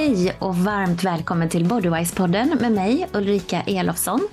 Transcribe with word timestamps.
Hej 0.00 0.36
och 0.38 0.56
varmt 0.56 1.04
välkommen 1.04 1.48
till 1.48 1.64
Bodywise-podden 1.64 2.60
med 2.60 2.72
mig 2.72 3.08
Ulrika 3.12 3.62
Elofsson. 3.62 4.28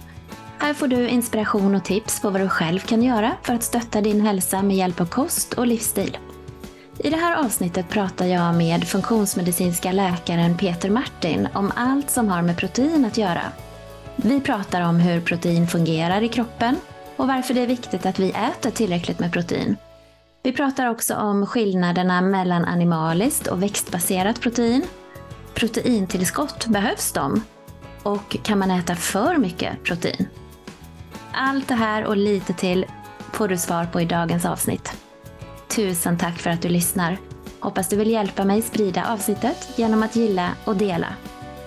Här 0.57 0.73
får 0.73 0.87
du 0.87 1.07
inspiration 1.07 1.75
och 1.75 1.85
tips 1.85 2.21
på 2.21 2.29
vad 2.29 2.41
du 2.41 2.49
själv 2.49 2.79
kan 2.79 3.03
göra 3.03 3.31
för 3.43 3.53
att 3.53 3.63
stötta 3.63 4.01
din 4.01 4.21
hälsa 4.21 4.61
med 4.61 4.77
hjälp 4.77 5.01
av 5.01 5.05
kost 5.05 5.53
och 5.53 5.67
livsstil. 5.67 6.17
I 6.97 7.09
det 7.09 7.17
här 7.17 7.45
avsnittet 7.45 7.89
pratar 7.89 8.25
jag 8.25 8.55
med 8.55 8.87
funktionsmedicinska 8.87 9.91
läkaren 9.91 10.57
Peter 10.57 10.89
Martin 10.89 11.47
om 11.53 11.71
allt 11.75 12.09
som 12.09 12.27
har 12.27 12.41
med 12.41 12.57
protein 12.57 13.05
att 13.05 13.17
göra. 13.17 13.43
Vi 14.15 14.41
pratar 14.41 14.81
om 14.81 14.99
hur 14.99 15.21
protein 15.21 15.67
fungerar 15.67 16.21
i 16.21 16.27
kroppen 16.27 16.75
och 17.15 17.27
varför 17.27 17.53
det 17.53 17.61
är 17.61 17.67
viktigt 17.67 18.05
att 18.05 18.19
vi 18.19 18.29
äter 18.29 18.71
tillräckligt 18.71 19.19
med 19.19 19.33
protein. 19.33 19.77
Vi 20.43 20.51
pratar 20.51 20.89
också 20.89 21.15
om 21.15 21.45
skillnaderna 21.45 22.21
mellan 22.21 22.65
animaliskt 22.65 23.47
och 23.47 23.63
växtbaserat 23.63 24.41
protein. 24.41 24.83
Proteintillskott, 25.59 26.67
behövs 26.67 27.11
de? 27.11 27.43
Och 28.03 28.37
kan 28.43 28.59
man 28.59 28.71
äta 28.71 28.95
för 28.95 29.37
mycket 29.37 29.83
protein? 29.83 30.27
Allt 31.33 31.67
det 31.67 31.73
här 31.73 32.05
och 32.05 32.17
lite 32.17 32.53
till 32.53 32.85
får 33.33 33.47
du 33.47 33.57
svar 33.57 33.85
på 33.85 34.01
i 34.01 34.05
dagens 34.05 34.45
avsnitt. 34.45 34.97
Tusen 35.67 36.17
tack 36.17 36.37
för 36.39 36.49
att 36.49 36.61
du 36.61 36.69
lyssnar. 36.69 37.17
Hoppas 37.59 37.89
du 37.89 37.95
vill 37.95 38.11
hjälpa 38.11 38.45
mig 38.45 38.61
sprida 38.61 39.13
avsnittet 39.13 39.73
genom 39.75 40.03
att 40.03 40.15
gilla 40.15 40.49
och 40.65 40.75
dela. 40.75 41.07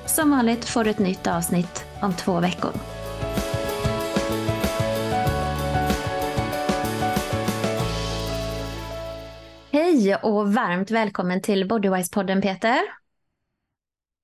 Som 0.07 0.31
vanligt 0.31 0.65
får 0.65 0.85
du 0.85 0.91
ett 0.91 0.99
nytt 0.99 1.27
avsnitt 1.27 1.85
om 2.03 2.15
två 2.15 2.41
veckor. 2.41 2.73
Hej 9.71 10.17
och 10.17 10.55
varmt 10.55 10.91
välkommen 10.91 11.43
till 11.43 11.69
Bodywise-podden 11.69 12.43
Peter. 12.43 13.01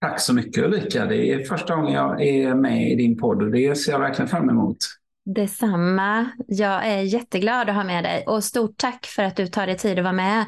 Tack 0.00 0.20
så 0.20 0.34
mycket 0.34 0.64
Ulrika. 0.64 1.06
Det 1.06 1.32
är 1.32 1.44
första 1.44 1.74
gången 1.74 1.92
jag 1.92 2.22
är 2.22 2.54
med 2.54 2.92
i 2.92 2.94
din 2.94 3.16
podd 3.16 3.42
och 3.42 3.50
det 3.50 3.74
ser 3.74 3.92
jag 3.92 3.98
verkligen 3.98 4.28
fram 4.28 4.50
emot. 4.50 4.76
Detsamma. 5.24 6.30
Jag 6.46 6.86
är 6.86 7.00
jätteglad 7.00 7.68
att 7.68 7.76
ha 7.76 7.84
med 7.84 8.04
dig 8.04 8.24
och 8.26 8.44
stort 8.44 8.76
tack 8.76 9.06
för 9.06 9.22
att 9.22 9.36
du 9.36 9.46
tar 9.46 9.66
dig 9.66 9.76
tid 9.76 9.98
att 9.98 10.04
vara 10.04 10.12
med. 10.12 10.44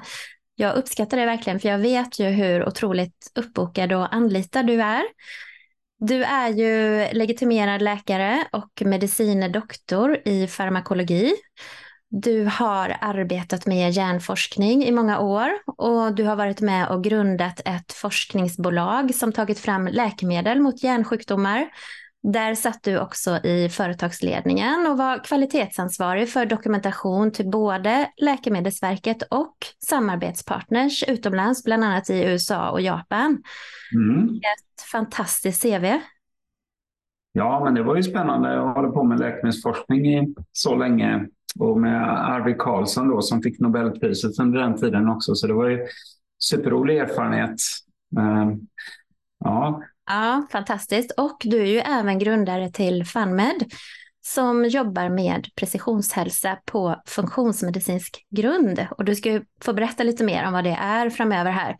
Jag 0.54 0.76
uppskattar 0.76 1.16
det 1.16 1.26
verkligen 1.26 1.60
för 1.60 1.68
jag 1.68 1.78
vet 1.78 2.18
ju 2.18 2.26
hur 2.26 2.68
otroligt 2.68 3.32
uppbokad 3.34 3.92
och 3.92 4.14
anlitad 4.14 4.66
du 4.66 4.82
är. 4.82 5.02
Du 5.98 6.24
är 6.24 6.48
ju 6.48 7.06
legitimerad 7.12 7.82
läkare 7.82 8.44
och 8.52 8.82
medicinedoktor 8.84 10.18
i 10.24 10.46
farmakologi. 10.46 11.34
Du 12.10 12.44
har 12.44 12.96
arbetat 13.00 13.66
med 13.66 13.90
hjärnforskning 13.90 14.84
i 14.84 14.92
många 14.92 15.20
år 15.20 15.48
och 15.66 16.14
du 16.14 16.24
har 16.24 16.36
varit 16.36 16.60
med 16.60 16.88
och 16.88 17.04
grundat 17.04 17.60
ett 17.64 17.92
forskningsbolag 17.92 19.14
som 19.14 19.32
tagit 19.32 19.58
fram 19.58 19.86
läkemedel 19.86 20.60
mot 20.60 20.82
hjärnsjukdomar. 20.82 21.68
Där 22.22 22.54
satt 22.54 22.82
du 22.82 22.98
också 22.98 23.38
i 23.44 23.68
företagsledningen 23.68 24.86
och 24.86 24.98
var 24.98 25.24
kvalitetsansvarig 25.24 26.28
för 26.28 26.46
dokumentation 26.46 27.32
till 27.32 27.50
både 27.50 28.10
Läkemedelsverket 28.16 29.22
och 29.22 29.56
samarbetspartners 29.88 31.04
utomlands, 31.08 31.64
bland 31.64 31.84
annat 31.84 32.10
i 32.10 32.24
USA 32.24 32.70
och 32.70 32.80
Japan. 32.80 33.42
Mm. 33.94 34.28
Ett 34.28 34.82
fantastiskt 34.92 35.62
CV. 35.62 35.84
Ja, 37.32 37.64
men 37.64 37.74
det 37.74 37.82
var 37.82 37.96
ju 37.96 38.02
spännande. 38.02 38.52
Jag 38.54 38.74
håller 38.74 38.88
på 38.88 39.04
med 39.04 39.20
läkemedelsforskning 39.20 40.14
i 40.14 40.34
så 40.52 40.76
länge 40.76 41.26
och 41.58 41.80
med 41.80 42.30
Arvid 42.32 42.58
Carlsson 42.58 43.08
då 43.08 43.22
som 43.22 43.42
fick 43.42 43.60
Nobelpriset 43.60 44.38
under 44.38 44.60
den 44.60 44.76
tiden 44.76 45.08
också. 45.08 45.34
Så 45.34 45.46
det 45.46 45.52
var 45.52 45.68
ju 45.68 45.86
superrolig 46.38 46.98
erfarenhet. 46.98 47.60
Eh, 48.18 48.50
ja. 49.44 49.82
ja, 50.06 50.46
fantastiskt. 50.52 51.10
Och 51.10 51.36
du 51.44 51.60
är 51.60 51.66
ju 51.66 51.78
även 51.78 52.18
grundare 52.18 52.70
till 52.70 53.04
FunMed 53.04 53.64
som 54.20 54.64
jobbar 54.64 55.08
med 55.08 55.46
precisionshälsa 55.54 56.58
på 56.64 57.02
funktionsmedicinsk 57.06 58.26
grund. 58.30 58.86
Och 58.90 59.04
du 59.04 59.14
ska 59.14 59.30
ju 59.32 59.42
få 59.62 59.72
berätta 59.72 60.02
lite 60.02 60.24
mer 60.24 60.46
om 60.46 60.52
vad 60.52 60.64
det 60.64 60.78
är 60.80 61.10
framöver 61.10 61.50
här. 61.50 61.70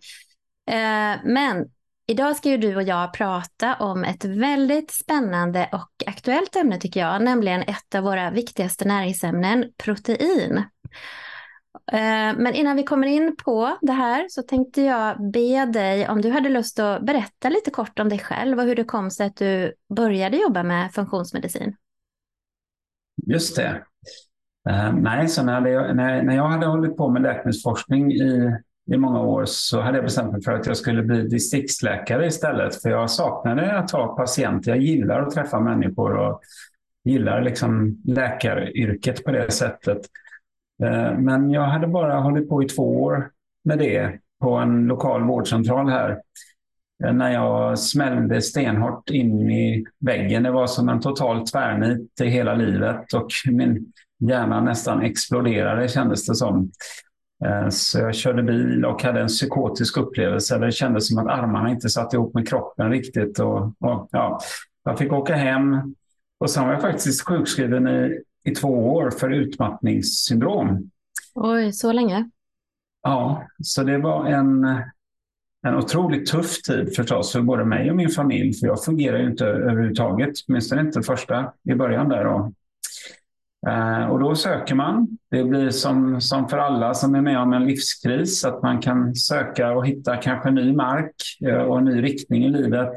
Eh, 0.70 1.20
men 1.24 1.66
Idag 2.10 2.36
ska 2.36 2.48
ju 2.48 2.56
du 2.56 2.76
och 2.76 2.82
jag 2.82 3.12
prata 3.12 3.74
om 3.74 4.04
ett 4.04 4.24
väldigt 4.24 4.90
spännande 4.90 5.68
och 5.72 5.90
aktuellt 6.06 6.56
ämne 6.56 6.78
tycker 6.78 7.00
jag, 7.00 7.22
nämligen 7.22 7.62
ett 7.62 7.94
av 7.94 8.04
våra 8.04 8.30
viktigaste 8.30 8.88
näringsämnen, 8.88 9.64
protein. 9.84 10.56
Eh, 11.92 12.36
men 12.38 12.54
innan 12.54 12.76
vi 12.76 12.82
kommer 12.82 13.06
in 13.06 13.36
på 13.44 13.78
det 13.80 13.92
här 13.92 14.26
så 14.28 14.42
tänkte 14.42 14.82
jag 14.82 15.30
be 15.32 15.66
dig 15.66 16.08
om 16.08 16.22
du 16.22 16.30
hade 16.30 16.48
lust 16.48 16.78
att 16.78 17.02
berätta 17.02 17.48
lite 17.48 17.70
kort 17.70 17.98
om 17.98 18.08
dig 18.08 18.18
själv 18.18 18.58
och 18.58 18.64
hur 18.64 18.76
det 18.76 18.84
kom 18.84 19.10
sig 19.10 19.26
att 19.26 19.36
du 19.36 19.72
började 19.94 20.36
jobba 20.36 20.62
med 20.62 20.92
funktionsmedicin. 20.92 21.76
Just 23.26 23.56
det. 23.56 23.82
Eh, 24.70 24.92
nej, 24.92 25.28
så 25.28 25.42
när, 25.42 25.60
det, 25.60 25.94
när 26.22 26.36
jag 26.36 26.48
hade 26.48 26.66
hållit 26.66 26.96
på 26.96 27.08
med 27.08 27.22
läkemedelsforskning 27.22 28.12
i 28.12 28.56
i 28.92 28.96
många 28.96 29.20
år 29.20 29.44
så 29.46 29.80
hade 29.80 29.98
jag 29.98 30.04
bestämt 30.04 30.32
mig 30.32 30.42
för 30.42 30.52
att 30.52 30.66
jag 30.66 30.76
skulle 30.76 31.02
bli 31.02 31.22
distriktsläkare 31.22 32.26
istället. 32.26 32.82
För 32.82 32.90
jag 32.90 33.10
saknade 33.10 33.78
att 33.78 33.90
ha 33.90 34.16
patienter. 34.16 34.70
Jag 34.70 34.80
gillar 34.80 35.20
att 35.20 35.34
träffa 35.34 35.60
människor 35.60 36.16
och 36.16 36.40
gillar 37.04 37.42
liksom 37.42 38.02
läkaryrket 38.04 39.24
på 39.24 39.30
det 39.30 39.50
sättet. 39.50 39.98
Eh, 40.82 41.18
men 41.18 41.50
jag 41.50 41.62
hade 41.62 41.86
bara 41.86 42.20
hållit 42.20 42.48
på 42.48 42.62
i 42.62 42.66
två 42.66 43.02
år 43.02 43.30
med 43.64 43.78
det 43.78 44.18
på 44.40 44.54
en 44.54 44.86
lokal 44.86 45.24
vårdcentral 45.24 45.88
här. 45.88 46.20
Eh, 47.04 47.12
när 47.12 47.32
jag 47.32 47.78
smällde 47.78 48.42
stenhårt 48.42 49.10
in 49.10 49.50
i 49.50 49.84
väggen. 50.00 50.42
Det 50.42 50.50
var 50.50 50.66
som 50.66 50.88
en 50.88 51.00
total 51.00 51.46
tvärnit 51.46 52.20
i 52.20 52.26
hela 52.26 52.54
livet 52.54 53.12
och 53.12 53.28
min 53.50 53.92
hjärna 54.18 54.60
nästan 54.60 55.02
exploderade 55.02 55.88
kändes 55.88 56.26
det 56.26 56.34
som. 56.34 56.70
Eh, 57.44 57.68
så 57.68 57.98
jag 57.98 58.14
körde 58.14 58.42
bil 58.42 58.84
och 58.84 59.02
hade 59.02 59.20
en 59.20 59.28
psykotisk 59.28 59.96
upplevelse. 59.96 60.58
Det 60.58 60.72
kändes 60.72 61.08
som 61.08 61.18
att 61.18 61.38
armarna 61.38 61.70
inte 61.70 61.88
satt 61.88 62.14
ihop 62.14 62.34
med 62.34 62.48
kroppen 62.48 62.90
riktigt. 62.90 63.38
Och, 63.38 63.62
och 63.62 64.08
ja, 64.10 64.40
jag 64.84 64.98
fick 64.98 65.12
åka 65.12 65.34
hem 65.34 65.94
och 66.38 66.50
sen 66.50 66.64
var 66.64 66.72
jag 66.72 66.80
faktiskt 66.80 67.22
sjukskriven 67.22 67.88
i, 67.88 68.20
i 68.44 68.50
två 68.50 68.68
år 68.68 69.10
för 69.10 69.30
utmattningssyndrom. 69.30 70.90
Oj, 71.34 71.72
så 71.72 71.92
länge? 71.92 72.30
Ja, 73.02 73.46
så 73.62 73.82
det 73.82 73.98
var 73.98 74.26
en, 74.26 74.64
en 75.66 75.74
otroligt 75.74 76.30
tuff 76.30 76.62
tid 76.62 76.96
förstås 76.96 77.32
för 77.32 77.40
både 77.40 77.64
mig 77.64 77.90
och 77.90 77.96
min 77.96 78.08
familj. 78.08 78.52
För 78.52 78.66
jag 78.66 78.84
fungerar 78.84 79.18
ju 79.18 79.30
inte 79.30 79.46
överhuvudtaget, 79.46 80.32
åtminstone 80.48 80.80
inte 80.80 81.02
första 81.02 81.52
i 81.64 81.74
början 81.74 82.08
där. 82.08 82.24
Då. 82.24 82.52
Eh, 83.66 84.10
och 84.10 84.18
då 84.18 84.34
söker 84.34 84.74
man. 84.74 85.08
Det 85.30 85.44
blir 85.44 85.70
som, 85.70 86.20
som 86.20 86.48
för 86.48 86.58
alla 86.58 86.94
som 86.94 87.14
är 87.14 87.20
med 87.20 87.38
om 87.38 87.52
en 87.52 87.64
livskris, 87.64 88.44
att 88.44 88.62
man 88.62 88.80
kan 88.80 89.14
söka 89.14 89.72
och 89.72 89.86
hitta 89.86 90.16
kanske 90.16 90.50
ny 90.50 90.72
mark 90.72 91.14
eh, 91.46 91.58
och 91.58 91.78
en 91.78 91.84
ny 91.84 92.02
riktning 92.02 92.44
i 92.44 92.48
livet. 92.48 92.92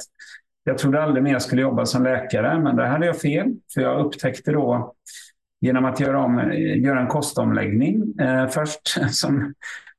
Jag 0.64 0.78
trodde 0.78 1.04
aldrig 1.04 1.24
mer 1.24 1.32
jag 1.32 1.42
skulle 1.42 1.62
jobba 1.62 1.86
som 1.86 2.04
läkare, 2.04 2.60
men 2.60 2.76
där 2.76 2.86
hade 2.86 3.06
jag 3.06 3.18
fel. 3.18 3.48
För 3.74 3.82
jag 3.82 4.06
upptäckte 4.06 4.52
då 4.52 4.94
genom 5.62 5.86
att 5.86 6.00
göra, 6.00 6.24
om, 6.24 6.40
eh, 6.40 6.82
göra 6.82 7.00
en 7.00 7.08
kostomläggning 7.08 8.20
eh, 8.20 8.48
först 8.48 8.82
som 9.12 9.54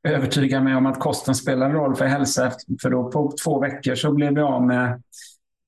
övertygade 0.08 0.64
mig 0.64 0.74
om 0.74 0.86
att 0.86 1.00
kosten 1.00 1.34
spelar 1.34 1.70
roll 1.70 1.96
för 1.96 2.04
hälsa. 2.04 2.52
För 2.82 2.90
då 2.90 3.10
på 3.10 3.32
två 3.44 3.60
veckor 3.60 3.94
så 3.94 4.12
blev 4.12 4.38
jag 4.38 4.52
av 4.52 4.66
med 4.66 5.02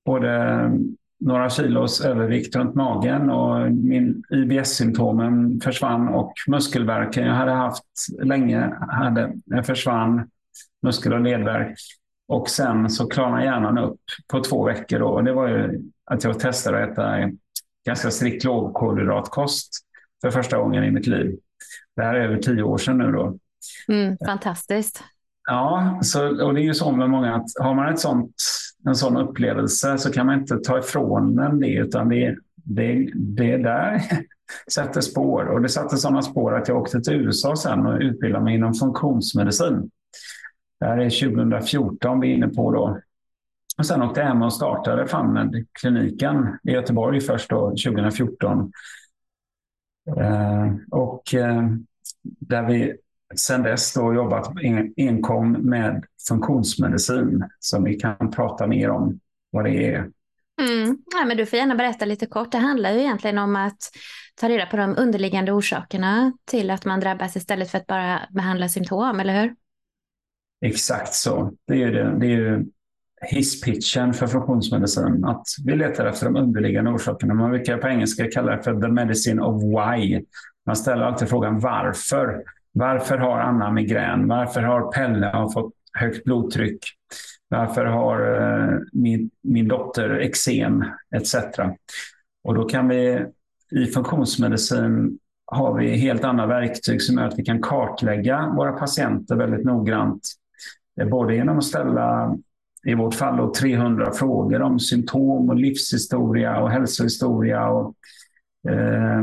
både 0.07 0.71
några 1.25 1.51
kilos 1.51 2.01
övervikt 2.01 2.57
runt 2.57 2.75
magen 2.75 3.31
och 3.31 3.73
min 3.73 4.23
IBS-symptomen 4.31 5.61
försvann 5.61 6.09
och 6.09 6.33
muskelvärken 6.49 7.27
jag 7.27 7.35
hade 7.35 7.53
haft 7.53 7.85
länge 8.23 8.75
hade, 8.89 9.33
försvann, 9.65 10.31
muskel 10.83 11.13
och 11.13 11.21
ledvärk. 11.21 11.79
Och 12.29 12.49
sen 12.49 12.91
så 12.91 13.07
klarnade 13.07 13.45
hjärnan 13.45 13.79
upp 13.79 14.01
på 14.33 14.41
två 14.41 14.65
veckor. 14.65 14.99
Då. 14.99 15.07
Och 15.07 15.25
det 15.25 15.33
var 15.33 15.49
ju 15.49 15.83
att 16.05 16.25
jag 16.25 16.41
testade 16.41 16.85
att 16.85 16.91
äta 16.91 17.31
ganska 17.87 18.11
strikt 18.11 18.45
lågkolhydratkost 18.45 19.71
för 20.21 20.31
första 20.31 20.59
gången 20.59 20.85
i 20.85 20.91
mitt 20.91 21.07
liv. 21.07 21.37
Det 21.97 22.03
här 22.03 22.15
är 22.15 22.25
över 22.25 22.37
tio 22.37 22.63
år 22.63 22.79
sedan 22.79 22.99
nu. 22.99 23.13
Då. 23.13 23.39
Mm, 23.89 24.17
fantastiskt. 24.27 25.05
Ja, 25.47 25.99
så, 26.03 26.45
och 26.45 26.55
det 26.55 26.61
är 26.61 26.65
ju 26.65 26.75
så 26.75 26.93
med 26.93 27.11
många 27.11 27.35
att 27.35 27.47
har 27.61 27.75
man 27.75 27.89
ett 27.89 28.01
sånt, 28.01 28.35
en 28.87 28.95
sån 28.95 29.17
upplevelse 29.17 29.99
så 29.99 30.13
kan 30.13 30.27
man 30.27 30.41
inte 30.41 30.57
ta 30.57 30.79
ifrån 30.79 31.37
den 31.37 31.61
det 31.61 31.75
utan 31.75 32.09
det, 32.09 32.37
det, 32.55 33.11
det 33.15 33.57
där 33.57 34.03
sätter 34.73 35.01
spår. 35.01 35.45
Och 35.45 35.63
det 35.63 35.69
satte 35.69 35.97
sådana 35.97 36.23
spår 36.23 36.55
att 36.55 36.69
jag 36.69 36.77
åkte 36.77 37.01
till 37.01 37.15
USA 37.15 37.57
sen 37.57 37.87
och 37.87 38.01
utbildade 38.01 38.45
mig 38.45 38.55
inom 38.55 38.75
funktionsmedicin. 38.75 39.91
Det 40.81 40.87
här 40.87 40.99
är 40.99 41.35
2014 41.35 42.21
vi 42.21 42.31
är 42.31 42.35
inne 42.35 42.49
på 42.49 42.73
då. 42.73 43.01
Och 43.79 43.87
sen 43.87 44.03
åkte 44.03 44.21
jag 44.21 44.29
hem 44.29 44.43
och 44.43 44.53
startade 44.53 45.07
FAMNED-kliniken 45.07 46.59
i 46.63 46.71
Göteborg 46.71 47.21
först 47.21 47.51
då 47.51 47.69
2014. 47.71 48.73
Eh, 50.17 50.73
och 50.91 51.35
eh, 51.35 51.63
där 52.23 52.63
vi 52.63 52.97
sen 53.35 53.63
dess 53.63 53.95
då 53.95 54.15
jobbat 54.15 54.53
enkom 54.97 55.53
med 55.53 56.05
funktionsmedicin 56.29 57.45
som 57.59 57.85
vi 57.85 57.95
kan 57.95 58.31
prata 58.31 58.67
mer 58.67 58.91
om 58.91 59.21
vad 59.51 59.65
det 59.65 59.95
är. 59.95 60.11
Mm. 60.61 60.99
Ja, 61.15 61.25
men 61.27 61.37
du 61.37 61.47
får 61.47 61.59
gärna 61.59 61.75
berätta 61.75 62.05
lite 62.05 62.27
kort. 62.27 62.53
Det 62.53 62.59
handlar 62.59 62.93
ju 62.93 63.01
egentligen 63.01 63.39
om 63.39 63.57
att 63.57 63.79
ta 64.35 64.49
reda 64.49 64.67
på 64.67 64.77
de 64.77 64.95
underliggande 64.99 65.53
orsakerna 65.53 66.33
till 66.45 66.71
att 66.71 66.85
man 66.85 67.01
drabbas 67.01 67.37
istället 67.37 67.71
för 67.71 67.79
att 67.79 67.87
bara 67.87 68.21
behandla 68.31 68.69
symptom, 68.69 69.21
eller 69.21 69.43
hur? 69.43 69.55
Exakt 70.65 71.15
så. 71.15 71.53
Det 71.67 71.83
är, 71.83 71.93
det, 71.93 72.19
det 72.19 72.27
är 72.27 72.31
ju 72.31 72.65
hisspitchen 73.23 74.15
för 74.15 74.27
funktionsmedicin. 74.27 75.25
Att 75.25 75.47
vi 75.65 75.77
letar 75.77 76.07
efter 76.07 76.27
de 76.27 76.37
underliggande 76.37 76.91
orsakerna. 76.91 77.35
Man 77.35 77.51
brukar 77.51 77.79
på 77.79 77.89
engelska 77.89 78.31
kalla 78.31 78.57
det 78.57 78.63
för 78.63 78.81
the 78.81 78.89
medicine 78.89 79.43
of 79.43 79.63
why. 79.63 80.25
Man 80.67 80.77
ställer 80.77 81.05
alltid 81.05 81.29
frågan 81.29 81.61
varför. 81.61 82.43
Varför 82.77 83.19
har 83.19 83.41
Anna 83.41 83.71
migrän? 83.71 84.29
Varför 84.29 84.63
har 84.63 84.93
Pelle 84.93 85.27
har 85.27 85.51
fått 85.51 85.73
högt 85.93 86.25
blodtryck? 86.25 86.79
Varför 87.49 87.85
har 87.85 88.41
eh, 88.43 88.79
min, 88.93 89.31
min 89.43 89.69
dotter 89.69 90.11
eksem 90.11 90.85
etc. 91.17 91.35
Och 92.45 92.55
då 92.55 92.65
kan 92.65 92.89
vi 92.89 93.27
i 93.71 93.87
funktionsmedicin 93.87 95.19
har 95.47 95.79
vi 95.79 95.97
helt 95.97 96.25
andra 96.25 96.47
verktyg 96.47 97.03
som 97.03 97.19
gör 97.19 97.25
att 97.25 97.39
vi 97.39 97.45
kan 97.45 97.63
kartlägga 97.63 98.53
våra 98.57 98.73
patienter 98.73 99.37
väldigt 99.37 99.65
noggrant. 99.65 100.29
Både 101.11 101.35
genom 101.35 101.59
att 101.59 101.65
ställa, 101.65 102.37
i 102.87 102.95
vårt 102.95 103.15
fall, 103.15 103.37
då, 103.37 103.55
300 103.55 104.13
frågor 104.13 104.63
om 104.63 104.81
symptom 104.81 105.51
och 105.51 105.57
livshistoria 105.57 106.61
och 106.61 106.71
hälsohistoria 106.71 107.69
och 107.69 107.95
eh, 108.69 109.23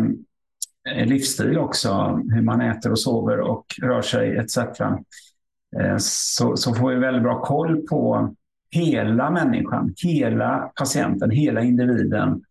Eh, 0.90 1.06
livsstil 1.06 1.58
också, 1.58 2.22
hur 2.30 2.42
man 2.42 2.62
äter 2.62 2.92
och 2.92 3.00
sover 3.00 3.40
och 3.40 3.66
rör 3.82 4.02
sig 4.02 4.38
etc. 4.38 4.58
Eh, 4.58 5.98
så, 5.98 6.58
så 6.58 6.76
får 6.76 6.90
vi 6.90 6.96
väldigt 6.96 7.24
bra 7.24 7.42
koll 7.42 7.82
på 7.88 8.34
hela 8.72 9.30
människan, 9.30 9.94
hela 10.04 10.72
patienten, 10.76 11.32
hela 11.32 11.62
individen. 11.62 12.44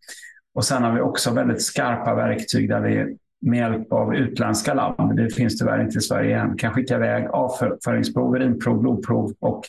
Och 0.53 0.65
sen 0.65 0.83
har 0.83 0.93
vi 0.93 1.01
också 1.01 1.33
väldigt 1.33 1.61
skarpa 1.61 2.15
verktyg 2.15 2.69
där 2.69 2.81
vi 2.81 3.17
med 3.41 3.59
hjälp 3.59 3.91
av 3.91 4.15
utländska 4.15 4.73
labb, 4.73 5.15
det 5.15 5.29
finns 5.29 5.59
tyvärr 5.59 5.81
inte 5.83 5.97
i 5.97 6.01
Sverige 6.01 6.39
än, 6.39 6.57
kan 6.57 6.73
skicka 6.73 6.95
iväg 6.95 7.27
avföringsprov, 7.27 8.35
urinprov, 8.35 8.81
blodprov 8.81 9.33
och 9.39 9.61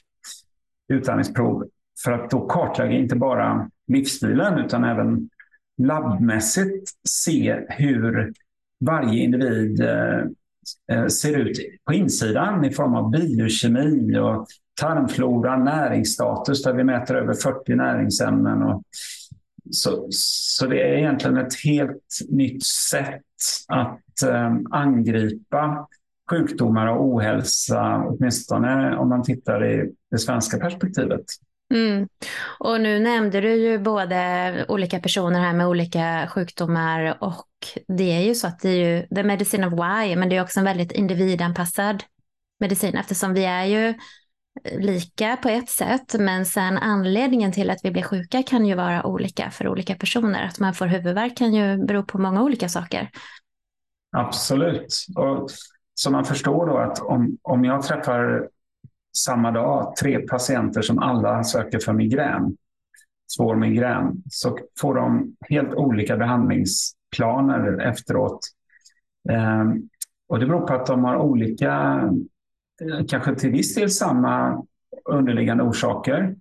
utandningsprov 0.89 1.69
för 2.05 2.13
att 2.13 2.31
då 2.31 2.47
kartlägga 2.47 2.93
inte 2.93 3.17
bara 3.17 3.71
livsstilen 3.87 4.59
utan 4.59 4.85
även 4.85 5.29
labbmässigt 5.79 6.91
se 7.09 7.61
hur 7.69 8.33
varje 8.87 9.23
individ 9.23 9.81
eh, 9.81 10.21
eh, 10.93 11.07
ser 11.07 11.39
ut 11.39 11.59
på 11.87 11.93
insidan 11.93 12.65
i 12.65 12.71
form 12.71 12.95
av 12.95 13.11
biokemi 13.11 14.19
och 14.19 14.47
tarmflora, 14.81 15.57
näringsstatus 15.57 16.63
där 16.63 16.73
vi 16.73 16.85
mäter 16.85 17.15
över 17.15 17.35
40 17.35 17.75
näringsämnen. 17.75 18.63
Och 18.63 18.83
så, 19.71 20.07
så 20.11 20.67
det 20.67 20.83
är 20.83 20.99
egentligen 20.99 21.37
ett 21.37 21.65
helt 21.65 22.19
nytt 22.29 22.65
sätt 22.65 23.23
att 23.69 24.23
eh, 24.29 24.57
angripa 24.71 25.89
sjukdomar 26.31 26.87
och 26.87 27.05
ohälsa, 27.05 28.05
åtminstone 28.07 28.97
om 28.97 29.09
man 29.09 29.23
tittar 29.23 29.65
i 29.65 29.93
det 30.11 30.19
svenska 30.19 30.59
perspektivet. 30.59 31.25
Mm. 31.73 32.09
Och 32.59 32.81
nu 32.81 32.99
nämnde 32.99 33.41
du 33.41 33.55
ju 33.55 33.79
både 33.79 34.65
olika 34.69 35.01
personer 35.01 35.41
här 35.41 35.53
med 35.53 35.67
olika 35.67 36.29
sjukdomar 36.31 37.17
och 37.21 37.49
det 37.89 38.13
är 38.13 38.21
ju 38.21 38.35
så 38.35 38.47
att 38.47 38.61
det 38.61 38.69
är 38.69 38.97
ju 38.97 39.07
the 39.07 39.23
medicine 39.23 39.67
of 39.67 39.73
why, 39.73 40.17
men 40.17 40.29
det 40.29 40.37
är 40.37 40.43
också 40.43 40.61
en 40.61 40.65
väldigt 40.65 40.93
individanpassad 40.93 42.05
medicin 42.61 42.97
eftersom 42.97 43.35
vi 43.35 43.45
är 43.45 43.65
ju 43.65 43.95
lika 44.79 45.37
på 45.37 45.49
ett 45.49 45.69
sätt, 45.69 46.15
men 46.19 46.47
sen 46.47 46.79
anledningen 46.79 47.53
till 47.53 47.71
att 47.71 47.79
vi 47.83 47.91
blir 47.91 48.03
sjuka 48.03 48.43
kan 48.43 48.67
ju 48.67 48.75
vara 48.75 49.07
olika 49.07 49.51
för 49.51 49.69
olika 49.69 49.95
personer. 49.95 50.45
Att 50.45 50.59
man 50.59 50.75
får 50.75 50.87
huvudvärk 50.87 51.37
kan 51.37 51.55
ju 51.55 51.87
bero 51.87 52.03
på 52.03 52.19
många 52.19 52.43
olika 52.43 52.69
saker. 52.69 53.11
Absolut. 54.17 55.07
Och 55.17 55.51
så 55.95 56.11
man 56.11 56.25
förstår 56.25 56.67
då 56.67 56.79
att 56.79 57.01
om, 57.01 57.39
om 57.43 57.65
jag 57.65 57.83
träffar 57.83 58.49
samma 59.17 59.51
dag 59.51 59.97
tre 59.97 60.19
patienter 60.19 60.83
som 60.83 60.99
alla 60.99 61.45
söker 61.45 61.79
för 61.79 61.93
migrän, 61.93 62.57
svår 63.27 63.57
migrän, 63.57 64.23
så 64.31 64.59
får 64.81 64.95
de 64.95 65.37
helt 65.49 65.75
olika 65.75 66.17
behandlingsplaner 66.17 67.81
efteråt. 67.81 68.41
Ehm, 69.29 69.89
och 70.29 70.39
det 70.39 70.47
beror 70.47 70.67
på 70.67 70.75
att 70.75 70.87
de 70.87 71.05
har 71.05 71.17
olika, 71.17 72.03
eh, 72.83 73.07
kanske 73.09 73.35
till 73.35 73.51
viss 73.51 73.75
del 73.75 73.91
samma 73.91 74.65
underliggande 75.05 75.65
orsaker. 75.65 76.37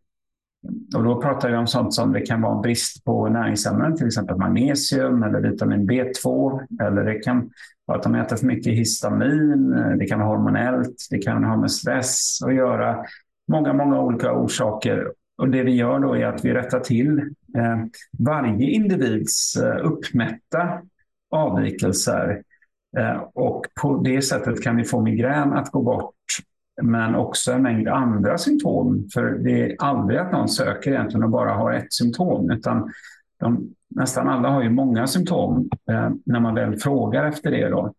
Och 0.95 1.03
då 1.03 1.21
pratar 1.21 1.49
vi 1.49 1.57
om 1.57 1.67
sånt 1.67 1.93
som 1.93 2.13
det 2.13 2.21
kan 2.21 2.41
vara 2.41 2.61
brist 2.61 3.05
på 3.05 3.29
näringsämnen, 3.29 3.97
till 3.97 4.07
exempel 4.07 4.37
magnesium 4.37 5.23
eller 5.23 5.41
vitamin 5.41 5.89
B2. 5.89 6.59
Eller 6.81 7.03
det 7.03 7.19
kan 7.19 7.49
vara 7.85 7.97
att 7.97 8.03
de 8.03 8.15
äter 8.15 8.35
för 8.35 8.45
mycket 8.45 8.73
histamin, 8.73 9.69
det 9.99 10.05
kan 10.05 10.19
vara 10.19 10.29
hormonellt, 10.29 11.07
det 11.09 11.17
kan 11.17 11.43
ha 11.43 11.57
med 11.57 11.71
stress 11.71 12.39
att 12.45 12.53
göra. 12.53 13.05
Många, 13.51 13.73
många 13.73 14.01
olika 14.01 14.33
orsaker. 14.33 15.11
Och 15.37 15.49
det 15.49 15.63
vi 15.63 15.71
gör 15.71 15.99
då 15.99 16.17
är 16.17 16.25
att 16.25 16.45
vi 16.45 16.53
rättar 16.53 16.79
till 16.79 17.19
eh, 17.57 17.77
varje 18.19 18.69
individs 18.69 19.55
eh, 19.55 19.85
uppmätta 19.85 20.81
avvikelser. 21.31 22.43
Eh, 22.97 23.21
och 23.33 23.65
på 23.81 23.97
det 23.97 24.21
sättet 24.21 24.63
kan 24.63 24.75
vi 24.75 24.83
få 24.83 25.01
migrän 25.01 25.53
att 25.53 25.71
gå 25.71 25.81
bort 25.81 26.15
men 26.81 27.15
också 27.15 27.51
en 27.51 27.61
mängd 27.61 27.87
andra 27.87 28.37
symptom. 28.37 29.09
För 29.13 29.31
det 29.31 29.61
är 29.61 29.75
aldrig 29.79 30.19
att 30.19 30.31
någon 30.31 30.49
söker 30.49 30.91
egentligen 30.91 31.23
och 31.23 31.29
bara 31.29 31.53
har 31.53 31.73
ett 31.73 31.93
symptom, 31.93 32.51
utan 32.51 32.91
de, 33.39 33.69
nästan 33.89 34.27
alla 34.27 34.49
har 34.49 34.63
ju 34.63 34.69
många 34.69 35.07
symptom 35.07 35.69
eh, 35.89 36.09
när 36.25 36.39
man 36.39 36.55
väl 36.55 36.75
frågar 36.75 37.25
efter 37.25 37.51
det. 37.51 37.69
Då. 37.69 37.93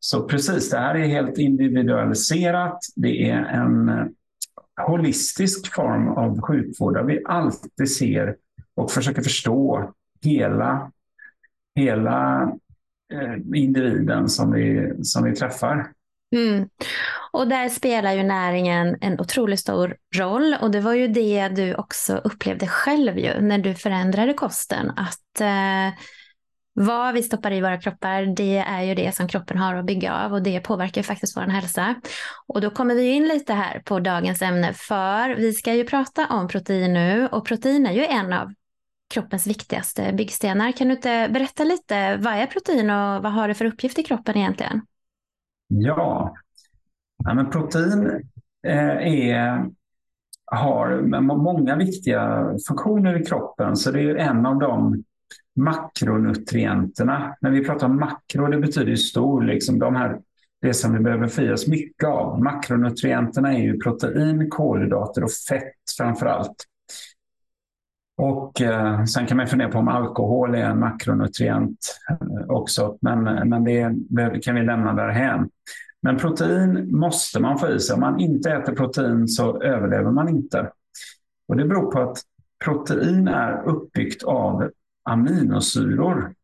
Så 0.00 0.22
precis, 0.22 0.70
det 0.70 0.78
här 0.78 0.94
är 0.94 1.06
helt 1.06 1.38
individualiserat. 1.38 2.78
Det 2.96 3.30
är 3.30 3.44
en 3.44 3.88
eh, 3.88 4.04
holistisk 4.86 5.74
form 5.74 6.08
av 6.08 6.40
sjukvård 6.40 6.94
där 6.94 7.02
vi 7.02 7.22
alltid 7.24 7.90
ser 7.90 8.36
och 8.74 8.90
försöker 8.90 9.22
förstå 9.22 9.92
hela, 10.22 10.90
hela 11.74 12.42
eh, 13.12 13.34
individen 13.54 14.28
som 14.28 14.52
vi, 14.52 14.94
som 15.02 15.24
vi 15.24 15.32
träffar. 15.32 15.92
Mm. 16.32 16.68
Och 17.32 17.48
där 17.48 17.68
spelar 17.68 18.12
ju 18.12 18.22
näringen 18.22 18.96
en 19.00 19.20
otroligt 19.20 19.60
stor 19.60 19.96
roll 20.16 20.56
och 20.60 20.70
det 20.70 20.80
var 20.80 20.92
ju 20.92 21.08
det 21.08 21.48
du 21.48 21.74
också 21.74 22.16
upplevde 22.16 22.66
själv 22.66 23.18
ju 23.18 23.40
när 23.40 23.58
du 23.58 23.74
förändrade 23.74 24.32
kosten. 24.32 24.90
Att 24.90 25.40
eh, 25.40 25.98
vad 26.78 27.14
vi 27.14 27.22
stoppar 27.22 27.52
i 27.52 27.60
våra 27.60 27.80
kroppar, 27.80 28.22
det 28.22 28.56
är 28.58 28.82
ju 28.82 28.94
det 28.94 29.14
som 29.14 29.28
kroppen 29.28 29.58
har 29.58 29.74
att 29.74 29.86
bygga 29.86 30.14
av 30.14 30.32
och 30.32 30.42
det 30.42 30.60
påverkar 30.60 31.02
faktiskt 31.02 31.36
vår 31.36 31.42
hälsa. 31.42 31.94
Och 32.46 32.60
då 32.60 32.70
kommer 32.70 32.94
vi 32.94 33.08
in 33.08 33.28
lite 33.28 33.52
här 33.52 33.82
på 33.84 34.00
dagens 34.00 34.42
ämne 34.42 34.72
för 34.72 35.34
vi 35.34 35.52
ska 35.52 35.74
ju 35.74 35.84
prata 35.84 36.26
om 36.26 36.48
protein 36.48 36.92
nu 36.92 37.28
och 37.32 37.46
protein 37.46 37.86
är 37.86 37.92
ju 37.92 38.04
en 38.04 38.32
av 38.32 38.52
kroppens 39.14 39.46
viktigaste 39.46 40.12
byggstenar. 40.12 40.72
Kan 40.72 40.88
du 40.88 40.94
inte 40.94 41.28
berätta 41.30 41.64
lite, 41.64 42.16
vad 42.16 42.34
är 42.34 42.46
protein 42.46 42.90
och 42.90 43.22
vad 43.22 43.32
har 43.32 43.48
det 43.48 43.54
för 43.54 43.64
uppgift 43.64 43.98
i 43.98 44.02
kroppen 44.02 44.36
egentligen? 44.36 44.80
Ja, 45.68 46.34
ja 47.24 47.34
men 47.34 47.50
protein 47.50 48.06
eh, 48.66 48.96
är, 48.96 49.66
har 50.44 51.00
många 51.36 51.76
viktiga 51.76 52.54
funktioner 52.68 53.20
i 53.20 53.24
kroppen. 53.24 53.76
Så 53.76 53.90
det 53.90 54.00
är 54.00 54.16
en 54.16 54.46
av 54.46 54.58
de 54.58 55.04
makronutrienterna. 55.56 57.36
När 57.40 57.50
vi 57.50 57.64
pratar 57.64 57.86
om 57.86 58.00
makro, 58.00 58.46
det 58.46 58.58
betyder 58.58 58.96
stor, 58.96 59.42
liksom 59.42 59.78
de 59.78 59.96
här, 59.96 60.20
det 60.62 60.74
som 60.74 60.92
vi 60.92 60.98
behöver 60.98 61.28
fyras 61.28 61.66
mycket 61.66 62.08
av. 62.08 62.42
Makronutrienterna 62.42 63.54
är 63.54 63.62
ju 63.62 63.78
protein, 63.78 64.50
kolhydrater 64.50 65.24
och 65.24 65.32
fett 65.48 65.74
framför 65.98 66.26
allt. 66.26 66.56
Och 68.16 68.60
eh, 68.60 69.04
sen 69.04 69.26
kan 69.26 69.36
man 69.36 69.46
fundera 69.46 69.68
på 69.68 69.78
om 69.78 69.88
alkohol 69.88 70.54
är 70.54 70.64
en 70.64 70.80
makronutrient 70.80 71.78
eh, 72.10 72.48
också, 72.48 72.98
men, 73.00 73.48
men 73.48 73.64
det, 73.64 73.92
det, 73.94 74.40
kan 74.40 74.54
vi 74.54 74.62
lämna 74.62 74.92
därhän. 74.92 75.48
Men 76.02 76.16
protein 76.16 76.96
måste 76.96 77.40
man 77.40 77.58
få 77.58 77.68
i 77.68 77.80
sig. 77.80 77.94
Om 77.94 78.00
man 78.00 78.20
inte 78.20 78.50
äter 78.50 78.74
protein 78.74 79.28
så 79.28 79.62
överlever 79.62 80.10
man 80.10 80.28
inte. 80.28 80.70
Och 81.48 81.56
det 81.56 81.64
beror 81.64 81.92
på 81.92 82.00
att 82.00 82.18
protein 82.64 83.28
är 83.28 83.68
uppbyggt 83.68 84.22
av 84.24 84.70
aminosyror. 85.04 86.34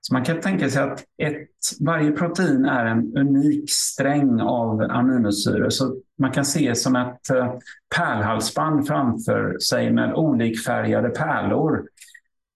Så 0.00 0.14
man 0.14 0.24
kan 0.24 0.40
tänka 0.40 0.70
sig 0.70 0.82
att 0.82 1.04
ett, 1.22 1.48
varje 1.80 2.12
protein 2.12 2.64
är 2.64 2.86
en 2.86 3.16
unik 3.16 3.70
sträng 3.70 4.40
av 4.40 4.82
aminosyror. 4.82 5.70
Så 5.70 5.96
man 6.22 6.32
kan 6.32 6.44
se 6.44 6.74
som 6.74 6.96
ett 6.96 7.30
eh, 7.30 7.54
pärlhalsband 7.96 8.86
framför 8.86 9.58
sig 9.58 9.92
med 9.92 10.14
olikfärgade 10.14 11.08
pärlor. 11.08 11.88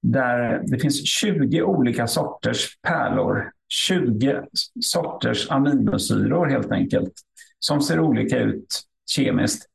Där 0.02 0.62
det 0.66 0.78
finns 0.78 1.06
20 1.06 1.62
olika 1.62 2.06
sorters 2.06 2.78
pärlor. 2.82 3.50
20 3.68 4.42
sorters 4.80 5.50
aminosyror 5.50 6.46
helt 6.46 6.72
enkelt. 6.72 7.12
som 7.58 7.80
ser 7.80 8.00
olika 8.00 8.38
ut 8.38 8.66
kemiskt. 9.10 9.66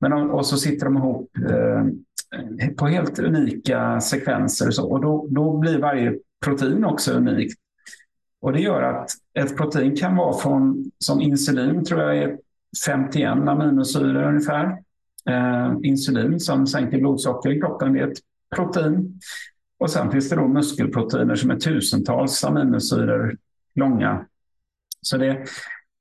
Men, 0.00 0.12
och 0.12 0.46
så 0.46 0.56
sitter 0.56 0.84
de 0.84 0.96
ihop 0.96 1.30
eh, 1.50 1.86
på 2.76 2.86
helt 2.86 3.18
unika 3.18 4.00
sekvenser 4.00 4.66
och, 4.66 4.74
så, 4.74 4.90
och 4.90 5.00
då, 5.00 5.26
då 5.30 5.58
blir 5.58 5.78
varje 5.78 6.18
protein 6.44 6.84
också 6.84 7.12
unikt. 7.12 7.58
Och 8.40 8.52
det 8.52 8.60
gör 8.60 8.82
att 8.82 9.10
ett 9.38 9.56
protein 9.56 9.96
kan 9.96 10.16
vara 10.16 10.38
från, 10.38 10.90
som 10.98 11.20
insulin 11.20 11.84
tror 11.84 12.00
jag 12.00 12.16
är 12.16 12.38
51 12.86 13.48
aminosyror 13.48 14.28
ungefär. 14.28 14.78
Eh, 15.30 15.74
insulin 15.82 16.40
som 16.40 16.66
sänker 16.66 16.98
blodsocker 16.98 17.50
i 17.50 17.60
kroppen, 17.60 17.92
det 17.92 18.00
är 18.00 18.08
ett 18.08 18.18
protein. 18.56 19.20
Och 19.78 19.90
sen 19.90 20.10
finns 20.10 20.30
det 20.30 20.36
då 20.36 20.48
muskelproteiner 20.48 21.34
som 21.34 21.50
är 21.50 21.56
tusentals 21.56 22.44
aminosyror 22.44 23.36
långa. 23.74 24.26
Så 25.00 25.16
det, 25.16 25.44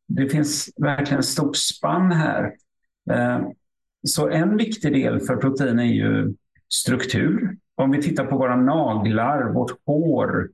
det 0.08 0.30
finns 0.30 0.70
verkligen 0.77 1.20
ett 1.20 1.25
stort 1.25 1.56
spann 1.56 2.12
här. 2.12 2.53
Eh, 3.12 3.42
så 4.08 4.30
en 4.30 4.58
viktig 4.58 4.94
del 4.94 5.20
för 5.20 5.36
protein 5.36 5.80
är 5.80 5.84
ju 5.84 6.34
struktur. 6.70 7.58
Om 7.75 7.92
vi 7.92 8.01
tittar 8.01 8.25
på 8.25 8.38
våra 8.38 8.56
naglar, 8.56 9.53
vårt 9.53 9.72
hår, 9.86 10.50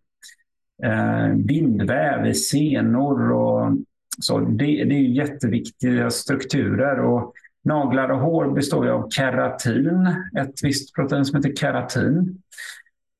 eh, 0.84 1.34
bindväv 1.36 2.26
i 2.26 2.34
senor 2.34 3.32
och 3.32 3.78
så. 4.20 4.40
Det, 4.40 4.84
det 4.84 4.96
är 4.96 5.02
jätteviktiga 5.02 6.10
strukturer. 6.10 7.00
Och 7.00 7.34
naglar 7.64 8.10
och 8.10 8.20
hår 8.20 8.52
består 8.52 8.88
av 8.88 9.10
keratin, 9.10 10.16
ett 10.38 10.64
visst 10.64 10.96
protein 10.96 11.26
som 11.26 11.36
heter 11.36 11.56
keratin. 11.56 12.42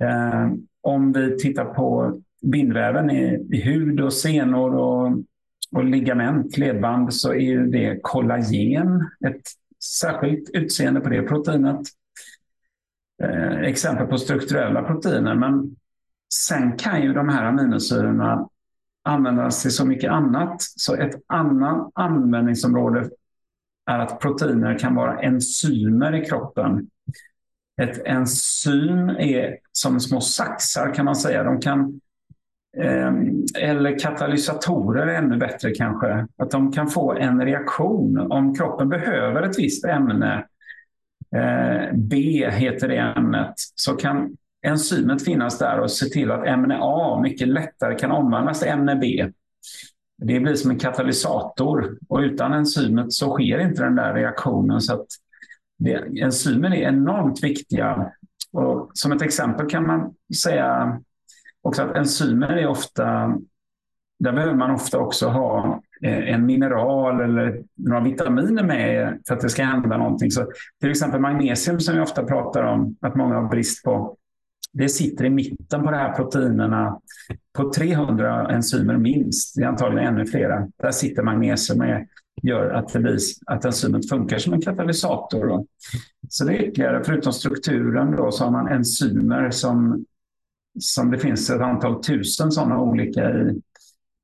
Eh, 0.04 0.52
om 0.82 1.14
vi 1.14 1.38
tittar 1.38 1.66
på 1.66 2.20
bindväven 2.42 3.10
i, 3.10 3.48
i 3.52 3.62
hud 3.62 4.02
och 4.02 4.14
senor 4.14 4.76
och, 4.76 5.12
och 5.72 5.86
ligament, 5.86 6.58
ledband, 6.58 7.14
så 7.14 7.34
är 7.34 7.58
det 7.58 8.00
kollagen, 8.02 9.10
ett 9.26 9.42
särskilt 9.84 10.50
utseende 10.54 11.00
på 11.00 11.10
det 11.10 11.22
proteinet. 11.22 11.82
Eh, 13.24 13.60
exempel 13.60 14.08
på 14.08 14.18
strukturella 14.18 14.84
proteiner. 14.84 15.36
Men 15.36 15.76
sen 16.34 16.78
kan 16.78 17.04
ju 17.04 17.14
de 17.14 17.30
här 17.30 17.46
aminosyrorna 17.46 18.50
användas 19.10 19.62
till 19.62 19.72
så 19.72 19.86
mycket 19.86 20.12
annat. 20.12 20.56
Så 20.60 20.96
ett 20.96 21.16
annat 21.28 21.92
användningsområde 21.94 23.10
är 23.92 24.00
att 24.00 24.20
proteiner 24.20 24.80
kan 24.80 24.96
vara 24.96 25.20
enzymer 25.20 26.16
i 26.16 26.26
kroppen. 26.26 26.88
Ett 27.82 28.06
enzym 28.06 29.10
är 29.10 29.58
som 29.72 30.00
små 30.00 30.22
saxar 30.22 30.94
kan 30.94 31.06
man 31.06 31.16
säga. 31.16 31.44
De 31.44 31.62
kan, 31.62 32.02
eh, 32.78 33.14
eller 33.58 34.00
katalysatorer 34.00 35.08
är 35.08 35.16
ännu 35.16 35.38
bättre 35.38 35.72
kanske. 35.72 36.28
Att 36.38 36.52
de 36.52 36.72
kan 36.72 36.88
få 36.88 37.14
en 37.14 37.46
reaktion. 37.46 38.32
Om 38.32 38.56
kroppen 38.56 38.90
behöver 38.90 39.42
ett 39.42 39.60
visst 39.60 39.86
ämne, 39.86 40.46
eh, 41.36 41.94
B 41.94 42.50
heter 42.52 42.88
det 42.88 42.98
ämnet, 42.98 43.54
så 43.76 43.96
kan 43.96 44.38
enzymet 44.62 45.26
finnas 45.26 45.60
där 45.60 45.80
och 45.80 45.92
se 45.92 46.06
till 46.06 46.32
att 46.32 46.48
ämne 46.48 46.80
A 46.82 47.20
mycket 47.24 47.48
lättare 47.48 48.00
kan 48.00 48.12
omvandlas 48.12 48.60
till 48.60 48.70
ämne 48.70 48.96
B. 48.96 49.32
Det 50.22 50.40
blir 50.40 50.56
som 50.56 50.72
en 50.72 50.80
katalysator 50.80 51.98
och 52.10 52.20
utan 52.20 52.54
enzymet 52.54 53.14
så 53.14 53.34
sker 53.34 53.60
inte 53.60 53.84
den 53.84 53.96
där 53.96 54.14
reaktionen. 54.14 54.82
Så 54.82 54.94
att 54.94 55.06
det, 55.78 56.22
enzymer 56.22 56.70
är 56.76 56.90
enormt 56.90 57.44
viktiga. 57.44 58.12
Och 58.52 58.92
som 58.94 59.12
ett 59.12 59.22
exempel 59.22 59.70
kan 59.70 59.88
man 59.88 60.14
säga 60.42 61.00
också 61.62 61.82
att 61.82 61.96
enzymer 61.96 62.48
är 62.48 62.68
ofta, 62.68 63.38
där 64.20 64.34
behöver 64.34 64.56
man 64.56 64.72
ofta 64.72 65.00
också 65.00 65.28
ha 65.28 65.82
eh, 66.04 66.34
en 66.34 66.46
mineral 66.46 67.22
eller 67.22 67.64
några 67.76 68.04
vitaminer 68.04 68.64
med 68.64 69.22
för 69.28 69.36
att 69.36 69.42
det 69.42 69.50
ska 69.50 69.64
hända 69.64 69.98
någonting. 69.98 70.32
Så 70.32 70.52
till 70.82 70.92
exempel 70.92 71.20
magnesium 71.20 71.80
som 71.80 71.96
vi 71.96 72.02
ofta 72.02 72.24
pratar 72.24 72.64
om 72.64 72.96
att 73.02 73.16
många 73.16 73.36
har 73.36 73.50
brist 73.50 73.84
på. 73.84 74.18
Det 74.74 74.90
sitter 74.90 75.26
i 75.26 75.30
mitten 75.30 75.84
på 75.84 75.92
de 75.92 75.98
här 75.98 76.14
proteinerna 76.14 77.00
på 77.54 77.74
300 77.74 78.50
enzymer 78.50 78.98
minst. 78.98 79.56
Det 79.56 79.64
är 79.64 79.68
antagligen 79.68 80.14
ännu 80.14 80.26
flera. 80.26 80.68
Där 80.82 80.92
sitter 80.92 81.24
magnesium 81.24 81.80
med 81.80 82.08
gör 82.44 82.70
att, 82.70 82.94
det 82.94 83.00
blir, 83.00 83.18
att 83.46 83.66
enzymet 83.66 84.10
funkar 84.10 84.38
som 84.38 84.54
en 84.54 84.62
katalysator. 84.62 85.48
Då. 85.48 85.66
Så 86.30 86.46
det 86.46 86.54
är 86.54 86.64
ytterligare, 86.64 87.04
förutom 87.04 87.34
strukturen, 87.34 88.12
då, 88.12 88.32
så 88.32 88.44
har 88.44 88.52
man 88.52 88.68
enzymer 88.68 89.52
som, 89.52 90.06
som 90.80 91.12
det 91.12 91.20
finns 91.20 91.50
ett 91.50 91.62
antal 91.62 92.04
tusen 92.04 92.52
sådana 92.52 92.82
olika 92.82 93.32
i 93.32 93.62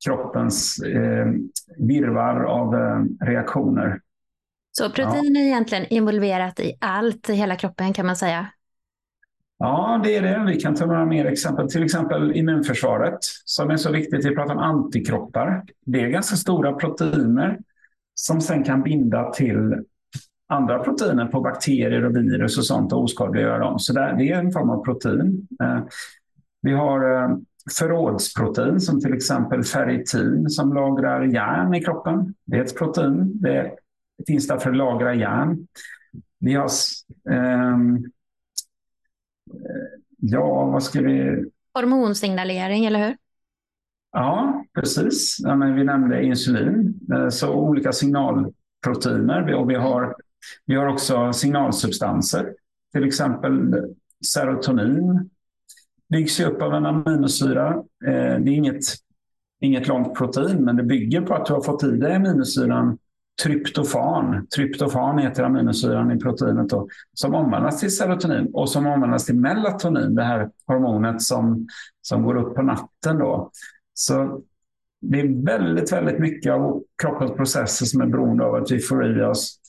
kroppens 0.06 0.78
eh, 0.78 1.26
virvar 1.76 2.44
av 2.44 2.74
eh, 2.74 3.26
reaktioner. 3.26 4.00
Så 4.72 4.90
protein 4.90 5.34
ja. 5.34 5.40
är 5.40 5.44
egentligen 5.44 5.86
involverat 5.86 6.60
i 6.60 6.76
allt 6.80 7.30
i 7.30 7.32
hela 7.32 7.56
kroppen 7.56 7.92
kan 7.92 8.06
man 8.06 8.16
säga? 8.16 8.46
Ja, 9.58 10.00
det 10.04 10.16
är 10.16 10.22
det. 10.22 10.44
Vi 10.52 10.60
kan 10.60 10.74
ta 10.74 10.86
några 10.86 11.06
mer 11.06 11.24
exempel. 11.24 11.70
Till 11.70 11.82
exempel 11.82 12.36
immunförsvaret 12.36 13.18
som 13.44 13.70
är 13.70 13.76
så 13.76 13.92
viktigt. 13.92 14.24
Vi 14.24 14.34
pratar 14.34 14.54
om 14.54 14.60
antikroppar. 14.60 15.64
Det 15.86 16.00
är 16.00 16.08
ganska 16.08 16.36
stora 16.36 16.72
proteiner 16.72 17.58
som 18.14 18.40
sen 18.40 18.64
kan 18.64 18.82
binda 18.82 19.30
till 19.30 19.84
andra 20.48 20.78
proteiner 20.78 21.26
på 21.26 21.40
bakterier 21.40 22.04
och 22.04 22.16
virus 22.16 22.58
och 22.58 22.66
sånt 22.66 22.92
och 22.92 23.02
oskadliggöra 23.02 23.58
dem. 23.58 23.78
Så 23.78 23.92
det 23.92 24.00
är 24.00 24.38
en 24.38 24.52
form 24.52 24.70
av 24.70 24.84
protein. 24.84 25.48
Eh, 25.62 25.80
vi 26.62 26.72
har 26.72 27.22
eh, 27.22 27.36
förrådsprotein 27.78 28.80
som 28.80 29.00
till 29.00 29.14
exempel 29.14 29.64
ferritin 29.64 30.50
som 30.50 30.72
lagrar 30.72 31.22
järn 31.22 31.74
i 31.74 31.84
kroppen. 31.84 32.34
Det 32.44 32.56
är 32.56 32.62
ett 32.64 32.78
protein. 32.78 33.40
Det 33.42 33.72
finns 34.26 34.48
där 34.48 34.58
för 34.58 34.70
att 34.70 34.76
lagra 34.76 35.14
järn. 35.14 35.66
Vi 36.38 36.54
har 36.54 36.70
um, 37.30 38.04
Ja, 40.30 40.64
vad 40.64 40.82
ska 40.82 41.00
vi... 41.00 41.44
Hormonsignalering, 41.74 42.84
eller 42.84 43.06
hur? 43.06 43.16
Ja, 44.12 44.64
precis. 44.74 45.36
Ja, 45.38 45.56
men 45.56 45.74
vi 45.74 45.84
nämnde 45.84 46.24
insulin, 46.24 47.00
eh, 47.12 47.28
så 47.28 47.54
olika 47.54 47.92
signalproteiner. 47.92 49.54
Och 49.54 49.70
vi 49.70 49.74
har, 49.74 50.16
vi 50.64 50.74
har 50.74 50.86
också 50.86 51.32
signalsubstanser. 51.32 52.54
Till 52.92 53.04
exempel 53.04 53.74
serotonin 54.26 55.30
byggs 56.08 56.40
upp 56.40 56.62
av 56.62 56.74
en 56.74 56.86
aminosyra. 56.86 57.68
Eh, 58.06 58.38
det 58.38 58.50
är 58.50 58.54
inget, 58.54 58.84
inget 59.60 59.88
långt 59.88 60.14
protein, 60.14 60.64
men 60.64 60.76
det 60.76 60.82
bygger 60.82 61.20
på 61.20 61.34
att 61.34 61.46
du 61.46 61.52
har 61.52 61.62
fått 61.62 61.84
i 61.84 61.90
dig 61.90 62.14
aminosyran 62.14 62.98
tryptofan. 63.42 64.46
Tryptofan 64.56 65.18
heter 65.18 65.42
aminosyran 65.42 66.12
i 66.12 66.18
proteinet 66.18 66.68
då, 66.68 66.88
som 67.14 67.34
omvandlas 67.34 67.80
till 67.80 67.96
serotonin 67.96 68.50
och 68.52 68.68
som 68.68 68.86
omvandlas 68.86 69.26
till 69.26 69.36
melatonin, 69.36 70.14
det 70.14 70.22
här 70.22 70.50
hormonet 70.66 71.22
som, 71.22 71.66
som 72.02 72.22
går 72.22 72.36
upp 72.36 72.54
på 72.54 72.62
natten. 72.62 73.18
Då. 73.18 73.50
Så 73.94 74.40
det 75.00 75.20
är 75.20 75.44
väldigt, 75.44 75.92
väldigt 75.92 76.18
mycket 76.18 76.52
av 76.52 76.82
kroppens 77.02 77.32
processer 77.32 77.86
som 77.86 78.00
är 78.00 78.06
beroende 78.06 78.44
av 78.44 78.54
att 78.54 78.70
vi 78.70 78.78
får 78.78 79.18
i 79.18 79.22
oss 79.22 79.60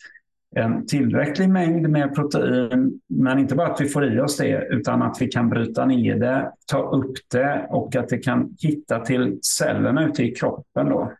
en 0.55 0.85
tillräcklig 0.85 1.49
mängd 1.49 1.89
med 1.89 2.15
protein, 2.15 3.01
men 3.07 3.39
inte 3.39 3.55
bara 3.55 3.67
att 3.67 3.81
vi 3.81 3.89
får 3.89 4.13
i 4.13 4.19
oss 4.19 4.37
det, 4.37 4.67
utan 4.69 5.01
att 5.01 5.17
vi 5.19 5.27
kan 5.27 5.49
bryta 5.49 5.85
ner 5.85 6.15
det, 6.15 6.51
ta 6.71 6.89
upp 6.89 7.13
det 7.31 7.67
och 7.69 7.95
att 7.95 8.09
det 8.09 8.17
kan 8.17 8.55
hitta 8.59 8.99
till 8.99 9.39
cellerna 9.41 10.05
ute 10.05 10.23
i 10.23 10.31
kroppen. 10.31 10.89
Då. 10.89 11.11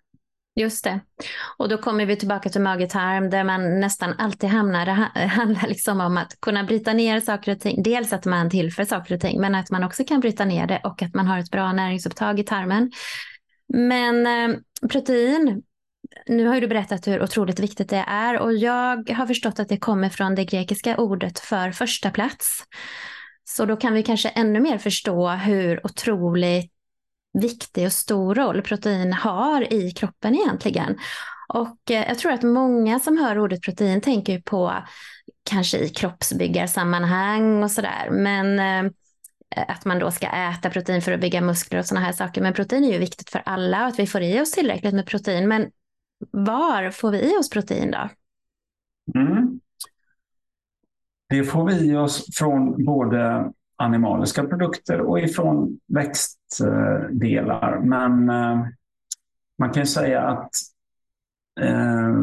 Just 0.58 0.84
det. 0.84 1.00
Och 1.58 1.70
då 1.70 1.78
kommer 1.78 2.06
vi 2.06 2.16
tillbaka 2.16 2.50
till 2.50 2.62
magetarm 2.62 3.30
där 3.30 3.44
man 3.44 3.80
nästan 3.80 4.14
alltid 4.18 4.50
hamnar. 4.50 4.86
Det 4.86 4.92
handlar 5.28 5.68
liksom 5.68 6.02
om 6.02 6.18
att 6.18 6.42
kunna 6.42 6.64
bryta 6.64 6.94
ner 6.94 7.20
saker 7.20 7.52
och 7.52 7.60
ting. 7.60 7.84
Dels 7.84 8.14
att 8.14 8.26
man 8.26 8.50
tillför 8.50 8.84
saker 8.84 9.16
och 9.16 9.22
ting, 9.22 9.42
men 9.42 9.56
att 9.56 9.72
man 9.72 9.84
också 9.84 10.04
kan 10.04 10.20
bryta 10.20 10.46
ner 10.46 10.68
det 10.68 10.82
och 10.84 11.02
att 11.02 11.14
man 11.14 11.28
har 11.28 11.40
ett 11.40 11.52
bra 11.52 11.72
näringsupptag 11.72 12.40
i 12.40 12.44
tarmen. 12.44 12.92
Men 13.74 14.28
eh, 14.28 14.58
protein, 14.90 15.64
nu 16.28 16.46
har 16.46 16.56
ju 16.56 16.62
du 16.62 16.68
berättat 16.68 17.08
hur 17.08 17.24
otroligt 17.24 17.60
viktigt 17.60 17.90
det 17.90 18.06
är 18.08 18.40
och 18.40 18.54
jag 18.54 19.10
har 19.10 19.28
förstått 19.28 19.60
att 19.60 19.70
det 19.70 19.78
kommer 19.78 20.10
från 20.10 20.36
det 20.36 20.46
grekiska 20.46 20.98
ordet 20.98 21.40
för 21.40 21.72
första 21.72 22.10
plats. 22.10 22.64
Så 23.44 23.66
då 23.66 23.76
kan 23.76 23.94
vi 23.94 24.04
kanske 24.04 24.30
ännu 24.30 24.60
mer 24.60 24.78
förstå 24.78 25.30
hur 25.30 25.86
otroligt 25.86 26.77
viktig 27.42 27.86
och 27.86 27.92
stor 27.92 28.36
roll 28.36 28.62
protein 28.62 29.14
har 29.14 29.74
i 29.74 29.92
kroppen 29.92 30.36
egentligen. 30.36 30.98
Och 31.48 31.92
eh, 31.92 32.08
jag 32.08 32.20
tror 32.20 32.32
att 32.32 32.44
många 32.44 33.00
som 33.00 33.18
hör 33.18 33.40
ordet 33.40 33.62
protein 33.62 34.02
tänker 34.02 34.42
på 34.42 34.74
kanske 35.50 35.78
i 35.78 35.90
kroppsbyggarsammanhang 35.90 37.64
och 37.64 37.72
sådär. 37.72 38.10
Men 38.12 38.60
eh, 38.60 38.92
att 39.68 39.86
man 39.86 40.00
då 40.00 40.12
ska 40.12 40.28
äta 40.28 40.70
protein 40.70 41.02
för 41.02 41.12
att 41.12 41.22
bygga 41.22 41.42
muskler 41.42 41.80
och 41.80 41.86
sådana 41.86 42.06
här 42.06 42.14
saker. 42.14 42.42
Men 42.42 42.54
protein 42.54 42.84
är 42.84 42.92
ju 42.92 42.98
viktigt 42.98 43.30
för 43.30 43.42
alla 43.46 43.82
och 43.82 43.88
att 43.88 44.00
vi 44.00 44.08
får 44.08 44.22
i 44.22 44.42
oss 44.42 44.52
tillräckligt 44.52 44.94
med 44.94 45.06
protein. 45.06 45.48
Men 45.48 45.72
var 46.32 46.92
får 46.92 47.12
vi 47.12 47.34
i 47.34 47.38
oss 47.38 47.50
protein 47.50 47.92
då? 47.92 48.10
Mm. 49.20 49.60
Det 51.30 51.44
får 51.44 51.68
vi 51.68 51.92
i 51.92 51.96
oss 51.96 52.26
från 52.38 52.86
både 52.86 53.52
animaliska 53.78 54.44
produkter 54.44 55.02
och 55.02 55.20
ifrån 55.20 55.80
växtdelar. 55.88 57.80
Men 57.80 58.30
eh, 58.30 58.68
man 59.60 59.70
kan 59.74 59.86
säga 59.86 60.22
att 60.22 60.52
eh, 61.62 62.14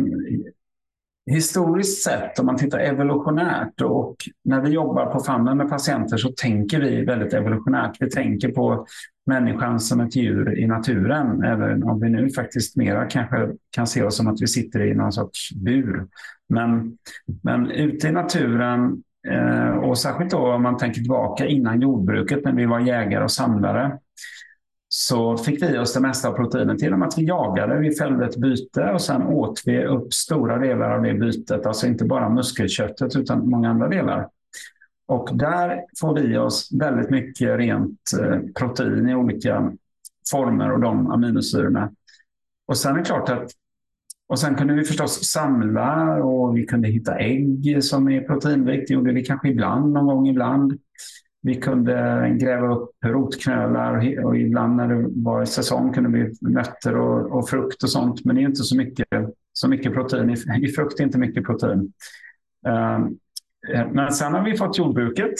historiskt 1.31 2.03
sett, 2.03 2.39
om 2.39 2.47
man 2.47 2.57
tittar 2.57 2.79
evolutionärt 2.79 3.81
och 3.81 4.17
när 4.45 4.61
vi 4.61 4.71
jobbar 4.71 5.07
på 5.07 5.21
famnen 5.21 5.57
med 5.57 5.69
patienter 5.69 6.17
så 6.17 6.29
tänker 6.29 6.81
vi 6.81 7.05
väldigt 7.05 7.33
evolutionärt. 7.33 7.97
Vi 8.01 8.11
tänker 8.11 8.49
på 8.49 8.87
människan 9.27 9.81
som 9.81 10.01
ett 10.01 10.17
djur 10.17 10.59
i 10.59 10.67
naturen, 10.67 11.43
även 11.45 11.83
om 11.83 12.01
vi 12.01 12.09
nu 12.09 12.31
faktiskt 12.31 12.77
mera 12.77 13.07
kanske 13.07 13.51
kan 13.71 13.87
se 13.87 14.03
oss 14.03 14.17
som 14.17 14.29
att 14.29 14.43
vi 14.43 14.47
sitter 14.47 14.83
i 14.83 14.95
någon 14.95 15.13
sorts 15.13 15.55
bur. 15.55 16.07
Men, 16.49 16.99
men 17.43 17.71
ute 17.71 18.09
i 18.09 18.13
naturen 18.13 19.03
Eh, 19.29 19.77
och 19.77 19.99
särskilt 19.99 20.31
då 20.31 20.53
om 20.53 20.63
man 20.63 20.77
tänker 20.77 21.01
tillbaka 21.01 21.47
innan 21.47 21.81
jordbruket 21.81 22.45
när 22.45 22.53
vi 22.53 22.67
var 22.67 22.81
jägare 22.81 23.25
och 23.25 23.31
samlare 23.31 23.99
så 24.89 25.37
fick 25.37 25.63
vi 25.63 25.79
oss 25.79 25.95
det 25.95 26.01
mesta 26.01 26.29
av 26.29 26.33
proteinet 26.33 26.83
genom 26.83 27.03
att 27.03 27.19
vi 27.19 27.25
jagade. 27.25 27.79
Vi 27.79 27.95
fällde 27.95 28.27
ett 28.27 28.37
byte 28.37 28.85
och 28.85 29.01
sen 29.01 29.23
åt 29.23 29.63
vi 29.65 29.85
upp 29.85 30.15
stora 30.15 30.59
delar 30.59 30.91
av 30.91 31.03
det 31.03 31.15
bytet. 31.15 31.67
Alltså 31.67 31.87
inte 31.87 32.05
bara 32.05 32.29
muskelköttet 32.29 33.17
utan 33.17 33.51
många 33.51 33.71
andra 33.71 33.89
delar. 33.89 34.29
Och 35.07 35.31
där 35.33 35.81
får 36.01 36.15
vi 36.15 36.39
oss 36.39 36.69
väldigt 36.73 37.11
mycket 37.11 37.59
rent 37.59 38.01
eh, 38.21 38.39
protein 38.59 39.09
i 39.09 39.15
olika 39.15 39.73
former 40.31 40.73
och 40.73 40.81
de 40.81 41.11
aminosyrorna. 41.11 41.91
Och 42.67 42.77
sen 42.77 42.95
är 42.95 42.99
det 42.99 43.05
klart 43.05 43.29
att 43.29 43.51
och 44.27 44.39
sen 44.39 44.55
kunde 44.55 44.75
vi 44.75 44.85
förstås 44.85 45.25
samla 45.25 46.17
och 46.25 46.57
vi 46.57 46.67
kunde 46.67 46.89
hitta 46.89 47.19
ägg 47.19 47.85
som 47.85 48.09
är 48.09 48.21
proteinrikt. 48.21 48.89
Det 48.89 48.95
gjorde 48.95 49.13
vi 49.13 49.25
kanske 49.25 49.49
ibland, 49.49 49.93
någon 49.93 50.07
gång 50.07 50.29
ibland. 50.29 50.79
Vi 51.43 51.55
kunde 51.55 52.29
gräva 52.41 52.75
upp 52.75 52.91
rotknölar 53.05 54.25
och 54.25 54.37
ibland 54.39 54.77
när 54.77 54.89
det 54.89 55.07
var 55.09 55.45
säsong 55.45 55.93
kunde 55.93 56.19
vi 56.19 56.35
nötter 56.41 56.97
och, 56.97 57.39
och, 57.39 57.49
frukt 57.49 57.83
och 57.83 57.91
sånt. 57.91 58.25
Men 58.25 58.37
det 58.37 58.43
är 58.43 58.47
inte 58.47 58.63
så 58.63 58.77
mycket, 58.77 59.09
så 59.53 59.69
mycket 59.69 59.95
protein. 59.95 60.31
I, 60.63 60.69
frukt 60.69 61.01
är 61.01 61.05
inte 61.05 61.19
mycket 61.19 61.45
protein. 61.45 61.93
Ehm, 62.67 63.19
eh, 63.75 63.93
men 63.93 64.13
sen 64.13 64.35
har 64.35 64.45
vi 64.45 64.57
fått 64.57 64.79
jordbruket 64.79 65.35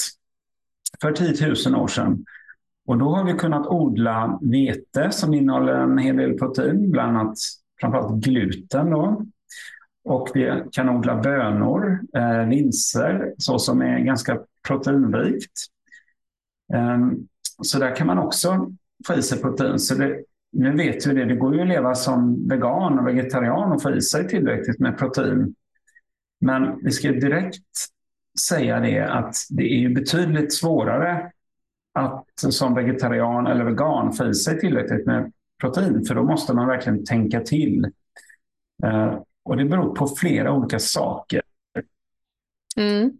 för 1.01 1.13
10 1.13 1.55
000 1.67 1.83
år 1.83 1.89
sedan. 1.89 2.25
Och 2.87 2.99
då 2.99 3.15
har 3.15 3.25
vi 3.25 3.33
kunnat 3.33 3.67
odla 3.67 4.39
vete 4.43 5.11
som 5.11 5.35
innehåller 5.35 5.75
en 5.75 5.99
hel 5.99 6.17
del 6.17 6.39
protein, 6.39 6.91
bland 6.91 7.17
annat 7.17 7.37
framförallt 7.85 8.25
gluten. 8.25 8.91
Då. 8.91 9.27
Och 10.05 10.31
vi 10.35 10.63
kan 10.73 10.89
odla 10.89 11.23
bönor, 11.23 12.01
eh, 12.17 12.49
linser, 12.49 13.35
så 13.39 13.59
som 13.59 13.83
är 13.83 13.99
ganska 13.99 14.41
proteinrikt. 14.69 15.53
Ehm, 16.75 17.29
så 17.63 17.79
där 17.79 17.97
kan 17.97 18.07
man 18.07 18.19
också 18.19 18.71
få 19.07 19.15
i 19.15 19.23
sig 19.23 19.41
protein. 19.41 19.79
Så 19.79 19.95
det, 19.95 20.25
nu 20.53 20.77
vet 20.77 21.07
vi 21.07 21.15
det, 21.15 21.25
det 21.25 21.37
går 21.37 21.55
ju 21.55 21.61
att 21.61 21.69
leva 21.69 21.95
som 21.95 22.49
vegan 22.49 22.99
och 22.99 23.07
vegetarian 23.07 23.73
och 23.73 23.83
få 23.83 23.91
i 23.91 24.01
sig 24.01 24.29
tillräckligt 24.29 24.79
med 24.79 24.99
protein. 24.99 25.55
Men 26.41 26.85
vi 26.85 26.91
ska 26.91 27.09
direkt 27.09 27.65
säga 28.49 28.81
det 28.81 29.01
att 29.01 29.37
det 29.51 29.85
är 29.85 29.89
betydligt 29.89 30.55
svårare 30.55 31.31
att 31.95 32.25
som 32.37 32.75
vegetarian 32.75 33.47
eller 33.47 33.65
vegan 33.65 34.13
få 34.13 34.27
i 34.27 34.35
sig 34.35 34.61
tillräckligt 34.61 35.07
med 35.07 35.33
protein, 35.61 36.05
för 36.05 36.15
då 36.15 36.23
måste 36.23 36.55
man 36.55 36.67
verkligen 36.67 37.05
tänka 37.05 37.41
till. 37.41 37.85
Eh, 38.85 39.19
och 39.45 39.57
det 39.57 39.65
beror 39.65 39.95
på 39.95 40.07
flera 40.07 40.53
olika 40.53 40.79
saker. 40.79 41.43
Mm. 42.77 43.13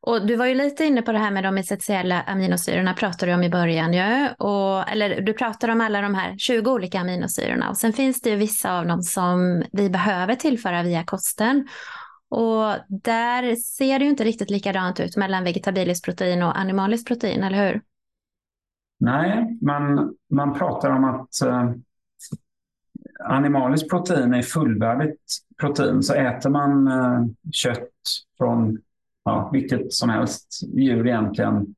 Och 0.00 0.26
du 0.26 0.36
var 0.36 0.46
ju 0.46 0.54
lite 0.54 0.84
inne 0.84 1.02
på 1.02 1.12
det 1.12 1.18
här 1.18 1.30
med 1.30 1.44
de 1.44 1.58
essentiella 1.58 2.22
aminosyrorna 2.22 2.94
pratade 2.94 3.32
du 3.32 3.36
om 3.36 3.42
i 3.42 3.50
början. 3.50 3.92
Ja? 3.92 4.34
Och, 4.38 4.90
eller 4.90 5.20
du 5.20 5.32
pratade 5.32 5.72
om 5.72 5.80
alla 5.80 6.00
de 6.00 6.14
här 6.14 6.36
20 6.38 6.70
olika 6.70 7.00
aminosyrorna 7.00 7.70
och 7.70 7.76
sen 7.76 7.92
finns 7.92 8.20
det 8.20 8.30
ju 8.30 8.36
vissa 8.36 8.78
av 8.78 8.86
dem 8.86 9.02
som 9.02 9.64
vi 9.72 9.90
behöver 9.90 10.34
tillföra 10.34 10.82
via 10.82 11.04
kosten. 11.04 11.68
Och 12.30 12.74
där 12.88 13.56
ser 13.56 13.98
det 13.98 14.04
ju 14.04 14.10
inte 14.10 14.24
riktigt 14.24 14.50
likadant 14.50 15.00
ut 15.00 15.16
mellan 15.16 15.44
vegetabiliskt 15.44 16.04
protein 16.04 16.42
och 16.42 16.58
animaliskt 16.58 17.08
protein, 17.08 17.44
eller 17.44 17.66
hur? 17.66 17.80
Nej, 19.02 19.58
man, 19.60 20.14
man 20.30 20.54
pratar 20.54 20.90
om 20.90 21.04
att 21.04 21.42
eh, 21.46 21.70
animaliskt 23.24 23.90
protein 23.90 24.34
är 24.34 24.42
fullvärdigt 24.42 25.22
protein. 25.60 26.02
Så 26.02 26.14
äter 26.14 26.50
man 26.50 26.88
eh, 26.88 27.24
kött 27.52 27.88
från 28.38 28.78
ja, 29.24 29.50
vilket 29.52 29.92
som 29.92 30.08
helst 30.08 30.60
djur 30.74 31.06
egentligen. 31.06 31.74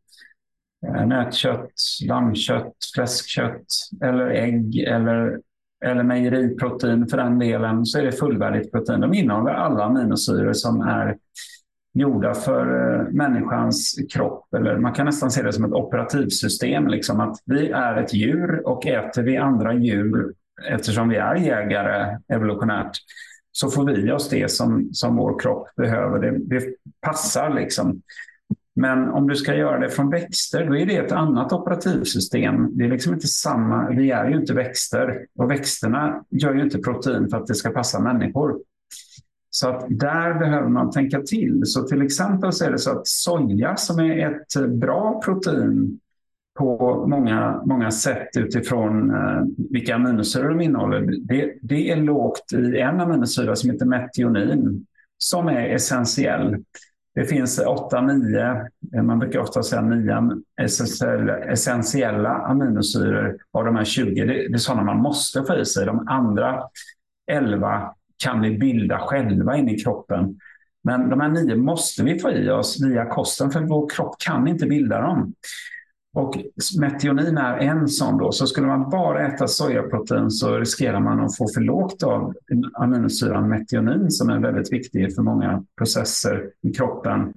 Eh, 0.86 1.06
nötkött, 1.06 1.72
lammkött, 2.08 2.76
fläskkött 2.94 3.66
eller 4.02 4.26
ägg 4.26 4.78
eller, 4.78 5.40
eller 5.84 6.02
mejeriprotein 6.02 7.06
för 7.06 7.16
den 7.16 7.38
delen 7.38 7.86
så 7.86 7.98
är 7.98 8.02
det 8.02 8.12
fullvärdigt 8.12 8.72
protein. 8.72 9.00
De 9.00 9.14
innehåller 9.14 9.52
alla 9.52 9.84
aminosyror 9.84 10.52
som 10.52 10.80
är 10.80 11.18
gjorda 11.94 12.34
för 12.34 12.94
eh, 13.00 13.08
människans 13.12 13.98
kropp. 14.12 14.54
Eller 14.54 14.78
man 14.78 14.92
kan 14.92 15.06
nästan 15.06 15.30
se 15.30 15.42
det 15.42 15.52
som 15.52 15.64
ett 15.64 15.72
operativsystem. 15.72 16.88
Liksom 16.88 17.20
att 17.20 17.36
vi 17.44 17.70
är 17.70 17.96
ett 17.96 18.14
djur 18.14 18.66
och 18.66 18.86
äter 18.86 19.22
vi 19.22 19.36
andra 19.36 19.74
djur 19.74 20.32
eftersom 20.68 21.08
vi 21.08 21.16
är 21.16 21.34
jägare 21.34 22.18
evolutionärt 22.28 22.96
så 23.52 23.70
får 23.70 23.84
vi 23.84 24.12
oss 24.12 24.28
det 24.28 24.50
som, 24.50 24.88
som 24.92 25.16
vår 25.16 25.38
kropp 25.38 25.68
behöver. 25.76 26.18
Det, 26.18 26.38
det 26.38 26.74
passar 27.00 27.54
liksom. 27.54 28.02
Men 28.76 29.08
om 29.08 29.28
du 29.28 29.36
ska 29.36 29.54
göra 29.54 29.78
det 29.78 29.90
från 29.90 30.10
växter, 30.10 30.66
då 30.66 30.76
är 30.76 30.86
det 30.86 30.96
ett 30.96 31.12
annat 31.12 31.52
operativsystem. 31.52 32.68
Det 32.78 32.84
är 32.84 32.88
liksom 32.88 33.14
inte 33.14 33.26
samma, 33.26 33.90
vi 33.90 34.10
är 34.10 34.28
ju 34.28 34.36
inte 34.36 34.54
växter 34.54 35.26
och 35.38 35.50
växterna 35.50 36.24
gör 36.30 36.54
ju 36.54 36.62
inte 36.62 36.78
protein 36.78 37.28
för 37.28 37.36
att 37.36 37.46
det 37.46 37.54
ska 37.54 37.70
passa 37.70 38.00
människor. 38.00 38.60
Så 39.56 39.68
att 39.68 39.86
där 39.88 40.38
behöver 40.38 40.68
man 40.68 40.90
tänka 40.90 41.20
till. 41.20 41.60
Så 41.64 41.82
till 41.82 42.02
exempel 42.02 42.52
så 42.52 42.64
är 42.64 42.70
det 42.70 42.78
så 42.78 42.90
att 42.90 43.06
soja 43.06 43.76
som 43.76 44.00
är 44.00 44.30
ett 44.30 44.66
bra 44.70 45.20
protein 45.24 46.00
på 46.58 47.04
många, 47.06 47.62
många 47.66 47.90
sätt 47.90 48.28
utifrån 48.36 49.10
eh, 49.10 49.42
vilka 49.70 49.94
aminosyror 49.94 50.48
de 50.48 50.60
innehåller. 50.60 51.00
Det, 51.00 51.54
det 51.62 51.90
är 51.90 51.96
lågt 51.96 52.52
i 52.52 52.78
en 52.78 53.00
aminosyra 53.00 53.56
som 53.56 53.70
heter 53.70 53.86
metionin 53.86 54.86
som 55.18 55.48
är 55.48 55.68
essentiell. 55.68 56.56
Det 57.14 57.24
finns 57.24 57.60
8-9, 57.60 58.68
eh, 58.94 59.02
man 59.02 59.18
brukar 59.18 59.38
ofta 59.38 59.62
säga 59.62 59.82
9 59.82 60.42
essentiella 61.48 62.30
aminosyror 62.30 63.36
av 63.52 63.64
de 63.64 63.76
här 63.76 63.84
20. 63.84 64.24
Det, 64.24 64.32
det 64.32 64.54
är 64.54 64.58
sådana 64.58 64.82
man 64.82 65.02
måste 65.02 65.44
få 65.44 65.56
i 65.56 65.64
sig. 65.64 65.86
De 65.86 66.08
andra 66.08 66.62
11 67.30 67.94
kan 68.24 68.40
vi 68.40 68.58
bilda 68.58 68.98
själva 68.98 69.56
in 69.56 69.68
i 69.68 69.78
kroppen. 69.78 70.38
Men 70.84 71.10
de 71.10 71.20
här 71.20 71.28
nio 71.28 71.56
måste 71.56 72.02
vi 72.02 72.18
få 72.18 72.30
i 72.30 72.50
oss 72.50 72.82
via 72.84 73.06
kosten 73.06 73.50
för 73.50 73.60
vår 73.60 73.88
kropp 73.88 74.16
kan 74.18 74.48
inte 74.48 74.66
bilda 74.66 75.00
dem. 75.00 75.34
Och 76.14 76.38
metionin 76.80 77.38
är 77.38 77.58
en 77.58 77.88
sån 77.88 78.18
då. 78.18 78.32
Så 78.32 78.46
skulle 78.46 78.66
man 78.66 78.90
bara 78.90 79.26
äta 79.26 79.48
sojaprotein 79.48 80.30
så 80.30 80.58
riskerar 80.58 81.00
man 81.00 81.20
att 81.20 81.36
få 81.36 81.48
för 81.54 81.60
lågt 81.60 82.02
av 82.02 82.34
aminosyran 82.74 83.48
metionin 83.48 84.10
som 84.10 84.30
är 84.30 84.38
väldigt 84.38 84.72
viktig 84.72 85.14
för 85.14 85.22
många 85.22 85.64
processer 85.78 86.50
i 86.62 86.72
kroppen. 86.72 87.32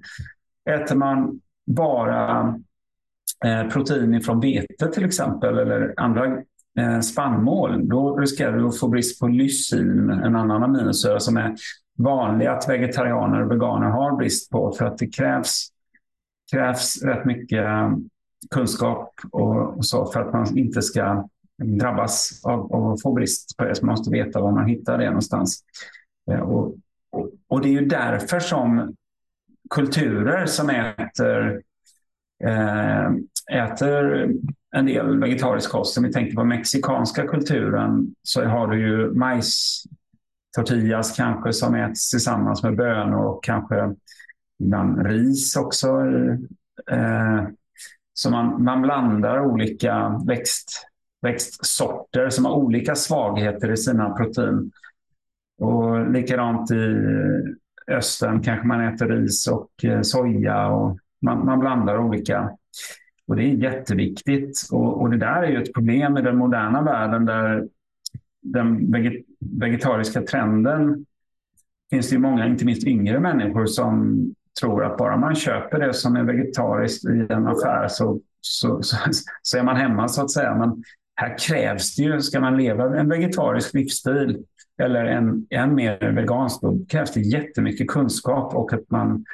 Äter 0.70 0.96
man 0.96 1.40
bara 1.66 2.56
eh, 3.46 3.68
protein 3.70 4.22
från 4.22 4.40
vete 4.40 4.88
till 4.88 5.06
exempel 5.06 5.58
eller 5.58 5.94
andra 5.98 6.42
Eh, 6.78 7.00
spannmål, 7.00 7.88
då 7.88 8.18
riskerar 8.18 8.58
du 8.58 8.68
att 8.68 8.80
få 8.80 8.88
brist 8.88 9.20
på 9.20 9.28
lysin, 9.28 10.10
en 10.10 10.36
annan 10.36 10.64
aminosyra 10.64 11.20
som 11.20 11.38
är 11.38 11.56
vanlig 11.98 12.46
att 12.46 12.70
vegetarianer 12.70 13.42
och 13.42 13.52
veganer 13.52 13.88
har 13.88 14.16
brist 14.16 14.52
på 14.52 14.72
för 14.72 14.86
att 14.86 14.98
det 14.98 15.08
krävs, 15.08 15.68
krävs 16.52 17.04
rätt 17.04 17.26
mycket 17.26 17.66
eh, 17.66 17.92
kunskap 18.50 19.14
och, 19.32 19.86
så 19.86 20.06
för 20.06 20.20
att 20.22 20.34
man 20.34 20.58
inte 20.58 20.82
ska 20.82 21.28
drabbas 21.80 22.42
av, 22.44 22.74
av 22.74 22.92
att 22.92 23.02
få 23.02 23.14
brist 23.14 23.58
på 23.58 23.64
det. 23.64 23.76
Så 23.76 23.86
man 23.86 23.94
måste 23.94 24.12
veta 24.12 24.42
var 24.42 24.52
man 24.52 24.68
hittar 24.68 24.98
det 24.98 25.06
någonstans. 25.06 25.64
Eh, 26.32 26.40
och, 26.40 26.76
och, 27.48 27.62
det 27.62 27.70
är 27.70 27.82
ju 27.82 27.86
därför 27.86 28.40
som 28.40 28.96
kulturer 29.70 30.46
som 30.46 30.70
äter, 30.70 31.62
äter 33.52 34.30
en 34.76 34.86
del 34.86 35.20
vegetarisk 35.20 35.72
kost, 35.72 35.98
om 35.98 36.04
vi 36.04 36.14
tänker 36.14 36.36
på 36.36 36.44
mexikanska 36.44 37.28
kulturen, 37.28 38.16
så 38.24 38.46
har 38.46 38.68
du 38.68 38.80
ju 38.80 39.14
majs 39.14 39.84
tortillas 40.56 41.16
kanske 41.16 41.54
som 41.54 41.76
äts 41.76 42.10
tillsammans 42.10 42.64
med 42.64 42.76
bönor 42.76 43.26
och 43.26 43.44
kanske 43.44 43.96
ibland 44.60 45.08
ris 45.08 45.56
också. 45.56 45.88
Eh, 46.92 47.48
så 48.14 48.32
man, 48.32 48.64
man 48.64 48.82
blandar 48.82 49.40
olika 49.40 50.22
växt, 50.28 50.88
växtsorter 51.22 52.30
som 52.30 52.46
har 52.46 52.54
olika 52.54 52.96
svagheter 52.96 53.72
i 53.72 53.78
sina 53.78 54.10
protein. 54.10 54.72
Och 55.60 56.12
likadant 56.12 56.72
i 56.72 56.96
östern 57.92 58.44
kanske 58.44 58.68
man 58.68 58.88
äter 58.88 59.08
ris 59.08 59.48
och 59.48 59.86
eh, 59.86 60.02
soja 60.02 60.68
och 60.68 60.98
man, 61.22 61.46
man 61.46 61.60
blandar 61.60 61.98
olika. 61.98 62.52
Och 63.28 63.36
det 63.36 63.44
är 63.44 63.54
jätteviktigt. 63.54 64.68
Och, 64.72 65.02
och, 65.02 65.10
det 65.10 65.18
där 65.18 65.44
är 65.44 65.48
ju 65.48 65.62
ett 65.62 65.74
problem 65.74 66.18
i 66.18 66.22
den 66.22 66.38
moderna 66.38 66.82
världen 66.82 67.26
där 67.26 67.68
den 68.42 68.96
vegetariska 69.40 70.22
trenden 70.22 71.06
finns 71.90 72.10
det 72.10 72.16
ju 72.16 72.20
många, 72.20 72.48
inte 72.48 72.66
minst 72.66 72.88
yngre 72.88 73.20
människor 73.20 73.66
som 73.66 74.18
tror 74.62 74.86
att 74.86 74.98
bara 74.98 75.18
man 75.18 75.36
köper 75.36 75.80
det 75.80 75.94
som 75.94 76.16
är 76.16 76.24
vegetariskt 76.24 77.06
i 77.06 77.28
en 77.30 77.48
affär 77.48 77.88
så, 77.88 78.22
så, 78.42 78.82
så, 78.84 78.98
så 79.42 79.58
är 79.58 79.64
man 79.64 79.76
hemma 79.76 80.08
så 80.08 80.22
att 80.22 80.32
säga. 80.32 80.56
Men 80.56 80.84
här 81.16 81.38
krävs 81.38 81.96
det 81.96 82.04
ju, 82.04 82.22
ska 82.22 82.40
man 82.40 82.58
leva 82.58 83.00
en 83.00 83.10
vegetarisk 83.10 83.74
livsstil 83.74 84.44
eller 84.82 85.06
en 85.06 85.48
än 85.50 85.76
mer 85.76 86.12
vegansk, 86.12 86.62
då 86.62 86.80
krävs 86.90 87.12
det 87.12 87.22
jättemycket 87.22 87.88
kunskap 87.88 88.56
och 88.56 88.74
att 88.74 88.92
man 88.92 89.26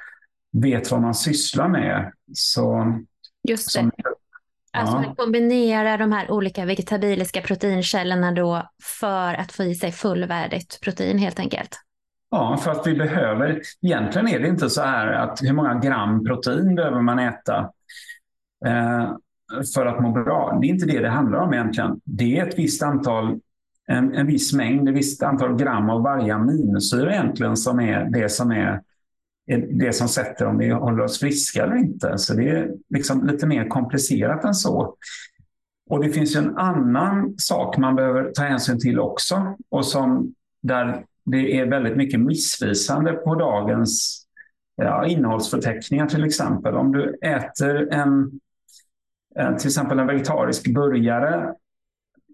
vet 0.52 0.92
vad 0.92 1.02
man 1.02 1.16
sysslar 1.16 1.68
med. 1.68 2.12
Så, 2.34 2.98
Just 3.48 3.74
det. 3.74 3.80
Som, 3.80 3.92
Alltså 4.78 4.96
ja. 4.96 5.16
kombinera 5.18 5.98
de 5.98 6.12
här 6.12 6.32
olika 6.32 6.66
vegetabiliska 6.66 7.42
proteinkällorna 7.42 8.32
då 8.32 8.70
för 9.02 9.34
att 9.34 9.52
få 9.52 9.64
i 9.64 9.76
sig 9.76 9.92
fullvärdigt 9.92 10.82
protein 10.82 11.18
helt 11.18 11.40
enkelt. 11.40 11.80
Ja, 12.32 12.58
för 12.58 12.72
att 12.72 12.88
vi 12.88 12.96
behöver, 12.96 13.62
egentligen 13.82 14.28
är 14.28 14.40
det 14.40 14.48
inte 14.48 14.70
så 14.70 14.82
här 14.82 15.08
att 15.08 15.40
hur 15.42 15.54
många 15.54 15.74
gram 15.74 16.26
protein 16.26 16.76
behöver 16.76 17.02
man 17.02 17.20
äta 17.20 17.72
eh, 18.66 19.12
för 19.76 19.86
att 19.86 20.02
må 20.02 20.12
bra. 20.12 20.58
Det 20.62 20.68
är 20.68 20.70
inte 20.70 20.86
det 20.86 21.00
det 21.00 21.10
handlar 21.10 21.40
om 21.40 21.54
egentligen. 21.54 22.00
Det 22.04 22.40
är 22.40 22.48
ett 22.48 22.60
visst 22.60 22.84
antal, 22.84 23.40
en, 23.88 24.16
en 24.16 24.28
viss 24.28 24.54
mängd, 24.54 24.90
ett 24.90 24.96
visst 24.96 25.24
antal 25.24 25.56
gram 25.56 25.90
av 25.90 26.02
varje 26.02 26.36
aminosyra 26.36 27.14
egentligen 27.14 27.58
som 27.58 27.80
är 27.80 28.06
det 28.06 28.30
som 28.30 28.52
är 28.52 28.82
det 29.70 29.94
som 29.94 30.08
sätter 30.08 30.46
om 30.46 30.58
vi 30.58 30.70
håller 30.70 31.04
oss 31.04 31.20
friska 31.20 31.64
eller 31.64 31.76
inte. 31.76 32.18
Så 32.18 32.34
det 32.34 32.50
är 32.50 32.72
liksom 32.90 33.28
lite 33.28 33.48
mer 33.48 33.68
komplicerat 33.68 34.46
än 34.46 34.54
så. 34.54 34.96
Och 35.90 36.04
det 36.04 36.10
finns 36.10 36.36
en 36.36 36.58
annan 36.58 37.36
sak 37.38 37.78
man 37.78 37.96
behöver 37.96 38.32
ta 38.32 38.44
hänsyn 38.44 38.80
till 38.80 39.00
också 39.00 39.58
och 39.70 39.86
som 39.86 40.34
där 40.62 41.06
det 41.26 41.60
är 41.60 41.66
väldigt 41.66 41.98
mycket 41.98 42.20
missvisande 42.20 43.14
på 43.14 43.36
dagens 43.36 44.26
ja, 44.76 45.08
innehållsförteckningar 45.08 46.08
till 46.08 46.24
exempel. 46.24 46.76
Om 46.76 46.92
du 46.92 47.18
äter 47.22 47.94
en, 47.94 48.32
till 49.58 49.68
exempel 49.68 50.00
en 50.00 50.08
vegetarisk 50.08 50.74
burgare 50.74 51.54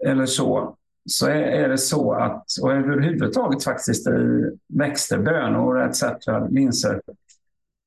eller 0.06 0.26
så, 0.26 0.78
så 1.06 1.28
är 1.28 1.70
det 1.70 1.78
så 1.78 2.14
att, 2.14 2.46
och 2.62 2.72
överhuvudtaget 2.72 3.64
faktiskt 3.64 4.08
i 4.08 4.52
växter, 4.68 5.18
bönor 5.18 5.82
etc. 5.82 6.04
linser, 6.50 7.02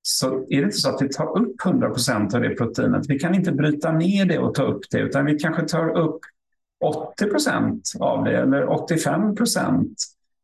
så 0.02 0.34
är 0.34 0.56
det 0.56 0.62
inte 0.62 0.76
så 0.76 0.88
att 0.88 1.02
vi 1.02 1.08
tar 1.08 1.38
upp 1.38 1.66
100 1.66 1.88
procent 1.88 2.34
av 2.34 2.40
det 2.40 2.54
proteinet. 2.54 3.06
Vi 3.08 3.18
kan 3.18 3.34
inte 3.34 3.52
bryta 3.52 3.92
ner 3.92 4.24
det 4.24 4.38
och 4.38 4.54
ta 4.54 4.62
upp 4.62 4.80
det, 4.90 4.98
utan 4.98 5.24
vi 5.24 5.38
kanske 5.38 5.68
tar 5.68 5.98
upp 5.98 6.20
80 6.84 7.26
procent 7.26 7.92
av 8.00 8.24
det 8.24 8.36
eller 8.36 8.68
85 8.68 9.34
procent 9.34 9.98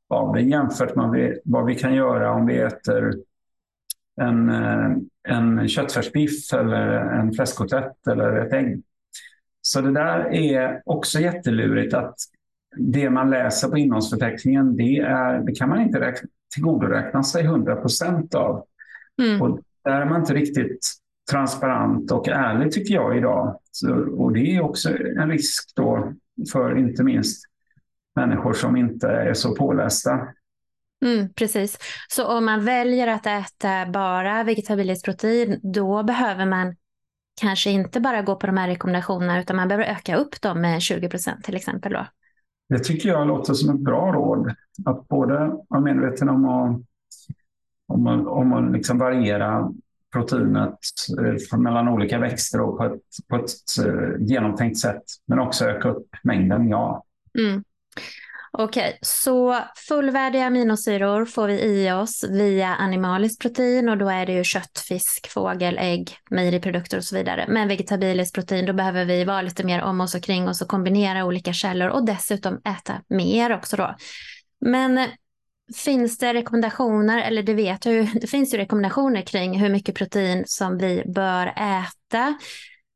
av 0.08 0.34
det 0.34 0.40
jämfört 0.40 0.96
med 0.96 1.38
vad 1.44 1.66
vi 1.66 1.74
kan 1.74 1.94
göra 1.94 2.32
om 2.32 2.46
vi 2.46 2.58
äter 2.58 3.14
en, 4.20 4.48
eh, 4.48 4.90
en 5.28 5.68
köttfärsbiff 5.68 6.52
eller 6.52 6.88
en 6.96 7.32
fläskkotlett 7.32 8.06
eller 8.06 8.46
ett 8.46 8.52
ägg. 8.52 8.82
Så 9.60 9.80
det 9.80 9.92
där 9.92 10.34
är 10.34 10.82
också 10.84 11.20
jättelurigt 11.20 11.94
att 11.94 12.16
det 12.76 13.10
man 13.10 13.30
läser 13.30 13.68
på 13.68 13.78
innehållsförteckningen 13.78 14.76
det, 14.76 14.98
är, 14.98 15.38
det 15.38 15.52
kan 15.52 15.68
man 15.68 15.80
inte 15.80 16.00
räkna, 16.00 16.28
tillgodoräkna 16.54 17.22
sig 17.22 17.44
100 17.44 17.76
procent 17.76 18.34
av. 18.34 18.64
Mm. 19.22 19.42
Och 19.42 19.60
där 19.84 20.00
är 20.00 20.06
man 20.06 20.20
inte 20.20 20.34
riktigt 20.34 20.92
transparent 21.30 22.12
och 22.12 22.28
ärlig 22.28 22.72
tycker 22.72 22.94
jag 22.94 23.16
idag. 23.16 23.60
Så, 23.70 23.94
och 23.94 24.32
det 24.32 24.56
är 24.56 24.60
också 24.60 24.88
en 24.90 25.30
risk 25.30 25.72
då 25.76 26.12
för 26.52 26.78
inte 26.78 27.02
minst 27.04 27.44
människor 28.16 28.52
som 28.52 28.76
inte 28.76 29.08
är 29.08 29.34
så 29.34 29.54
pålästa. 29.54 30.28
Mm, 31.04 31.32
precis. 31.32 31.78
Så 32.08 32.26
om 32.26 32.44
man 32.44 32.64
väljer 32.64 33.06
att 33.06 33.26
äta 33.26 33.86
bara 33.86 34.44
vegetabiliskt 34.44 35.04
protein, 35.04 35.60
då 35.62 36.02
behöver 36.02 36.46
man 36.46 36.76
kanske 37.40 37.70
inte 37.70 38.00
bara 38.00 38.22
gå 38.22 38.36
på 38.36 38.46
de 38.46 38.56
här 38.56 38.68
rekommendationerna, 38.68 39.40
utan 39.40 39.56
man 39.56 39.68
behöver 39.68 39.84
öka 39.84 40.16
upp 40.16 40.40
dem 40.40 40.60
med 40.60 40.82
20 40.82 41.08
procent 41.08 41.44
till 41.44 41.56
exempel. 41.56 41.92
Då. 41.92 42.06
Det 42.68 42.78
tycker 42.78 43.08
jag 43.08 43.26
låter 43.26 43.54
som 43.54 43.74
ett 43.74 43.80
bra 43.80 44.12
råd. 44.12 44.54
Att 44.84 45.08
både 45.08 45.56
vara 45.68 45.80
medveten 45.80 46.28
om 46.28 46.44
att, 46.44 46.82
om 47.86 48.02
man, 48.02 48.26
om 48.26 48.48
man 48.48 48.72
liksom 48.72 48.98
variera 48.98 49.72
proteinet 50.12 50.78
eh, 51.52 51.58
mellan 51.58 51.88
olika 51.88 52.18
växter 52.18 52.60
och 52.60 52.78
på 52.78 52.84
ett, 52.84 53.28
på 53.28 53.36
ett 53.36 53.86
eh, 53.86 54.26
genomtänkt 54.26 54.78
sätt, 54.78 55.02
men 55.26 55.38
också 55.38 55.64
öka 55.64 55.88
upp 55.88 56.08
mängden, 56.22 56.68
ja. 56.68 57.04
Mm. 57.38 57.64
Okej, 58.60 58.88
okay, 58.88 58.98
så 59.02 59.58
fullvärdiga 59.88 60.46
aminosyror 60.46 61.24
får 61.24 61.48
vi 61.48 61.60
i 61.60 61.92
oss 61.92 62.24
via 62.30 62.74
animaliskt 62.74 63.42
protein 63.42 63.88
och 63.88 63.98
då 63.98 64.08
är 64.08 64.26
det 64.26 64.32
ju 64.32 64.44
kött, 64.44 64.84
fisk, 64.88 65.30
fågel, 65.30 65.78
ägg, 65.78 66.16
mejeriprodukter 66.30 66.96
och 66.96 67.04
så 67.04 67.16
vidare. 67.16 67.46
Men 67.48 67.68
vegetabiliskt 67.68 68.34
protein, 68.34 68.66
då 68.66 68.72
behöver 68.72 69.04
vi 69.04 69.24
vara 69.24 69.42
lite 69.42 69.64
mer 69.64 69.82
om 69.82 70.00
oss 70.00 70.14
och 70.14 70.22
kring 70.22 70.48
oss 70.48 70.62
och 70.62 70.68
kombinera 70.68 71.24
olika 71.24 71.52
källor 71.52 71.88
och 71.88 72.06
dessutom 72.06 72.60
äta 72.64 73.02
mer 73.08 73.54
också 73.54 73.76
då. 73.76 73.96
Men 74.60 74.98
eh, 74.98 75.06
finns 75.76 76.18
det 76.18 76.34
rekommendationer, 76.34 77.22
eller 77.22 77.42
det 77.42 77.54
vet 77.54 77.84
jag 77.84 77.94
ju, 77.94 78.02
det 78.20 78.26
finns 78.26 78.54
ju 78.54 78.58
rekommendationer 78.58 79.22
kring 79.22 79.60
hur 79.60 79.68
mycket 79.68 79.94
protein 79.94 80.44
som 80.46 80.78
vi 80.78 81.02
bör 81.06 81.46
äta. 81.46 82.38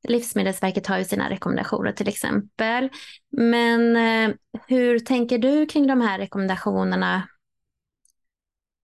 Livsmedelsverket 0.08 0.86
har 0.86 0.98
ju 0.98 1.04
sina 1.04 1.30
rekommendationer 1.30 1.92
till 1.92 2.08
exempel. 2.08 2.88
Men 3.30 3.96
eh, 3.96 4.34
hur 4.66 4.98
tänker 4.98 5.38
du 5.38 5.66
kring 5.66 5.86
de 5.86 6.00
här 6.00 6.18
rekommendationerna? 6.18 7.28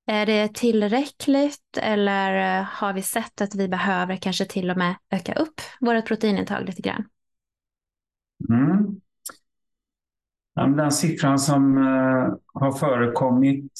Är 0.06 0.26
det 0.26 0.54
tillräckligt 0.54 1.78
eller 1.82 2.58
eh, 2.58 2.64
har 2.64 2.92
vi 2.92 3.02
sett 3.02 3.40
att 3.40 3.54
vi 3.54 3.68
behöver 3.68 4.16
kanske 4.16 4.44
till 4.44 4.70
och 4.70 4.76
med 4.76 4.96
öka 5.10 5.34
upp 5.34 5.60
vårt 5.80 6.06
proteinintag 6.06 6.66
lite 6.66 6.82
grann? 6.82 7.04
Mm. 8.50 9.00
Den 10.76 10.92
siffran 10.92 11.38
som 11.38 11.78
eh, 11.78 12.34
har 12.60 12.72
förekommit 12.72 13.72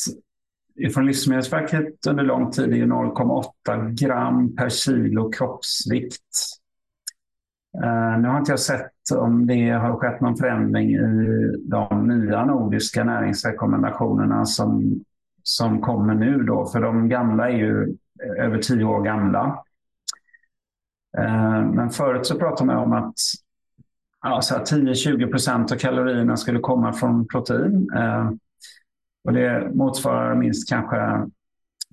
från 0.94 1.06
Livsmedelsverket 1.06 2.06
under 2.06 2.24
lång 2.24 2.50
tid 2.50 2.72
är 2.72 2.86
0,8 2.86 3.90
gram 3.90 4.56
per 4.56 4.68
kilo 4.68 5.30
kroppsvikt 5.30 6.57
Uh, 7.76 8.20
nu 8.20 8.28
har 8.28 8.38
inte 8.38 8.52
jag 8.52 8.60
sett 8.60 8.92
om 9.16 9.46
det 9.46 9.70
har 9.70 9.96
skett 9.96 10.20
någon 10.20 10.36
förändring 10.36 10.90
i 10.90 11.52
de 11.64 12.08
nya 12.08 12.44
nordiska 12.44 13.04
näringsrekommendationerna 13.04 14.44
som, 14.44 15.00
som 15.42 15.80
kommer 15.80 16.14
nu 16.14 16.42
då, 16.42 16.66
för 16.66 16.80
de 16.80 17.08
gamla 17.08 17.50
är 17.50 17.56
ju 17.56 17.96
över 18.38 18.58
tio 18.58 18.84
år 18.84 19.02
gamla. 19.02 19.64
Uh, 21.18 21.70
men 21.72 21.90
förut 21.90 22.26
så 22.26 22.38
pratade 22.38 22.66
man 22.66 22.76
om 22.76 22.92
att 22.92 23.14
alltså 24.20 24.54
10-20 24.54 25.30
procent 25.30 25.72
av 25.72 25.76
kalorierna 25.76 26.36
skulle 26.36 26.58
komma 26.58 26.92
från 26.92 27.28
protein. 27.28 27.90
Uh, 27.96 28.30
och 29.24 29.32
det 29.32 29.70
motsvarar 29.74 30.34
minst 30.34 30.68
kanske 30.68 31.28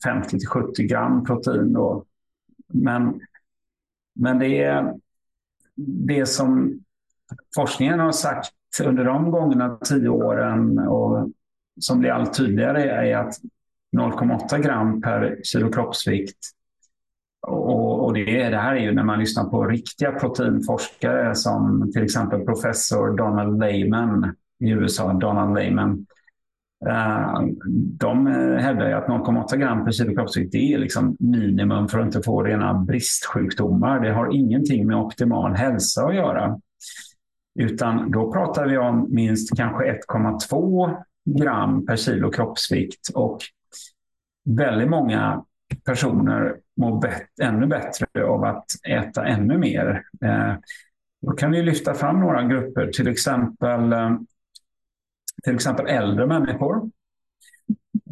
50 0.03 0.45
70 0.45 0.83
gram 0.83 1.23
protein. 1.25 1.73
Då. 1.73 2.05
Men, 2.67 3.19
men 4.15 4.39
det 4.39 4.63
är 4.63 4.93
det 5.77 6.25
som 6.25 6.79
forskningen 7.55 7.99
har 7.99 8.11
sagt 8.11 8.51
under 8.83 9.05
de 9.05 9.31
gångna 9.31 9.77
tio 9.77 10.09
åren 10.09 10.79
och 10.79 11.29
som 11.79 11.99
blir 11.99 12.11
allt 12.11 12.37
tydligare 12.37 12.83
är 12.83 13.17
att 13.17 13.33
0,8 13.97 14.57
gram 14.57 15.01
per 15.01 15.39
kilo 15.43 15.71
kroppsvikt 15.71 16.37
och, 17.47 18.05
och 18.05 18.13
det, 18.13 18.49
det 18.49 18.57
här 18.57 18.75
är 18.75 18.79
ju 18.79 18.91
när 18.91 19.03
man 19.03 19.19
lyssnar 19.19 19.43
på 19.43 19.65
riktiga 19.65 20.11
proteinforskare 20.11 21.35
som 21.35 21.91
till 21.93 22.03
exempel 22.03 22.45
professor 22.45 23.17
Donald 23.17 23.59
Lehman 23.59 24.35
i 24.59 24.69
USA, 24.69 25.13
Donald 25.13 25.55
Lehman. 25.55 26.05
Eh, 26.87 27.39
de 27.99 28.27
eh, 28.27 28.57
hävdar 28.57 28.87
ju 28.87 28.93
att 28.93 29.07
0,8 29.07 29.57
gram 29.57 29.85
per 29.85 29.91
kilo 29.91 30.15
kroppsvikt 30.15 30.55
är 30.55 30.77
liksom 30.77 31.17
minimum 31.19 31.87
för 31.87 31.99
att 31.99 32.05
inte 32.05 32.21
få 32.21 32.43
rena 32.43 32.73
bristsjukdomar. 32.73 33.99
Det 33.99 34.11
har 34.11 34.35
ingenting 34.35 34.87
med 34.87 34.97
optimal 34.97 35.55
hälsa 35.55 36.05
att 36.05 36.15
göra. 36.15 36.59
Utan 37.59 38.11
då 38.11 38.31
pratar 38.31 38.67
vi 38.67 38.77
om 38.77 39.07
minst 39.09 39.57
kanske 39.57 39.99
1,2 40.09 40.95
gram 41.25 41.85
per 41.85 41.95
kilo 41.95 42.31
kroppsvikt 42.31 43.09
och 43.13 43.39
väldigt 44.49 44.89
många 44.89 45.43
personer 45.85 46.55
mår 46.77 47.01
bet 47.01 47.39
ännu 47.41 47.67
bättre 47.67 48.25
av 48.25 48.43
att 48.43 48.65
äta 48.87 49.25
ännu 49.25 49.57
mer. 49.57 50.03
Eh, 50.21 50.53
då 51.21 51.31
kan 51.31 51.51
vi 51.51 51.61
lyfta 51.61 51.93
fram 51.93 52.19
några 52.19 52.43
grupper, 52.43 52.87
till 52.87 53.07
exempel 53.07 53.93
eh, 53.93 54.11
till 55.45 55.55
exempel 55.55 55.87
äldre 55.87 56.27
människor. 56.27 56.91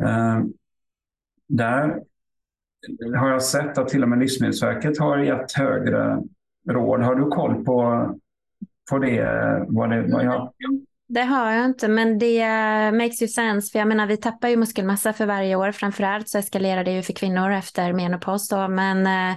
Eh, 0.03 0.39
där 1.47 1.99
har 3.17 3.29
jag 3.29 3.43
sett 3.43 3.77
att 3.77 3.87
till 3.87 4.03
och 4.03 4.09
med 4.09 4.19
Livsmedelsverket 4.19 4.99
har 4.99 5.17
gett 5.17 5.51
högre 5.51 6.21
råd. 6.69 7.01
Har 7.01 7.15
du 7.15 7.29
koll 7.29 7.65
på, 7.65 8.09
på 8.89 8.97
det? 8.97 9.23
Vad 9.67 9.89
det 9.89 10.01
vad 10.11 10.25
jag... 10.25 10.53
det 11.07 11.21
har 11.21 11.51
jag 11.51 11.65
inte, 11.65 11.87
men 11.87 12.19
det 12.19 12.45
makes 12.91 13.21
ju 13.21 13.27
sense. 13.27 13.71
För 13.71 13.79
jag 13.79 13.87
menar, 13.87 14.07
vi 14.07 14.17
tappar 14.17 14.47
ju 14.47 14.57
muskelmassa 14.57 15.13
för 15.13 15.25
varje 15.25 15.55
år. 15.55 15.71
Framförallt 15.71 16.29
så 16.29 16.37
eskalerar 16.37 16.83
det 16.83 16.91
ju 16.91 17.01
för 17.01 17.13
kvinnor 17.13 17.51
efter 17.51 17.93
menopaus. 17.93 18.49
Då. 18.49 18.67
Men 18.67 19.05
eh, 19.07 19.31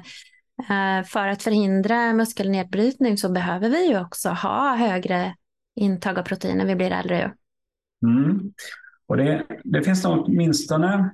eh, 0.70 1.04
för 1.04 1.28
att 1.28 1.42
förhindra 1.42 2.12
muskelnedbrytning 2.12 3.18
så 3.18 3.32
behöver 3.32 3.68
vi 3.68 3.88
ju 3.88 4.00
också 4.00 4.28
ha 4.28 4.76
högre 4.76 5.35
intag 5.74 6.18
av 6.18 6.22
proteiner. 6.22 6.66
vi 6.66 6.76
blir 6.76 6.90
äldre. 6.90 7.18
ju. 7.18 7.45
Mm. 8.02 8.52
Och 9.06 9.16
det, 9.16 9.42
det 9.64 9.82
finns 9.82 10.04
nog 10.04 10.24
åtminstone 10.26 11.11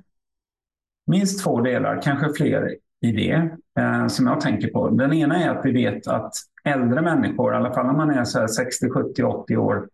minst 1.07 1.43
två 1.43 1.61
delar, 1.61 2.01
kanske 2.01 2.33
fler 2.33 2.75
i 3.01 3.11
det, 3.11 3.49
eh, 3.79 4.07
som 4.07 4.27
jag 4.27 4.41
tänker 4.41 4.67
på. 4.67 4.89
Den 4.89 5.13
ena 5.13 5.43
är 5.43 5.49
att 5.49 5.65
vi 5.65 5.71
vet 5.71 6.07
att 6.07 6.33
äldre 6.63 7.01
människor, 7.01 7.53
i 7.53 7.57
alla 7.57 7.73
fall 7.73 7.85
när 7.85 7.93
man 7.93 8.09
är 8.09 8.23
så 8.23 8.47
60, 8.47 8.89
70, 8.89 9.23
80 9.23 9.57
år, 9.57 9.87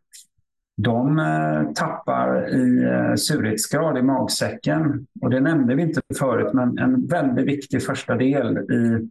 de 0.78 1.20
eh, 1.20 1.74
tappar 1.74 2.56
i 2.56 2.84
eh, 2.84 3.16
surhetsgrad 3.16 3.98
i 3.98 4.02
magsäcken. 4.02 5.08
Och 5.22 5.30
det 5.30 5.40
nämnde 5.40 5.76
vi 5.76 5.82
inte 5.82 6.02
förut, 6.20 6.54
men 6.54 6.78
en 6.78 7.08
väldigt 7.08 7.46
viktig 7.46 7.84
första 7.84 8.16
del 8.16 8.58
i, 8.58 9.10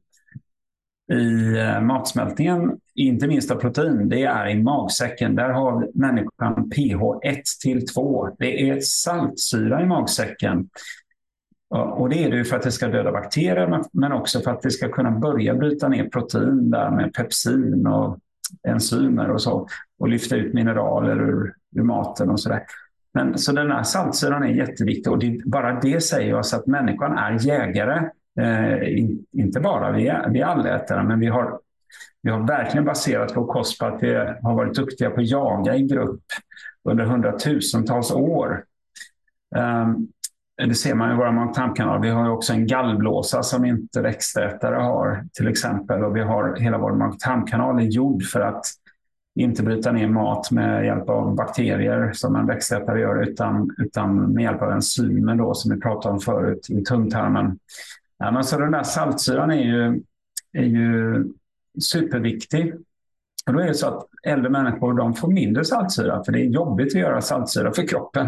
i 1.13 1.59
eh, 1.59 1.81
matsmältningen, 1.81 2.81
inte 2.95 3.27
minst 3.27 3.51
av 3.51 3.57
protein, 3.57 4.09
det 4.09 4.23
är 4.23 4.49
i 4.49 4.63
magsäcken. 4.63 5.35
Där 5.35 5.49
har 5.49 5.89
människan 5.95 6.71
pH 6.71 7.03
1 7.23 7.43
till 7.63 7.87
2. 7.87 8.29
Det 8.39 8.69
är 8.71 8.81
saltsyra 8.81 9.83
i 9.83 9.87
magsäcken. 9.87 10.69
Och 11.71 12.09
det 12.09 12.25
är 12.25 12.31
det 12.31 12.45
för 12.45 12.57
att 12.57 12.63
det 12.63 12.73
ska 12.73 12.89
döda 12.89 13.13
bakterier 13.13 13.83
men 13.93 14.13
också 14.13 14.41
för 14.41 14.51
att 14.51 14.63
det 14.63 14.71
ska 14.71 14.89
kunna 14.89 15.11
börja 15.11 15.55
bryta 15.55 15.89
ner 15.89 16.05
protein 16.05 16.71
där 16.71 16.91
med 16.91 17.15
pepsin 17.15 17.87
och 17.87 18.19
enzymer 18.69 19.31
och 19.31 19.43
så 19.43 19.69
och 19.99 20.09
lyfta 20.09 20.37
ut 20.37 20.55
mineraler 20.55 21.21
ur, 21.21 21.55
ur 21.77 21.83
maten 21.83 22.31
och 22.31 22.41
sådär. 22.41 22.63
Men, 23.15 23.39
så 23.39 23.53
den 23.53 23.71
här 23.71 23.83
saltsyran 23.83 24.43
är 24.43 24.49
jätteviktig 24.49 25.13
och 25.13 25.19
det, 25.19 25.41
bara 25.45 25.81
det 25.81 26.01
säger 26.01 26.35
oss 26.35 26.55
att 26.55 26.67
människan 26.67 27.19
är 27.19 27.47
jägare. 27.47 28.11
Eh, 28.41 28.99
in, 28.99 29.25
inte 29.33 29.61
bara 29.61 29.93
vi 29.93 30.03
vi 30.31 30.43
allätare, 30.43 31.03
men 31.03 31.21
vi 31.21 31.27
har, 31.27 31.61
vi 32.23 32.31
har 32.31 32.47
verkligen 32.47 32.85
baserat 32.85 33.37
vår 33.37 33.47
kost 33.47 33.79
på 33.79 33.87
att 33.87 34.03
vi 34.03 34.15
har 34.43 34.55
varit 34.55 34.75
duktiga 34.75 35.11
på 35.11 35.21
att 35.21 35.31
jaga 35.31 35.77
i 35.77 35.83
grupp 35.83 36.23
under 36.85 37.05
hundratusentals 37.05 38.11
år. 38.11 38.65
Um, 39.57 40.09
det 40.69 40.75
ser 40.75 40.95
man 40.95 41.13
i 41.13 41.17
våra 41.17 41.33
mag 41.33 42.03
Vi 42.03 42.09
har 42.09 42.31
också 42.31 42.53
en 42.53 42.67
gallblåsa 42.67 43.43
som 43.43 43.65
inte 43.65 44.01
växtätare 44.01 44.77
har 44.77 45.25
till 45.33 45.49
exempel. 45.49 46.05
Och 46.05 46.17
vi 46.17 46.21
har 46.21 46.57
hela 46.57 46.79
vår 46.79 46.93
mag 46.93 47.15
är 47.81 47.81
gjord 47.81 48.23
för 48.23 48.41
att 48.41 48.65
inte 49.35 49.63
bryta 49.63 49.93
ner 49.93 50.09
mat 50.09 50.51
med 50.51 50.85
hjälp 50.85 51.09
av 51.09 51.35
bakterier 51.35 52.13
som 52.13 52.37
en 52.37 52.47
växtätare 52.47 53.01
gör 53.01 53.23
utan, 53.23 53.71
utan 53.79 54.33
med 54.33 54.45
hjälp 54.45 54.63
av 54.63 54.73
enzymer 54.73 55.35
då, 55.35 55.55
som 55.55 55.75
vi 55.75 55.81
pratade 55.81 56.13
om 56.13 56.21
förut 56.21 56.67
i 56.71 56.85
tungtarmen. 56.85 57.59
Ja, 58.19 58.31
men 58.31 58.45
så 58.45 58.59
den 58.59 58.73
där 58.73 58.83
saltsyran 58.83 59.51
är 59.51 59.65
ju, 59.65 60.03
är 60.53 60.65
ju 60.65 61.25
superviktig. 61.81 62.75
Och 63.47 63.53
då 63.53 63.61
är 63.61 63.67
det 63.67 63.75
så 63.75 63.89
att 63.89 64.07
äldre 64.23 64.51
människor 64.51 64.95
de 64.95 65.15
får 65.15 65.29
mindre 65.29 65.65
saltsyra 65.65 66.25
för 66.25 66.33
det 66.33 66.41
är 66.41 66.45
jobbigt 66.45 66.87
att 66.87 67.01
göra 67.01 67.21
saltsyra 67.21 67.73
för 67.73 67.87
kroppen. 67.87 68.27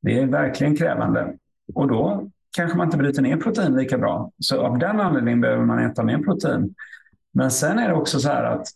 Det 0.00 0.18
är 0.18 0.26
verkligen 0.26 0.76
krävande. 0.76 1.34
Och 1.74 1.88
då 1.88 2.30
kanske 2.56 2.78
man 2.78 2.86
inte 2.86 2.96
bryter 2.96 3.22
ner 3.22 3.36
protein 3.36 3.76
lika 3.76 3.98
bra. 3.98 4.30
Så 4.38 4.60
av 4.60 4.78
den 4.78 5.00
anledningen 5.00 5.40
behöver 5.40 5.64
man 5.64 5.78
äta 5.78 6.02
mer 6.02 6.18
protein. 6.18 6.74
Men 7.32 7.50
sen 7.50 7.78
är 7.78 7.88
det 7.88 7.94
också 7.94 8.20
så 8.20 8.28
här 8.28 8.44
att 8.44 8.66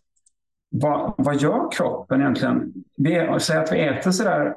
vad, 0.71 1.15
vad 1.19 1.37
gör 1.37 1.73
kroppen 1.73 2.21
egentligen? 2.21 2.73
Säg 3.41 3.57
att 3.57 3.73
vi 3.73 3.81
äter 3.81 4.11
så 4.11 4.25
där, 4.25 4.55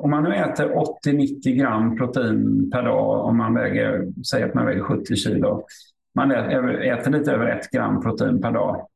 om 0.00 0.10
man 0.10 0.22
nu 0.22 0.34
äter 0.34 0.74
80-90 1.06 1.54
gram 1.54 1.96
protein 1.96 2.70
per 2.70 2.82
dag, 2.82 3.24
om 3.24 3.36
man 3.36 3.54
väger, 3.54 4.06
säg 4.30 4.42
att 4.42 4.54
man 4.54 4.66
väger 4.66 4.82
70 4.82 5.16
kilo, 5.16 5.66
man 6.14 6.30
äter 6.30 7.10
lite 7.10 7.32
över 7.32 7.46
1 7.46 7.70
gram 7.70 8.02
protein 8.02 8.40
per 8.40 8.52
dag. 8.52 8.86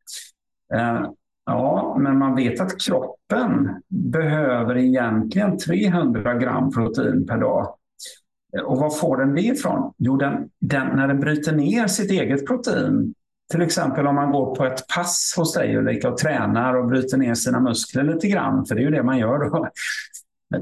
Eh, 0.75 1.11
ja, 1.47 1.97
men 2.01 2.19
man 2.19 2.37
vet 2.37 2.61
att 2.61 2.81
kroppen 2.81 3.83
behöver 3.88 4.77
egentligen 4.77 5.59
300 5.59 6.35
gram 6.35 6.73
protein 6.73 7.27
per 7.27 7.38
dag 7.38 7.75
eh, 8.57 8.62
och 8.62 8.79
var 8.79 8.90
får 8.90 9.17
den 9.17 9.35
det 9.35 9.40
ifrån? 9.40 9.93
Jo, 9.99 10.17
den, 10.17 10.49
den, 10.61 10.87
när 10.97 11.09
den 11.09 11.21
bryter 11.21 11.53
ner 11.53 11.87
sitt 11.87 12.11
eget 12.11 12.47
protein. 12.47 13.14
Till 13.51 13.62
exempel 13.62 14.07
om 14.07 14.14
man 14.14 14.33
går 14.33 14.55
på 14.55 14.64
ett 14.64 14.88
pass 14.88 15.35
hos 15.37 15.55
dig 15.55 15.77
Ulrika 15.77 16.09
och 16.09 16.19
tränar 16.19 16.75
och 16.75 16.87
bryter 16.87 17.17
ner 17.17 17.35
sina 17.35 17.61
muskler 17.61 18.03
lite 18.03 18.29
grann, 18.29 18.67
för 18.67 18.75
det 18.75 18.81
är 18.81 18.85
ju 18.85 18.90
det 18.90 19.03
man 19.03 19.19
gör 19.19 19.38
då. 19.38 19.69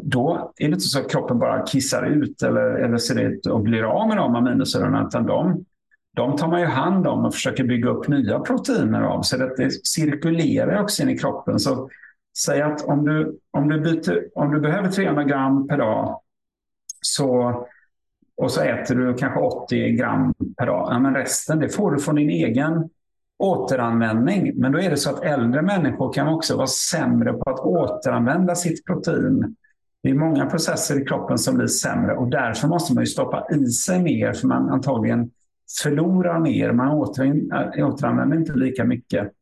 Då 0.03 0.53
är 0.57 0.69
det 0.69 0.75
inte 0.75 0.81
så 0.81 0.99
att 0.99 1.11
kroppen 1.11 1.39
bara 1.39 1.67
kissar 1.67 2.03
ut 2.07 2.43
eller, 2.43 2.75
eller 2.75 2.99
ser 2.99 3.21
ut 3.21 3.47
och 3.47 3.61
blir 3.61 3.83
av 3.83 4.09
med 4.09 4.17
de 4.17 4.37
aminosyrorna, 4.37 5.07
utan 5.07 5.27
de, 5.27 5.65
de 6.17 6.37
tar 6.37 6.49
man 6.49 6.61
ju 6.61 6.67
hand 6.67 7.07
om 7.07 7.25
och 7.25 7.35
försöker 7.35 7.65
bygga 7.65 7.91
upp 7.91 8.09
nya 8.09 8.41
proteiner 8.41 9.03
av. 9.03 9.23
Så 9.23 9.37
det, 9.37 9.57
det 9.57 9.71
cirkulerar 9.87 10.83
också 10.83 11.03
in 11.03 11.09
i 11.09 11.19
kroppen. 11.19 11.59
Så 11.59 11.89
säg 12.39 12.63
att 12.63 12.85
om 12.85 13.05
du, 13.05 13.39
om 13.51 13.69
du, 13.69 13.81
byter, 13.81 14.29
om 14.35 14.53
du 14.53 14.61
behöver 14.61 14.91
300 14.91 15.25
gram 15.25 15.69
per 15.69 15.79
dag 15.79 16.21
så 17.01 17.57
och 18.37 18.51
så 18.51 18.61
äter 18.63 18.95
du 18.95 19.15
kanske 19.15 19.41
80 19.41 19.91
gram 19.91 20.35
per 20.59 20.67
dag. 20.67 20.89
Ja, 20.91 20.99
men 20.99 21.15
resten 21.15 21.59
det 21.59 21.69
får 21.69 21.91
du 21.91 21.99
från 21.99 22.15
din 22.15 22.31
egen 22.31 22.89
återanvändning. 23.39 24.53
Men 24.57 24.73
då 24.73 24.81
är 24.81 24.91
det 24.91 24.97
så 24.97 25.11
att 25.11 25.23
äldre 25.23 25.63
människor 25.63 26.13
kan 26.13 26.29
också 26.29 26.57
vara 26.57 26.67
sämre 26.67 27.33
på 27.33 27.51
att 27.51 27.61
återanvända 27.61 28.55
sitt 28.55 28.87
protein. 28.87 29.57
Det 30.03 30.11
är 30.11 30.15
många 30.15 30.47
processer 30.47 31.01
i 31.01 31.05
kroppen 31.05 31.39
som 31.39 31.57
blir 31.57 31.67
sämre 31.67 32.17
och 32.17 32.29
därför 32.29 32.69
måste 32.69 32.95
man 32.95 33.03
ju 33.03 33.07
stoppa 33.07 33.47
i 33.51 33.67
sig 33.67 34.03
mer 34.03 34.33
för 34.33 34.47
man 34.47 34.71
antagligen 34.71 35.31
förlorar 35.83 36.41
mer. 36.41 36.73
Man 36.73 36.89
återanvänder 36.89 38.37
inte 38.37 38.53
lika 38.53 38.85
mycket. 38.85 39.33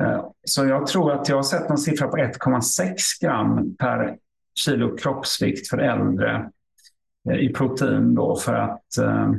Eh, 0.00 0.24
så 0.44 0.64
jag 0.64 0.86
tror 0.86 1.12
att 1.12 1.28
jag 1.28 1.36
har 1.36 1.42
sett 1.42 1.68
någon 1.68 1.78
siffra 1.78 2.08
på 2.08 2.16
1,6 2.16 2.96
gram 3.20 3.76
per 3.76 4.16
kilo 4.54 4.96
kroppsvikt 4.96 5.68
för 5.68 5.78
äldre 5.78 6.50
eh, 7.30 7.36
i 7.36 7.52
protein 7.52 8.14
då 8.14 8.36
för 8.36 8.54
att 8.54 8.98
eh, 8.98 9.32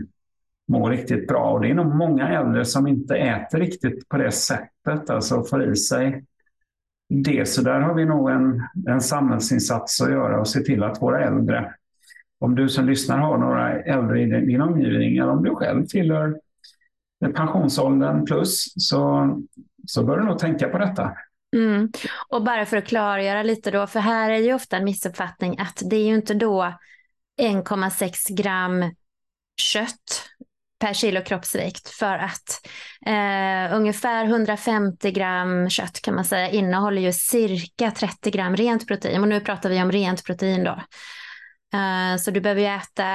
må 0.68 0.90
riktigt 0.90 1.28
bra. 1.28 1.52
Och 1.52 1.62
det 1.62 1.70
är 1.70 1.74
nog 1.74 1.96
många 1.96 2.30
äldre 2.30 2.66
som 2.66 2.88
inte 2.88 3.16
äter 3.16 3.60
riktigt 3.60 4.10
på 4.10 4.18
det 4.18 4.32
sättet, 4.32 5.10
alltså 5.10 5.44
får 5.44 5.72
i 5.72 5.76
sig 5.76 6.26
det. 7.10 7.48
Så 7.48 7.62
där 7.62 7.80
har 7.80 7.94
vi 7.94 8.06
nog 8.06 8.30
en, 8.30 8.68
en 8.88 9.02
samhällsinsats 9.02 10.02
att 10.02 10.12
göra 10.12 10.40
och 10.40 10.48
se 10.48 10.60
till 10.60 10.84
att 10.84 11.02
våra 11.02 11.26
äldre, 11.26 11.74
om 12.40 12.56
du 12.56 12.70
som 12.70 12.86
lyssnar 12.86 13.18
har 13.18 13.38
några 13.38 13.84
äldre 13.84 14.22
i 14.22 14.26
din 14.26 14.62
omgivning 14.62 15.18
eller 15.18 15.32
om 15.32 15.44
du 15.44 15.56
själv 15.56 15.86
tillhör 15.86 16.40
pensionsåldern 17.36 18.26
plus 18.26 18.74
så, 18.76 19.30
så 19.88 20.04
bör 20.04 20.18
du 20.18 20.26
nog 20.26 20.40
tänka 20.40 20.70
på 20.70 20.78
detta. 20.78 21.12
Mm. 21.56 21.92
Och 22.30 22.44
bara 22.44 22.66
för 22.66 22.78
att 22.78 22.88
klargöra 22.88 23.44
lite 23.44 23.72
då, 23.72 23.88
för 23.88 24.00
här 24.00 24.30
är 24.30 24.38
ju 24.38 24.54
ofta 24.54 24.78
en 24.78 24.86
missuppfattning 24.86 25.60
att 25.60 25.82
det 25.90 25.96
är 25.96 26.06
ju 26.06 26.16
inte 26.16 26.34
då 26.34 26.74
1,6 27.42 28.36
gram 28.36 28.84
kött 29.62 30.30
per 30.80 30.94
kilo 30.94 31.22
kroppsvikt 31.22 31.90
för 31.90 32.18
att 32.18 32.68
eh, 33.06 33.76
ungefär 33.76 34.26
150 34.26 35.12
gram 35.12 35.70
kött 35.70 36.02
kan 36.02 36.16
man 36.16 36.26
säga 36.26 36.50
innehåller 36.50 37.02
ju 37.02 37.14
cirka 37.14 37.92
30 37.92 38.32
gram 38.32 38.56
rent 38.56 38.88
protein 38.88 39.22
och 39.22 39.28
nu 39.28 39.40
pratar 39.40 39.70
vi 39.70 39.82
om 39.82 39.92
rent 39.92 40.26
protein 40.26 40.64
då. 40.64 40.82
Eh, 41.74 42.18
så 42.18 42.32
du 42.32 42.42
behöver 42.42 42.62
ju 42.62 42.68
äta 42.68 43.06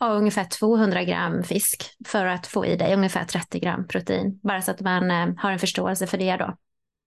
ja, 0.00 0.08
ungefär 0.08 0.44
200 0.44 1.04
gram 1.04 1.42
fisk 1.42 1.82
för 2.06 2.26
att 2.26 2.46
få 2.46 2.66
i 2.66 2.76
dig 2.76 2.94
ungefär 2.94 3.24
30 3.24 3.60
gram 3.60 3.86
protein. 3.86 4.40
Bara 4.42 4.62
så 4.62 4.70
att 4.70 4.80
man 4.80 5.10
eh, 5.10 5.28
har 5.36 5.50
en 5.50 5.58
förståelse 5.58 6.06
för 6.06 6.18
det 6.18 6.36
då. 6.36 6.56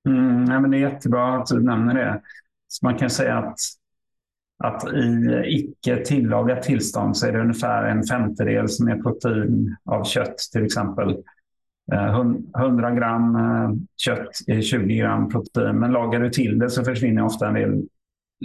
Mm, 0.10 0.46
nej, 0.46 0.60
men 0.60 0.72
det 0.72 0.78
är 0.78 0.91
jättebra 0.91 1.38
att 1.38 1.48
du 1.48 1.63
nämner 1.63 1.93
det. 1.93 2.22
Så 2.67 2.86
man 2.86 2.98
kan 2.98 3.10
säga 3.10 3.38
att 3.38 3.60
att 4.63 4.93
i 4.93 5.43
icke 5.46 6.06
tillagat 6.06 6.63
tillstånd 6.63 7.17
så 7.17 7.28
är 7.28 7.32
det 7.32 7.41
ungefär 7.41 7.84
en 7.84 8.04
femtedel 8.04 8.70
som 8.70 8.88
är 8.88 9.02
protein 9.02 9.76
av 9.86 10.04
kött 10.04 10.38
till 10.52 10.65
exempel. 10.65 11.17
100 12.58 12.89
eh, 12.89 12.96
gram 12.96 13.36
eh, 13.36 13.72
kött 13.98 14.30
är 14.48 14.62
20 14.62 14.96
gram 14.96 15.30
protein, 15.30 15.80
men 15.80 15.91
lagar 15.91 16.20
du 16.20 16.30
till 16.30 16.60
det 16.60 16.70
så 16.70 16.84
försvinner 16.84 17.26
ofta 17.26 17.48
en 17.48 17.54
del, 17.54 17.84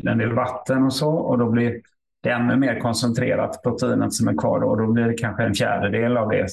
en 0.05 0.19
del 0.19 0.33
vatten 0.33 0.83
och 0.83 0.93
så 0.93 1.11
och 1.11 1.39
då 1.39 1.51
blir 1.51 1.81
det 2.23 2.31
ännu 2.31 2.57
mer 2.57 2.81
koncentrerat 2.81 3.63
proteinet 3.63 4.13
som 4.13 4.29
är 4.29 4.37
kvar 4.37 4.61
då, 4.61 4.67
och 4.67 4.79
då 4.79 4.87
blir 4.87 5.05
det 5.05 5.15
kanske 5.15 5.43
en 5.43 5.55
fjärdedel 5.55 6.17
av 6.17 6.29
det. 6.29 6.47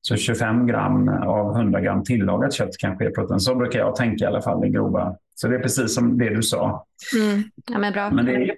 Så 0.00 0.16
25 0.16 0.66
gram 0.66 1.08
av 1.08 1.56
100 1.56 1.80
gram 1.80 2.04
tillagat 2.04 2.52
kött 2.52 2.78
kanske 2.78 3.06
är 3.06 3.10
protein. 3.10 3.40
Så 3.40 3.54
brukar 3.54 3.78
jag 3.78 3.96
tänka 3.96 4.24
i 4.24 4.28
alla 4.28 4.42
fall 4.42 4.64
i 4.64 4.68
grova. 4.68 5.16
Så 5.34 5.48
det 5.48 5.54
är 5.54 5.60
precis 5.60 5.94
som 5.94 6.18
det 6.18 6.34
du 6.34 6.42
sa. 6.42 6.86
Mm. 7.16 7.42
Ja, 7.70 7.78
men 7.78 7.92
bra. 7.92 8.10
Men 8.10 8.24
det, 8.24 8.56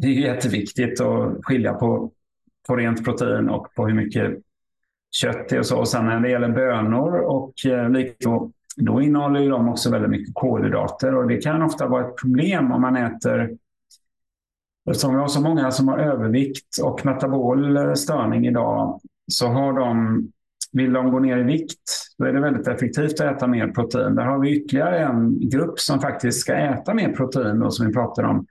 det 0.00 0.06
är 0.06 0.12
jätteviktigt 0.12 1.00
att 1.00 1.38
skilja 1.42 1.74
på, 1.74 2.12
på 2.66 2.76
rent 2.76 3.04
protein 3.04 3.48
och 3.48 3.74
på 3.74 3.86
hur 3.86 3.94
mycket 3.94 4.32
kött 5.10 5.48
det 5.48 5.56
är 5.56 5.58
och 5.58 5.66
så. 5.66 5.78
Och 5.78 5.88
sen 5.88 6.06
när 6.06 6.20
det 6.20 6.30
gäller 6.30 6.48
bönor 6.48 7.18
och 7.18 7.66
eh, 7.66 7.90
då 8.76 9.02
innehåller 9.02 9.50
de 9.50 9.68
också 9.68 9.90
väldigt 9.90 10.10
mycket 10.10 10.34
kolhydrater 10.34 11.14
och 11.14 11.28
det 11.28 11.36
kan 11.36 11.62
ofta 11.62 11.88
vara 11.88 12.08
ett 12.08 12.16
problem 12.16 12.72
om 12.72 12.80
man 12.80 12.96
äter 12.96 13.56
Eftersom 14.90 15.14
vi 15.14 15.20
har 15.20 15.28
så 15.28 15.40
många 15.40 15.70
som 15.70 15.88
har 15.88 15.98
övervikt 15.98 16.78
och 16.82 17.06
metabol 17.06 17.76
eh, 17.76 17.92
störning 17.92 18.46
idag 18.46 19.00
så 19.26 19.46
har 19.46 19.72
de, 19.72 20.22
vill 20.72 20.92
de 20.92 21.10
gå 21.10 21.18
ner 21.18 21.38
i 21.38 21.42
vikt 21.42 21.80
då 22.18 22.24
är 22.24 22.32
det 22.32 22.40
väldigt 22.40 22.68
effektivt 22.68 23.20
att 23.20 23.36
äta 23.36 23.46
mer 23.46 23.68
protein. 23.68 24.14
Där 24.14 24.24
har 24.24 24.38
vi 24.38 24.56
ytterligare 24.56 24.98
en 24.98 25.48
grupp 25.48 25.80
som 25.80 26.00
faktiskt 26.00 26.40
ska 26.40 26.54
äta 26.54 26.94
mer 26.94 27.12
protein 27.12 27.60
då, 27.60 27.70
som 27.70 27.86
vi 27.86 27.92
pratar 27.92 28.22
om. 28.22 28.46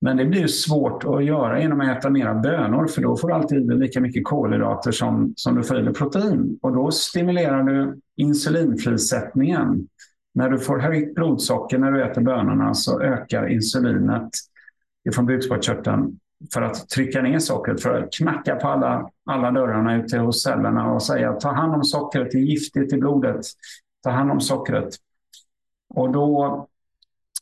Men 0.00 0.16
det 0.16 0.24
blir 0.24 0.46
svårt 0.46 1.04
att 1.04 1.24
göra 1.24 1.60
genom 1.60 1.80
att 1.80 1.98
äta 1.98 2.10
mera 2.10 2.34
bönor 2.34 2.86
för 2.86 3.02
då 3.02 3.16
får 3.16 3.28
du 3.28 3.34
alltid 3.34 3.78
lika 3.78 4.00
mycket 4.00 4.24
kolhydrater 4.24 4.92
som, 4.92 5.32
som 5.36 5.54
du 5.54 5.62
får 5.62 5.80
i 5.80 5.82
dig 5.82 5.94
protein. 5.94 6.58
Och 6.62 6.72
då 6.72 6.90
stimulerar 6.90 7.62
du 7.62 8.00
insulinfrisättningen. 8.16 9.88
När 10.34 10.50
du 10.50 10.58
får 10.58 10.78
högt 10.78 11.14
blodsocker 11.14 11.78
när 11.78 11.92
du 11.92 12.02
äter 12.02 12.22
bönorna 12.22 12.74
så 12.74 13.00
ökar 13.00 13.48
insulinet 13.48 14.30
från 15.14 15.26
bukspottkörteln 15.26 16.18
för 16.52 16.62
att 16.62 16.88
trycka 16.88 17.22
ner 17.22 17.38
sockret, 17.38 17.82
för 17.82 18.02
att 18.02 18.12
knacka 18.12 18.56
på 18.56 18.68
alla, 18.68 19.10
alla 19.26 19.50
dörrarna 19.50 19.96
ute 19.96 20.18
hos 20.18 20.42
cellerna 20.42 20.92
och 20.92 21.02
säga 21.02 21.32
ta 21.32 21.52
hand 21.52 21.74
om 21.74 21.84
sockret, 21.84 22.30
det 22.30 22.38
är 22.38 22.42
giftigt 22.42 22.92
i 22.92 22.96
blodet, 22.96 23.40
ta 24.02 24.10
hand 24.10 24.30
om 24.30 24.40
sockret. 24.40 24.88
Och 25.94 26.12
då, 26.12 26.66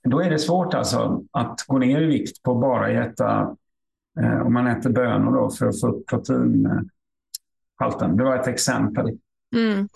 då 0.07 0.21
är 0.21 0.31
det 0.31 0.39
svårt 0.39 0.75
alltså 0.75 1.23
att 1.31 1.65
gå 1.67 1.79
ner 1.79 2.03
i 2.03 2.07
vikt 2.07 2.43
på 2.43 2.55
bara 2.55 2.91
äta, 2.91 3.57
eh, 4.21 4.47
om 4.47 4.53
man 4.53 4.67
äter 4.67 4.91
bönor 4.91 5.33
då 5.33 5.51
för 5.51 5.67
att 5.67 5.81
få 5.81 5.87
upp 5.87 6.07
proteinhalten. 6.07 8.17
Det 8.17 8.25
var 8.25 8.37
ett 8.37 8.49
exempel. 8.49 9.19
Mm. 9.57 9.89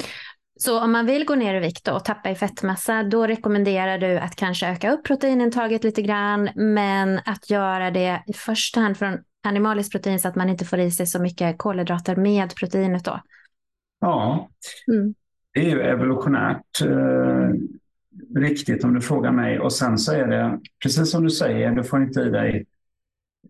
Så 0.59 0.81
om 0.81 0.93
man 0.93 1.07
vill 1.07 1.25
gå 1.25 1.35
ner 1.35 1.55
i 1.55 1.61
vikt 1.61 1.89
och 1.89 2.05
tappa 2.05 2.31
i 2.31 2.35
fettmassa, 2.35 3.03
då 3.03 3.27
rekommenderar 3.27 3.99
du 3.99 4.19
att 4.19 4.37
kanske 4.37 4.69
öka 4.69 4.93
upp 4.93 5.05
proteinintaget 5.05 5.85
lite 5.85 6.03
grann, 6.03 6.51
men 6.55 7.21
att 7.25 7.51
göra 7.51 7.91
det 7.91 8.23
i 8.27 8.33
första 8.33 8.81
hand 8.81 8.97
från 8.97 9.19
animaliskt 9.43 9.93
protein 9.93 10.21
så 10.21 10.29
att 10.29 10.37
man 10.37 10.49
inte 10.49 10.65
får 10.65 10.79
i 10.79 10.91
sig 10.91 11.07
så 11.07 11.23
mycket 11.23 11.59
kolhydrater 11.59 12.17
med 12.17 12.55
proteinet 12.55 13.05
då? 13.05 13.21
Ja, 14.01 14.49
mm. 14.93 15.15
det 15.55 15.61
är 15.61 15.71
ju 15.71 15.81
evolutionärt 15.81 16.83
eh, 16.83 17.51
riktigt 18.37 18.85
om 18.85 18.95
du 18.95 19.01
frågar 19.01 19.33
mig. 19.33 19.61
Och 19.61 19.73
sen 19.73 19.99
så 19.99 20.13
är 20.13 20.27
det, 20.27 20.61
precis 20.83 21.11
som 21.11 21.25
du 21.25 21.31
säger, 21.31 21.71
du 21.71 21.85
får 21.85 22.03
inte 22.03 22.21
i 22.21 22.31
dig 22.31 22.67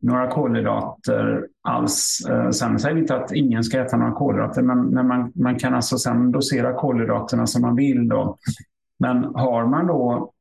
några 0.01 0.31
kolhydrater 0.31 1.47
alls. 1.63 2.27
Eh, 2.31 2.51
sen 2.51 2.79
säger 2.79 2.95
vi 2.95 3.01
inte 3.01 3.17
att 3.17 3.33
ingen 3.33 3.65
ska 3.65 3.81
äta 3.81 3.97
några 3.97 4.13
kolhydrater, 4.13 4.63
men, 4.63 4.87
men 4.87 5.07
man, 5.07 5.33
man 5.35 5.59
kan 5.59 5.75
alltså 5.75 5.99
sen 5.99 6.33
dosera 6.33 6.75
kolhydraterna 6.75 7.47
som 7.47 7.63
man 7.63 7.77
vill. 7.77 8.09
Då. 8.09 8.39
Men 8.99 9.25
har 9.25 9.67
man 9.67 9.87
då, 9.87 10.33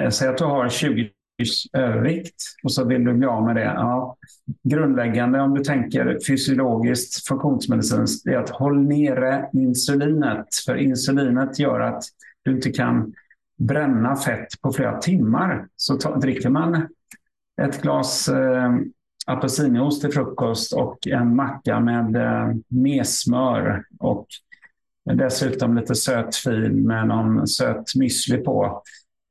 eh, 0.00 0.10
säg 0.10 0.28
att 0.28 0.38
du 0.38 0.44
har 0.44 0.68
20 0.68 1.10
övervikt 1.72 2.42
och 2.64 2.72
så 2.72 2.84
vill 2.84 3.04
du 3.04 3.14
bli 3.14 3.26
av 3.26 3.44
med 3.44 3.56
det. 3.56 3.64
Ja, 3.64 4.16
grundläggande 4.62 5.40
om 5.40 5.54
du 5.54 5.64
tänker 5.64 6.18
fysiologiskt, 6.26 7.28
funktionsmedicinskt, 7.28 8.26
är 8.26 8.36
att 8.36 8.50
håll 8.50 8.82
nere 8.82 9.48
insulinet. 9.52 10.46
För 10.66 10.74
insulinet 10.74 11.58
gör 11.58 11.80
att 11.80 12.02
du 12.42 12.50
inte 12.50 12.70
kan 12.70 13.12
bränna 13.60 14.16
fett 14.16 14.60
på 14.62 14.72
flera 14.72 14.98
timmar. 14.98 15.68
Så 15.76 15.96
ta, 15.96 16.16
dricker 16.16 16.48
man 16.48 16.88
ett 17.62 17.82
glas 17.82 18.28
eh, 18.28 18.72
apelsinjuice 19.26 20.00
till 20.00 20.12
frukost 20.12 20.72
och 20.72 21.06
en 21.06 21.36
macka 21.36 21.80
med 21.80 22.16
eh, 22.16 22.54
messmör 22.68 23.84
och 23.98 24.26
dessutom 25.04 25.76
lite 25.76 25.94
söt 25.94 26.36
fil 26.36 26.72
med 26.72 27.08
någon 27.08 27.46
söt 27.46 27.94
müsli 27.94 28.44
på. 28.44 28.82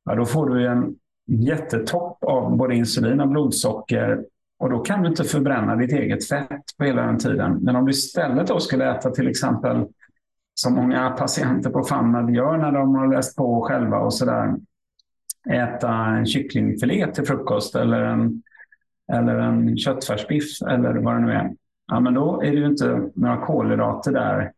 Ja, 0.06 0.16
då 0.16 0.26
får 0.26 0.50
du 0.50 0.68
en 0.68 0.96
jättetopp 1.28 2.24
av 2.24 2.58
både 2.58 2.76
insulin 2.76 3.22
och 3.22 3.30
blodsocker 3.30 4.24
och 4.60 4.70
då 4.70 4.80
kan 4.80 5.02
du 5.02 5.10
inte 5.10 5.24
förbränna 5.24 5.76
ditt 5.76 5.92
eget 5.92 6.28
fett 6.28 6.64
på 6.78 6.84
hela 6.84 7.02
den 7.02 7.18
tiden. 7.18 7.58
Men 7.62 7.76
om 7.76 7.86
du 7.86 7.92
istället 7.92 8.48
då 8.48 8.60
skulle 8.60 8.92
äta 8.92 9.12
till 9.12 9.28
exempel 9.28 9.86
som 10.62 10.74
många 10.74 11.10
patienter 11.10 11.70
på 11.70 11.84
FAMNAD 11.84 12.30
gör 12.30 12.58
när 12.58 12.72
de 12.72 12.96
har 12.96 13.08
läst 13.08 13.36
på 13.36 13.62
själva 13.62 14.00
och 14.00 14.14
sådär 14.14 14.56
äta 15.50 15.90
en 15.90 16.26
kycklingfilé 16.26 17.08
till 17.14 17.26
frukost 17.26 17.76
eller 17.76 18.02
en, 18.02 18.44
eller 19.14 19.36
en 19.36 19.78
köttfärsbiff 19.78 20.62
eller 20.62 20.94
vad 20.94 21.16
det 21.16 21.20
nu 21.20 21.32
är. 21.32 21.56
Ja, 21.88 22.00
men 22.00 22.14
då 22.14 22.42
är 22.42 22.52
det 22.52 22.58
ju 22.58 22.66
inte 22.66 23.10
några 23.16 23.38
kolhydrater 23.46 24.12
där. 24.12 24.52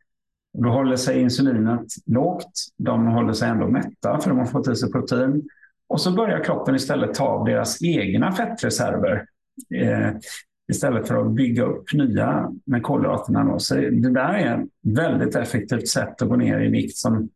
Då 0.54 0.70
håller 0.70 0.96
sig 0.96 1.22
insulinet 1.22 1.88
lågt. 2.06 2.54
De 2.78 3.08
håller 3.08 3.34
sig 3.34 3.50
ändå 3.50 3.68
mätta 3.68 4.20
för 4.20 4.30
de 4.30 4.40
har 4.40 4.46
fått 4.46 4.68
i 4.68 4.76
sig 4.76 4.92
protein. 4.92 5.50
Och 5.88 6.02
så 6.02 6.12
börjar 6.12 6.44
kroppen 6.44 6.76
istället 6.76 7.14
ta 7.14 7.24
av 7.24 7.46
deras 7.46 7.84
egna 7.84 8.32
fettreserver 8.32 9.26
eh, 9.76 10.10
istället 10.72 11.08
för 11.08 11.26
att 11.26 11.32
bygga 11.32 11.64
upp 11.64 11.94
nya 11.94 12.52
med 12.66 12.84
kolhydraterna. 12.84 13.44
Då. 13.44 13.60
Så 13.60 13.76
det 13.76 14.14
där 14.14 14.34
är 14.34 14.58
ett 14.58 14.70
väldigt 14.82 15.36
effektivt 15.36 15.88
sätt 15.88 16.22
att 16.22 16.30
gå 16.30 16.36
ner 16.36 16.62
i 16.62 16.70
vikt 16.70 16.98
som 16.98 17.30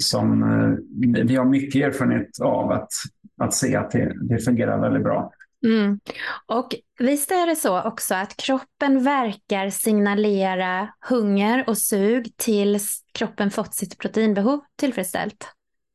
som 0.00 0.42
eh, 0.42 1.24
vi 1.24 1.36
har 1.36 1.44
mycket 1.44 1.82
erfarenhet 1.82 2.40
av 2.40 2.70
att, 2.70 2.90
att 3.38 3.54
se 3.54 3.76
att 3.76 3.90
det, 3.90 4.12
det 4.28 4.38
fungerar 4.38 4.80
väldigt 4.80 5.02
bra. 5.02 5.32
Mm. 5.66 6.00
Och 6.46 6.74
visst 6.98 7.30
är 7.30 7.46
det 7.46 7.56
så 7.56 7.82
också 7.82 8.14
att 8.14 8.36
kroppen 8.36 9.04
verkar 9.04 9.70
signalera 9.70 10.88
hunger 11.08 11.64
och 11.68 11.78
sug 11.78 12.32
tills 12.36 13.04
kroppen 13.12 13.50
fått 13.50 13.74
sitt 13.74 13.98
proteinbehov 13.98 14.60
tillfredsställt? 14.76 15.48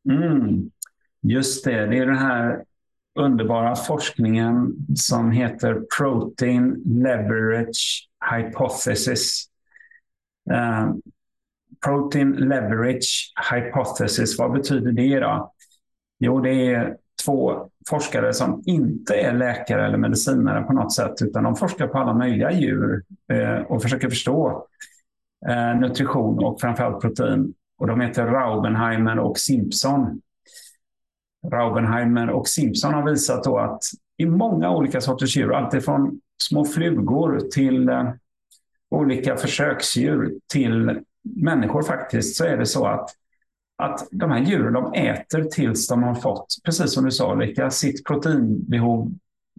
Mm. 0.09 0.69
Just 1.21 1.65
det, 1.65 1.85
det 1.85 1.97
är 1.97 2.05
den 2.05 2.17
här 2.17 2.63
underbara 3.19 3.75
forskningen 3.75 4.75
som 4.95 5.31
heter 5.31 5.81
Protein 5.97 6.83
Leverage 6.85 8.09
Hypothesis. 8.31 9.45
Uh, 10.51 10.93
Protein 11.85 12.31
Leverage 12.31 13.33
Hypothesis, 13.51 14.39
vad 14.39 14.51
betyder 14.51 14.91
det 14.91 15.19
då? 15.19 15.53
Jo, 16.19 16.39
det 16.41 16.73
är 16.73 16.97
två 17.25 17.69
forskare 17.89 18.33
som 18.33 18.63
inte 18.65 19.15
är 19.15 19.33
läkare 19.33 19.85
eller 19.85 19.97
medicinare 19.97 20.63
på 20.63 20.73
något 20.73 20.93
sätt, 20.93 21.21
utan 21.21 21.43
de 21.43 21.55
forskar 21.55 21.87
på 21.87 21.97
alla 21.97 22.13
möjliga 22.13 22.51
djur 22.51 23.03
eh, 23.31 23.61
och 23.61 23.81
försöker 23.81 24.09
förstå 24.09 24.67
eh, 25.47 25.79
nutrition 25.79 26.43
och 26.43 26.61
framförallt 26.61 27.01
protein. 27.01 27.53
Och 27.77 27.87
de 27.87 28.01
heter 28.01 28.25
Raubenheimer 28.25 29.19
och 29.19 29.37
Simpson. 29.37 30.21
Raubenheimer 31.47 32.29
och 32.29 32.47
Simpson 32.47 32.93
har 32.93 33.09
visat 33.09 33.43
då 33.43 33.57
att 33.57 33.83
i 34.17 34.25
många 34.25 34.71
olika 34.71 35.01
sorters 35.01 35.37
djur, 35.37 35.53
alltifrån 35.53 36.21
små 36.43 36.65
flugor 36.65 37.39
till 37.51 37.89
eh, 37.89 38.11
olika 38.89 39.37
försöksdjur 39.37 40.33
till 40.53 40.99
människor 41.23 41.81
faktiskt 41.81 42.35
så 42.35 42.45
är 42.45 42.57
det 42.57 42.65
så 42.65 42.85
att, 42.87 43.09
att 43.77 44.07
de 44.11 44.31
här 44.31 44.39
djuren 44.39 44.73
de 44.73 44.93
äter 44.93 45.43
tills 45.43 45.87
de 45.87 46.03
har 46.03 46.15
fått, 46.15 46.47
precis 46.65 46.93
som 46.93 47.05
du 47.05 47.11
sa 47.11 47.33
Ulrika, 47.33 47.71
sitt 47.71 48.05
proteinbehov 48.05 49.11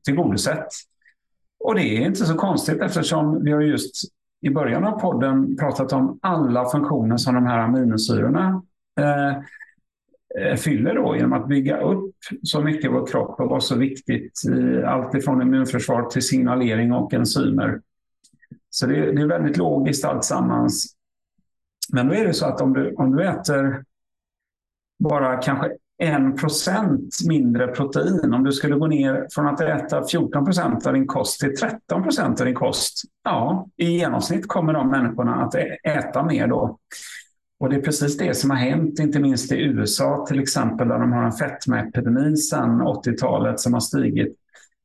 tillgodosett. 0.05 0.69
Och 1.65 1.75
det 1.75 1.83
är 1.83 2.01
inte 2.01 2.27
så 2.27 2.35
konstigt 2.35 2.83
eftersom 2.83 3.45
vi 3.45 3.53
har 3.53 3.61
just 3.61 3.95
i 4.43 4.51
början 4.51 4.85
av 4.85 5.01
podden 5.01 5.57
pratat 5.57 5.93
om 5.93 6.19
alla 6.23 6.69
funktioner 6.69 7.17
som 7.17 7.35
de 7.35 7.47
här 7.47 7.59
aminosyrorna 7.59 8.63
eh 9.01 9.37
Eh, 10.39 10.57
fyller 10.57 10.95
då, 10.95 11.17
genom 11.17 11.33
att 11.33 11.49
bygga 11.49 11.81
upp 11.81 12.15
så 12.43 12.61
mycket 12.61 12.85
i 12.85 12.89
vår 12.89 13.07
kropp 13.07 13.41
och 13.41 13.49
vara 13.49 13.61
så 13.61 13.77
viktigt 13.77 14.43
i 14.49 14.83
allt 14.83 15.15
ifrån 15.15 15.43
immunförsvar 15.43 16.03
till 16.03 16.23
signalering 16.23 16.93
och 16.93 17.15
enzymer. 17.15 17.81
Så 18.71 18.87
det, 18.87 19.13
det 19.13 19.23
är 19.23 19.27
väldigt 19.27 19.57
logiskt 19.57 20.05
alltsammans. 20.05 20.87
Men 21.93 22.09
då 22.09 22.15
är 22.15 22.25
det 22.25 22.35
så 22.35 22.47
att 22.47 22.61
om 22.61 22.73
du, 22.73 22.95
om 22.95 23.17
du 23.17 23.25
äter 23.25 23.85
bara 24.99 25.37
kanske 25.37 25.71
en 25.99 26.37
procent 26.37 27.15
mindre 27.29 27.67
protein, 27.69 28.35
om 28.35 28.45
du 28.45 28.53
skulle 28.53 28.77
gå 28.77 28.87
ner 28.87 29.27
från 29.31 29.47
att 29.47 29.61
äta 29.61 30.07
14 30.07 30.45
procent 30.45 30.87
av 30.87 30.93
din 30.93 31.07
kost 31.07 31.41
till 31.41 31.57
13 31.57 32.03
procent 32.03 32.41
av 32.41 32.47
din 32.47 32.55
kost, 32.55 33.03
ja, 33.25 33.69
i 33.77 33.91
genomsnitt 33.91 34.49
kommer 34.49 34.73
de 34.73 34.89
människorna 34.89 35.35
att 35.35 35.55
äta 35.85 36.23
mer 36.23 36.47
då. 36.47 36.79
Och 37.61 37.71
det 37.71 37.77
är 37.77 37.81
precis 37.81 38.17
det 38.17 38.35
som 38.35 38.51
har 38.51 38.57
hänt, 38.57 38.99
inte 38.99 39.21
minst 39.21 39.53
i 39.53 39.63
USA 39.63 40.27
till 40.29 40.41
exempel, 40.41 40.89
där 40.89 40.99
de 40.99 41.13
har 41.13 41.23
en 41.23 41.33
fetmaepidemi 41.33 42.37
sedan 42.37 42.83
80-talet 42.83 43.61
som 43.61 43.73
har 43.73 43.81
stigit. 43.81 44.37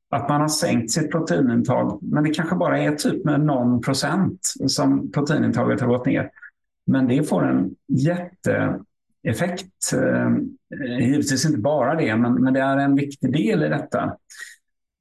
Att 0.10 0.30
man 0.30 0.42
har 0.42 0.48
sänkt 0.48 0.92
sitt 0.92 1.12
proteinintag, 1.12 2.00
men 2.02 2.24
det 2.24 2.30
kanske 2.30 2.56
bara 2.56 2.80
är 2.80 2.96
typ 2.96 3.26
med 3.26 3.42
någon 3.42 3.82
procent 3.82 4.40
som 4.68 5.12
proteinintaget 5.12 5.82
har 5.82 5.88
gått 5.88 6.06
ner. 6.06 6.30
Men 6.88 7.08
det 7.08 7.24
får 7.24 7.46
en 7.46 7.76
jätteeffekt. 7.88 9.94
Eh, 9.94 10.30
givetvis 11.00 11.46
inte 11.46 11.60
bara 11.60 11.96
det, 11.96 12.16
men, 12.16 12.34
men 12.34 12.54
det 12.54 12.60
är 12.60 12.78
en 12.78 12.96
viktig 12.96 13.34
del 13.34 13.64
i 13.64 13.70
detta. 13.70 14.18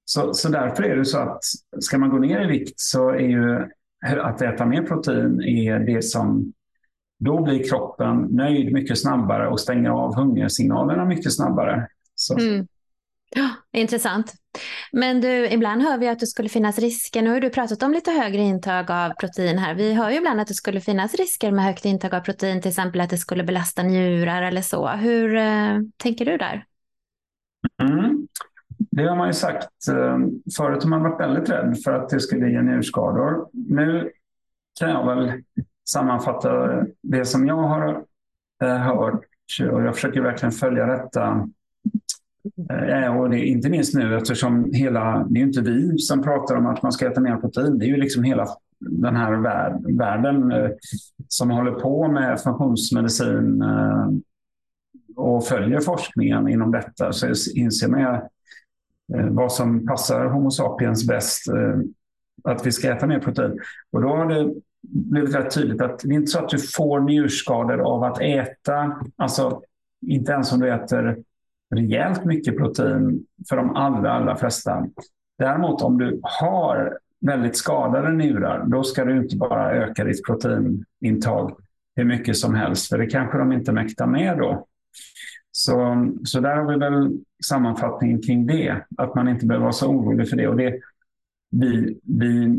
Så, 0.05 0.35
så 0.35 0.49
därför 0.49 0.83
är 0.83 0.97
det 0.97 1.05
så 1.05 1.19
att 1.19 1.45
ska 1.81 1.99
man 1.99 2.11
gå 2.11 2.19
ner 2.19 2.45
i 2.45 2.47
vikt 2.47 2.81
så 2.81 3.09
är 3.09 3.29
ju 3.29 3.69
att 4.21 4.43
äta 4.43 4.67
mer 4.67 4.83
protein 4.83 5.43
är 5.43 5.79
det 5.79 6.03
som 6.03 6.53
då 7.25 7.43
blir 7.43 7.69
kroppen 7.69 8.29
nöjd 8.31 8.73
mycket 8.73 8.99
snabbare 8.99 9.49
och 9.49 9.61
stänger 9.61 9.91
av 9.91 10.17
hungersignalerna 10.17 11.05
mycket 11.05 11.35
snabbare. 11.35 11.89
Mm. 12.39 12.67
Ja, 13.37 13.51
intressant. 13.73 14.33
Men 14.93 15.21
du, 15.21 15.49
ibland 15.49 15.83
hör 15.83 15.99
vi 15.99 16.09
att 16.09 16.21
det 16.21 16.27
skulle 16.27 16.49
finnas 16.49 16.79
risker. 16.79 17.23
Nu 17.23 17.31
har 17.31 17.41
du 17.41 17.51
pratat 17.51 17.83
om 17.83 17.93
lite 17.93 18.11
högre 18.11 18.43
intag 18.43 18.91
av 18.91 19.11
protein 19.11 19.59
här. 19.59 19.75
Vi 19.75 19.95
hör 19.95 20.11
ju 20.11 20.17
ibland 20.17 20.41
att 20.41 20.49
det 20.49 20.55
skulle 20.55 20.81
finnas 20.81 21.15
risker 21.15 21.51
med 21.51 21.65
högt 21.65 21.85
intag 21.85 22.15
av 22.15 22.21
protein, 22.21 22.61
till 22.61 22.69
exempel 22.69 23.01
att 23.01 23.11
det 23.11 23.19
skulle 23.19 23.45
belasta 23.45 23.83
njurar 23.83 24.43
eller 24.43 24.63
så. 24.63 24.89
Hur 24.89 25.37
eh, 25.37 25.79
tänker 25.97 26.25
du 26.25 26.37
där? 26.37 26.65
Mm. 27.83 28.29
Det 28.91 29.09
har 29.09 29.17
man 29.17 29.27
ju 29.27 29.33
sagt. 29.33 29.89
Eh, 29.89 30.19
förut 30.57 30.83
har 30.83 30.91
man 30.91 31.03
varit 31.03 31.21
väldigt 31.21 31.51
rädd 31.51 31.77
för 31.85 31.93
att 31.93 32.09
det 32.09 32.21
skulle 32.21 32.51
ge 32.51 32.63
njurskador. 32.63 33.49
Nu 33.53 34.11
kan 34.81 34.91
jag 34.91 35.07
väl 35.07 35.43
sammanfatta 35.85 36.83
det 37.03 37.25
som 37.25 37.47
jag 37.47 37.57
har 37.57 38.05
eh, 38.63 38.77
hört 38.77 39.25
och 39.73 39.83
jag 39.83 39.95
försöker 39.95 40.21
verkligen 40.21 40.53
följa 40.53 40.87
detta 40.87 41.49
Eh, 42.71 43.05
eh 43.05 43.17
och 43.17 43.31
det 43.31 43.47
inte 43.47 43.71
minst 43.71 43.95
nu 43.95 44.17
eftersom 44.17 44.73
hela, 44.73 45.27
det 45.31 45.41
är 45.41 45.43
inte 45.43 45.61
vi 45.61 45.99
som 45.99 46.23
pratar 46.23 46.57
om 46.57 46.67
att 46.67 46.83
man 46.83 46.93
ska 46.93 47.11
äta 47.11 47.21
mer 47.21 47.37
protein. 47.37 47.79
Det 47.79 47.85
är 47.85 47.89
ju 47.89 47.97
liksom 47.97 48.25
hela 48.25 48.47
den 48.81 49.17
här 49.17 49.33
världen 49.99 50.53
eh, 50.53 50.71
som 51.29 51.51
håller 51.51 51.73
på 51.73 52.09
med 52.09 52.41
funktionsmedicin 52.41 53.63
eh, 53.63 54.09
och 55.17 55.47
följer 55.47 55.81
forskningen 55.81 56.49
inom 56.49 56.73
detta. 56.73 57.13
Så 57.13 57.27
inser 57.55 57.89
man 57.89 58.01
eh, 59.15 59.29
vad 59.31 59.53
som 59.53 59.87
passar 59.87 60.27
Homo 60.27 60.51
sapiens 60.51 61.07
bäst, 61.07 61.49
eh, 61.49 61.81
att 62.45 62.67
vi 62.67 62.73
ska 62.73 62.93
äta 62.93 63.07
mer 63.07 63.21
protein. 63.21 63.61
Och 63.93 64.03
då 64.03 64.09
har 64.09 64.27
det 64.27 64.55
blivit 64.89 65.35
rätt 65.35 65.55
tydligt 65.55 65.81
att 65.81 65.99
det 65.99 66.09
är 66.09 66.13
inte 66.13 66.27
så 66.27 66.39
att 66.39 66.49
du 66.49 66.59
får 66.59 67.01
njurskador 67.01 67.81
av 67.81 68.05
att 68.05 68.21
äta, 68.21 69.03
alltså 69.17 69.63
inte 70.07 70.33
ens 70.33 70.53
om 70.53 70.61
du 70.61 70.73
äter 70.73 71.17
rejält 71.75 72.25
mycket 72.25 72.57
protein 72.57 73.27
för 73.49 73.57
de 73.57 73.77
allra, 73.77 74.13
allra 74.13 74.37
flesta. 74.37 74.87
Däremot 75.39 75.83
om 75.83 75.99
du 75.99 76.21
har 76.23 76.99
väldigt 77.21 77.57
skadade 77.57 78.13
njurar, 78.13 78.65
då 78.67 78.83
ska 78.83 79.05
du 79.05 79.17
inte 79.17 79.37
bara 79.37 79.73
öka 79.73 80.05
ditt 80.05 80.25
proteinintag 80.25 81.57
hur 81.97 82.05
mycket 82.05 82.37
som 82.37 82.55
helst, 82.55 82.89
för 82.89 82.99
det 82.99 83.07
kanske 83.07 83.39
de 83.39 83.53
inte 83.53 83.73
mäktar 83.73 84.07
med 84.07 84.39
då. 84.39 84.67
Så, 85.53 86.09
så 86.25 86.41
där 86.41 86.57
har 86.57 86.73
vi 86.73 86.79
väl 86.79 87.19
sammanfattningen 87.45 88.23
kring 88.23 88.47
det, 88.47 88.85
att 88.97 89.15
man 89.15 89.29
inte 89.29 89.47
behöver 89.47 89.63
vara 89.63 89.73
så 89.73 89.89
orolig 89.89 90.29
för 90.29 90.37
det. 90.37 90.49
Och 90.49 90.57
det 90.57 90.81
vi, 91.51 92.01
vi, 92.03 92.59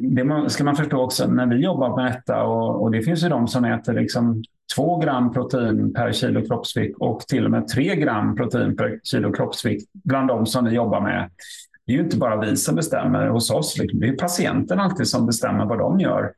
det 0.00 0.50
ska 0.50 0.64
man 0.64 0.76
förstå 0.76 1.02
också 1.02 1.26
när 1.26 1.46
vi 1.46 1.56
jobbar 1.56 1.96
med 1.96 2.12
detta, 2.12 2.42
och, 2.42 2.82
och 2.82 2.90
det 2.90 3.02
finns 3.02 3.24
ju 3.24 3.28
de 3.28 3.48
som 3.48 3.64
äter 3.64 3.92
liksom 3.92 4.42
2 4.76 4.98
gram 4.98 5.32
protein 5.32 5.92
per 5.92 6.12
kilo 6.12 6.46
kroppsvikt 6.46 6.96
och 7.00 7.20
till 7.20 7.44
och 7.44 7.50
med 7.50 7.68
3 7.68 7.96
gram 7.96 8.36
protein 8.36 8.76
per 8.76 9.00
kilo 9.02 9.32
kroppsvikt 9.32 9.90
bland 9.92 10.28
de 10.28 10.46
som 10.46 10.64
vi 10.64 10.74
jobbar 10.74 11.00
med. 11.00 11.30
Det 11.86 11.92
är 11.92 11.96
ju 11.96 12.02
inte 12.02 12.16
bara 12.16 12.40
vi 12.40 12.56
som 12.56 12.74
bestämmer 12.74 13.26
hos 13.26 13.50
oss, 13.50 13.78
liksom. 13.78 14.00
det 14.00 14.08
är 14.08 14.16
patienten 14.16 14.80
alltid 14.80 15.08
som 15.08 15.26
bestämmer 15.26 15.64
vad 15.64 15.78
de 15.78 16.00
gör. 16.00 16.32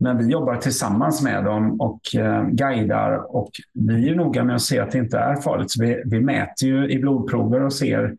Men 0.00 0.18
vi 0.18 0.32
jobbar 0.32 0.56
tillsammans 0.56 1.22
med 1.22 1.44
dem 1.44 1.80
och 1.80 2.00
eh, 2.14 2.44
guidar 2.48 3.36
och 3.36 3.50
vi 3.74 4.08
är 4.08 4.14
noga 4.14 4.44
med 4.44 4.54
att 4.54 4.62
se 4.62 4.78
att 4.78 4.90
det 4.90 4.98
inte 4.98 5.18
är 5.18 5.36
farligt. 5.36 5.70
Så 5.70 5.82
vi, 5.82 6.02
vi 6.06 6.20
mäter 6.20 6.68
ju 6.68 6.90
i 6.90 6.98
blodprover 6.98 7.62
och 7.62 7.72
ser 7.72 8.16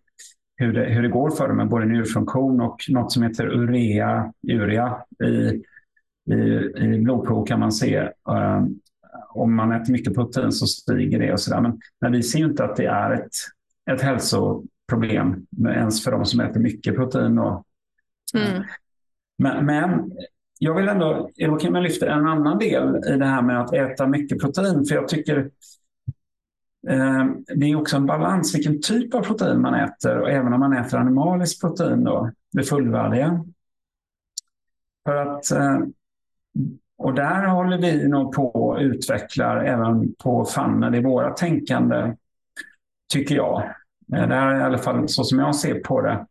hur 0.58 0.74
det, 0.74 0.86
hur 0.86 1.04
det 1.04 1.10
går 1.10 1.30
för 1.30 1.48
dem 1.48 1.58
med 1.58 1.70
både 1.70 1.86
njurfunktion 1.86 2.62
och 2.62 2.78
något 2.90 3.12
som 3.12 3.24
heter 3.24 3.48
urea, 3.48 4.34
urea 4.48 4.98
i, 5.24 5.64
i, 6.34 6.72
i 6.78 7.00
blodprov 7.00 7.46
kan 7.46 7.60
man 7.60 7.72
se 7.72 7.96
eh, 7.96 8.64
om 9.30 9.56
man 9.56 9.72
äter 9.72 9.92
mycket 9.92 10.14
protein 10.14 10.52
så 10.52 10.68
stiger 10.68 11.20
det 11.20 11.34
och 11.34 11.40
sådär. 11.40 11.62
Men, 11.62 11.80
men 12.02 12.12
vi 12.12 12.24
ser 12.24 12.40
inte 12.40 12.64
att 12.64 12.76
det 12.76 12.86
är 12.86 13.12
ett, 13.12 13.32
ett 13.92 14.02
hälsoproblem 14.02 15.46
ens 15.68 16.04
för 16.04 16.12
de 16.12 16.26
som 16.26 16.40
äter 16.40 16.60
mycket 16.60 16.96
protein. 16.96 17.36
Då. 17.36 17.64
Mm. 18.34 18.64
Men, 19.38 19.66
men, 19.66 20.12
jag 20.60 20.74
vill 20.74 20.88
ändå, 20.88 21.30
då 21.36 21.56
kan 21.56 21.74
man 21.74 21.84
lyfta 21.84 22.12
en 22.12 22.28
annan 22.28 22.60
del 22.60 22.96
i 22.96 23.18
det 23.18 23.26
här 23.26 23.42
med 23.42 23.62
att 23.62 23.74
äta 23.74 24.08
mycket 24.08 24.42
protein. 24.42 24.86
För 24.86 24.96
jag 24.96 25.08
tycker 25.08 25.50
Eh, 26.90 27.26
det 27.56 27.66
är 27.66 27.76
också 27.76 27.98
en 27.98 28.06
balans 28.06 28.56
vilken 28.56 28.82
typ 28.82 29.14
av 29.14 29.22
protein 29.22 29.62
man 29.62 29.74
äter 29.74 30.18
och 30.18 30.30
även 30.30 30.54
om 30.54 30.60
man 30.60 30.74
äter 30.74 31.00
animaliskt 31.00 31.62
protein, 31.62 32.04
då, 32.04 32.32
det 32.52 32.64
fullvärdiga. 32.64 33.46
För 35.06 35.16
att 35.16 35.52
eh, 35.52 35.80
och 36.98 37.14
där 37.14 37.46
håller 37.46 37.78
vi 37.78 38.08
nog 38.08 38.34
på 38.34 38.48
och 38.48 38.78
utvecklar 38.80 39.58
även 39.58 40.14
på 40.14 40.46
Funnel 40.46 40.96
i 40.96 41.02
våra 41.02 41.34
tänkande, 41.34 42.16
tycker 43.14 43.36
jag. 43.36 43.64
Eh, 44.16 44.28
det 44.28 44.36
här 44.36 44.56
är 44.56 44.60
i 44.60 44.64
alla 44.64 44.78
fall 44.78 45.10
så 45.10 45.24
som 45.24 45.40
jag 45.40 45.56
ser 45.56 45.80
på 45.80 46.02
det. 46.02 46.26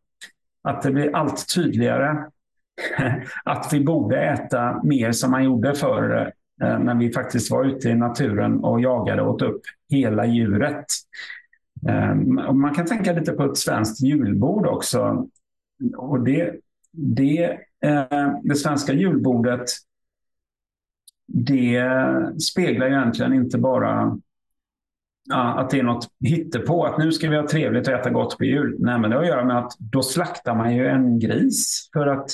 Att 0.62 0.82
det 0.82 0.90
blir 0.90 1.16
allt 1.16 1.54
tydligare 1.54 2.24
att 3.44 3.72
vi 3.72 3.84
borde 3.84 4.20
äta 4.20 4.80
mer 4.82 5.12
som 5.12 5.30
man 5.30 5.44
gjorde 5.44 5.74
förr 5.74 6.32
Eh, 6.62 6.78
när 6.78 6.94
vi 6.94 7.12
faktiskt 7.12 7.50
var 7.50 7.64
ute 7.64 7.88
i 7.88 7.94
naturen 7.94 8.64
och 8.64 8.80
jagade 8.80 9.22
och 9.22 9.34
åt 9.34 9.42
upp 9.42 9.60
hela 9.90 10.26
djuret. 10.26 10.86
Ehm, 11.88 12.34
man 12.34 12.74
kan 12.74 12.86
tänka 12.86 13.12
lite 13.12 13.32
på 13.32 13.44
ett 13.44 13.56
svenskt 13.56 14.02
julbord 14.02 14.66
också. 14.66 15.28
Och 15.96 16.24
det, 16.24 16.54
det, 16.92 17.44
eh, 17.84 18.32
det 18.42 18.54
svenska 18.54 18.92
julbordet 18.92 19.64
det 21.26 21.84
speglar 22.52 22.86
egentligen 22.86 23.32
inte 23.32 23.58
bara 23.58 24.18
ja, 25.28 25.58
att 25.58 25.70
det 25.70 25.78
är 25.78 25.82
något 25.82 26.08
hittepå, 26.20 26.84
att 26.84 26.98
nu 26.98 27.12
ska 27.12 27.30
vi 27.30 27.36
ha 27.36 27.48
trevligt 27.48 27.88
och 27.88 27.94
äta 27.94 28.10
gott 28.10 28.38
på 28.38 28.44
jul. 28.44 28.76
Nej, 28.78 28.98
men 28.98 29.10
det 29.10 29.16
har 29.16 29.22
att 29.22 29.28
göra 29.28 29.44
med 29.44 29.58
att 29.58 29.72
då 29.78 30.02
slaktar 30.02 30.54
man 30.54 30.76
ju 30.76 30.86
en 30.86 31.18
gris 31.18 31.90
för 31.92 32.06
att, 32.06 32.30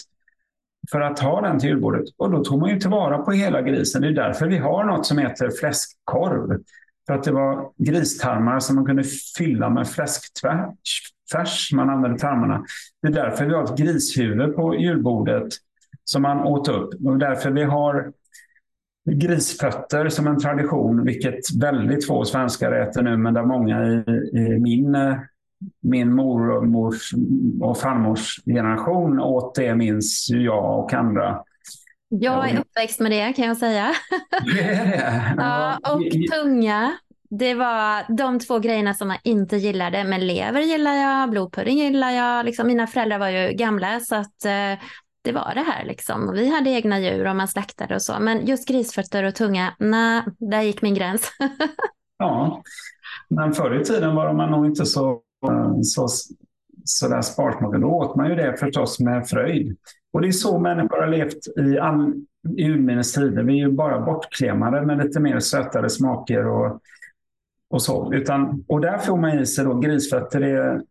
för 0.91 1.01
att 1.01 1.19
ha 1.19 1.41
den 1.41 1.59
till 1.59 1.69
julbordet. 1.69 2.05
Och 2.17 2.31
då 2.31 2.45
tog 2.45 2.61
man 2.61 2.71
ju 2.71 2.81
tillvara 2.81 3.19
på 3.19 3.33
hela 3.33 3.63
grisen. 3.63 4.03
Det 4.03 4.09
är 4.09 4.13
därför 4.13 4.47
vi 4.47 4.59
har 4.59 4.85
något 4.85 5.07
som 5.07 5.19
heter 5.19 5.51
fläskkorv. 5.51 6.61
För 7.07 7.15
att 7.15 7.25
det 7.25 7.33
var 7.33 7.71
gristarmar 7.79 8.61
som 8.61 8.77
man 8.77 8.87
kunde 8.87 9.05
fylla 9.39 9.71
med 9.71 9.89
fläskfärs. 9.89 11.73
Man 11.73 11.91
använde 11.91 12.19
tarmarna. 12.19 12.65
Det 13.03 13.09
är 13.09 13.13
därför 13.13 13.47
vi 13.47 13.55
har 13.55 13.65
ett 13.65 13.79
grishuvud 13.79 14.57
på 14.57 14.75
julbordet 14.77 15.49
som 16.05 16.23
man 16.23 16.41
åt 16.41 16.69
upp. 16.69 16.95
Och 17.05 17.19
därför 17.19 17.51
vi 17.51 17.63
har 17.63 18.13
grisfötter 19.11 20.09
som 20.09 20.27
en 20.27 20.39
tradition, 20.39 21.05
vilket 21.05 21.55
väldigt 21.61 22.07
få 22.07 22.25
svenskar 22.25 22.73
äter 22.73 23.03
nu, 23.03 23.17
men 23.17 23.35
där 23.35 23.43
många 23.43 23.87
i, 23.87 24.05
i 24.33 24.59
min, 24.59 24.95
eh, 24.95 25.17
min 25.81 26.15
mormors 26.15 27.13
och 27.61 27.79
farmors 27.79 28.45
generation 28.45 29.21
åt 29.21 29.55
det, 29.55 29.75
minns 29.75 30.27
jag 30.31 30.79
och 30.79 30.95
andra. 30.95 31.43
Jag 32.09 32.51
är 32.51 32.61
uppväxt 32.61 33.01
med 33.01 33.11
det 33.11 33.33
kan 33.33 33.45
jag 33.45 33.57
säga. 33.57 33.93
Ja, 35.37 35.79
och 35.83 36.03
tunga. 36.33 36.93
Det 37.31 37.55
var 37.55 38.17
de 38.17 38.39
två 38.39 38.59
grejerna 38.59 38.95
som 38.95 39.09
man 39.09 39.17
inte 39.25 39.57
gillade. 39.57 40.05
Men 40.05 40.27
lever 40.27 40.61
gillar 40.61 40.95
jag, 40.95 41.31
blodpudding 41.31 41.79
gillar 41.79 42.11
jag. 42.11 42.47
Liksom, 42.47 42.67
mina 42.67 42.87
föräldrar 42.87 43.19
var 43.19 43.29
ju 43.29 43.53
gamla 43.53 44.01
så 44.01 44.15
att 44.15 44.45
eh, 44.45 44.85
det 45.23 45.33
var 45.33 45.53
det 45.55 45.61
här 45.61 45.85
liksom. 45.85 46.33
Vi 46.33 46.51
hade 46.51 46.71
egna 46.71 47.01
djur 47.01 47.27
och 47.27 47.37
man 47.37 47.49
slaktade 47.49 47.95
och 47.95 48.03
så. 48.03 48.21
Men 48.21 48.47
just 48.47 48.69
grisfötter 48.69 49.25
och 49.25 49.35
tunga, 49.35 49.75
nej, 49.79 50.23
där 50.39 50.63
gick 50.63 50.83
min 50.83 50.95
gräns. 50.95 51.33
ja, 52.19 52.63
men 53.29 53.53
förr 53.53 53.81
i 53.81 53.85
tiden 53.85 54.15
var 54.15 54.33
man 54.33 54.51
nog 54.51 54.67
inte 54.67 54.87
så, 54.87 55.21
så, 55.83 56.09
så 56.85 57.09
där 57.09 57.23
sparsmakat. 57.23 57.81
Då 57.81 57.89
åt 57.89 58.17
man 58.17 58.29
ju 58.29 58.37
det 58.37 58.57
förstås 58.57 59.01
med 59.01 59.29
fröjd. 59.29 59.77
Och 60.13 60.21
det 60.21 60.29
är 60.29 60.33
så 60.33 60.59
människor 60.59 61.01
har 61.01 61.09
levt 61.09 61.59
i, 61.59 61.79
all, 61.79 62.15
i 62.59 62.69
urminnes 62.69 63.13
tider. 63.13 63.43
Vi 63.43 63.53
är 63.53 63.67
ju 63.67 63.73
bara 63.73 64.01
bortklemade 64.01 64.87
med 64.87 64.99
lite 64.99 65.21
mer 65.21 65.39
sötare 65.39 65.91
smaker 65.91 66.47
och, 66.47 66.81
och 67.71 67.83
så. 67.83 68.13
Utan, 68.15 68.65
och 68.69 68.81
där 68.81 68.99
får 68.99 69.17
man 69.17 69.39
i 69.39 69.47
sig 69.47 69.65
då 69.65 69.79
grisfötter. 69.79 70.41
Det, 70.41 70.83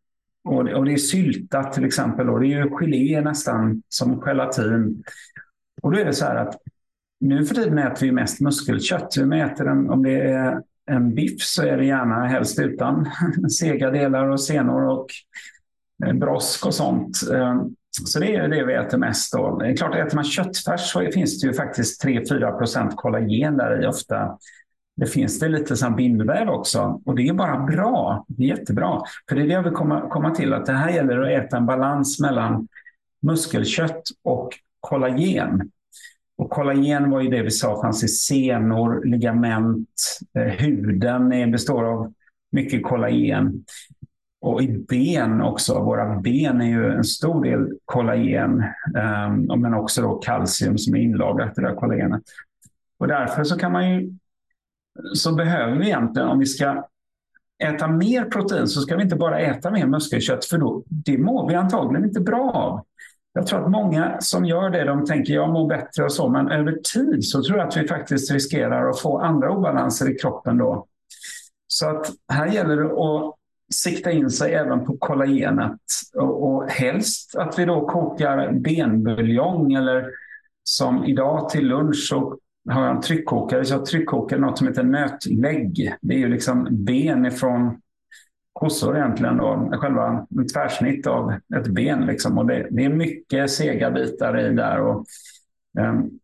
och 0.44 0.66
det, 0.66 0.76
och 0.76 0.86
det 0.86 0.94
är 0.94 0.98
syltat 0.98 1.74
till 1.74 1.86
exempel. 1.86 2.30
Och 2.30 2.40
det 2.40 2.48
är 2.48 2.64
ju 2.64 2.70
gelé 2.70 3.22
nästan 3.22 3.84
som 3.90 4.22
gelatin. 4.22 5.04
Och 5.82 5.92
då 5.92 6.00
är 6.00 6.06
det 6.06 6.14
så 6.14 6.26
här 6.26 6.36
att 6.36 6.56
nu 7.20 7.46
för 7.46 7.56
tiden 7.56 7.78
äter 7.78 8.06
vi 8.06 8.12
mest 8.12 8.42
muskelkött. 8.42 9.18
Vi 9.18 9.40
äter 9.40 9.66
den, 9.66 9.90
om 9.90 10.04
det 10.04 10.22
är 10.22 10.62
en 10.86 11.16
biff 11.16 11.42
så 11.42 11.64
är 11.64 11.78
det 11.78 11.86
gärna 11.86 12.28
helst 12.28 12.60
utan 12.60 13.10
sega 13.60 13.92
delar 13.92 14.28
och 14.28 14.42
senor 14.42 14.88
och 14.88 15.08
eh, 16.06 16.14
brosk 16.14 16.66
och 16.66 16.74
sånt. 16.74 17.18
Eh, 17.34 17.62
så 18.06 18.20
det 18.20 18.36
är 18.36 18.48
det 18.48 18.66
vi 18.66 18.74
äter 18.74 18.98
mest. 18.98 19.34
Då. 19.34 19.58
Det 19.58 19.68
är 19.68 19.76
klart, 19.76 19.96
äter 19.96 20.16
man 20.16 20.24
köttfärs 20.24 20.92
så 20.92 21.12
finns 21.14 21.42
det 21.42 21.48
ju 21.48 21.54
faktiskt 21.54 22.06
3-4 22.06 22.58
procent 22.58 22.96
kollagen 22.96 23.58
där 23.58 23.84
i 23.84 23.88
ofta 23.88 24.38
det 24.96 25.08
finns 25.08 25.40
det 25.40 25.50
lite 25.50 25.78
som 25.78 25.96
bindväv 25.96 26.50
också 26.50 27.02
och 27.06 27.16
det 27.16 27.28
är 27.28 27.34
bara 27.34 27.60
bra. 27.60 28.26
Det 28.28 28.44
är 28.44 28.48
jättebra. 28.48 29.02
För 29.30 29.36
det 29.36 29.42
är 29.42 29.48
det 29.48 29.54
jag 29.54 29.64
vill 29.64 29.74
komma, 29.74 30.10
komma 30.10 30.36
till, 30.36 30.54
att 30.54 30.66
det 30.66 30.74
här 30.74 30.90
gäller 30.90 31.22
att 31.22 31.46
äta 31.46 31.58
en 31.58 31.66
balans 31.66 32.20
mellan 32.20 32.68
muskelkött 33.22 34.04
och 34.24 34.50
kollagen. 34.80 35.72
Och 36.42 36.50
kollagen 36.50 37.10
var 37.10 37.22
ju 37.22 37.30
det 37.30 37.42
vi 37.42 37.52
sa 37.52 37.82
fanns 37.82 38.04
i 38.04 38.08
senor, 38.08 39.06
ligament, 39.06 40.20
eh, 40.34 40.44
huden 40.44 41.52
består 41.52 41.84
av 41.84 42.14
mycket 42.52 42.84
kollagen. 42.84 43.66
och 44.42 44.62
i 44.62 44.68
ben 44.68 45.42
också. 45.42 45.80
Våra 45.80 46.20
ben 46.20 46.62
är 46.62 46.66
ju 46.66 46.92
en 46.92 47.04
stor 47.04 47.44
del 47.44 47.78
kollagen, 47.86 48.64
um, 49.50 49.62
men 49.62 49.74
också 49.74 50.02
då 50.02 50.16
kalcium 50.16 50.78
som 50.78 50.96
är 50.96 51.00
inlagrat 51.00 51.58
i 51.58 51.62
det 51.62 51.68
där 51.68 51.76
kollagenet. 51.76 52.22
Och 53.00 53.08
därför 53.08 53.44
så 53.44 53.58
kan 53.58 53.72
man 53.72 53.90
ju, 53.90 54.14
så 55.14 55.36
behöver 55.36 55.78
vi 55.78 55.86
egentligen, 55.86 56.30
om 56.30 56.40
vi 56.40 56.46
ska 56.46 56.86
äta 57.64 57.88
mer 57.88 58.26
protein 58.26 58.68
så 58.68 58.82
ska 58.82 58.96
vi 58.96 59.04
inte 59.04 59.16
bara 59.16 59.40
äta 59.40 59.72
mer 59.72 59.86
muskelkött 59.86 60.46
för 60.46 60.58
då, 60.58 60.84
det 60.88 61.18
mår 61.18 61.50
vi 61.50 61.56
antagligen 61.56 62.06
inte 62.06 62.20
bra 62.20 62.52
av. 62.52 62.86
Jag 63.34 63.48
tror 63.48 63.64
att 63.64 63.72
många 63.72 64.18
som 64.20 64.46
gör 64.46 64.70
det, 64.70 64.84
de 64.84 65.06
tänker 65.06 65.34
jag 65.34 65.50
mår 65.50 65.68
bättre 65.68 66.04
och 66.04 66.12
så, 66.12 66.30
men 66.30 66.52
över 66.52 66.72
tid 66.94 67.26
så 67.26 67.44
tror 67.44 67.58
jag 67.58 67.68
att 67.68 67.78
vi 67.78 67.88
faktiskt 67.88 68.32
riskerar 68.32 68.90
att 68.90 69.00
få 69.00 69.20
andra 69.20 69.52
obalanser 69.52 70.12
i 70.12 70.16
kroppen 70.16 70.58
då. 70.58 70.86
Så 71.68 71.90
att 71.90 72.12
här 72.34 72.48
gäller 72.48 72.76
det 72.78 72.92
att 72.92 73.36
sikta 73.74 74.12
in 74.12 74.30
sig 74.30 74.54
även 74.54 74.86
på 74.86 74.98
kollagenet 74.98 75.80
och, 76.16 76.44
och 76.44 76.70
helst 76.70 77.36
att 77.36 77.60
vi 77.60 77.66
då 77.66 77.88
kokar 77.88 78.52
benbuljong 78.52 79.74
eller 79.74 80.10
som 80.64 81.06
idag 81.06 81.50
till 81.50 81.68
lunch 81.68 82.08
så 82.10 82.38
har 82.70 82.86
jag 82.86 82.96
en 82.96 83.02
tryckkokare, 83.02 83.66
så 83.66 83.74
jag 83.74 83.86
tryckkokar 83.86 84.38
något 84.38 84.58
som 84.58 84.68
heter 84.68 84.84
nötlägg. 84.84 85.96
Det 86.02 86.14
är 86.14 86.20
ju 86.20 86.30
liksom 86.30 86.68
ben 86.72 87.26
ifrån 87.26 87.82
kossor 88.54 88.98
egentligen. 88.98 89.38
Då. 89.38 89.72
Själva 89.74 90.28
tvärsnitt 90.54 91.08
av 91.08 91.34
ett 91.56 91.68
ben. 91.68 92.06
Liksom. 92.06 92.38
Och 92.38 92.46
det, 92.46 92.68
det, 92.72 92.86
är 92.86 92.90
mycket 92.90 93.52
sega 93.52 93.92
bitar 93.92 94.40
i 94.40 94.54
där. 94.54 94.82
Och, 94.82 95.06
um, 95.80 96.20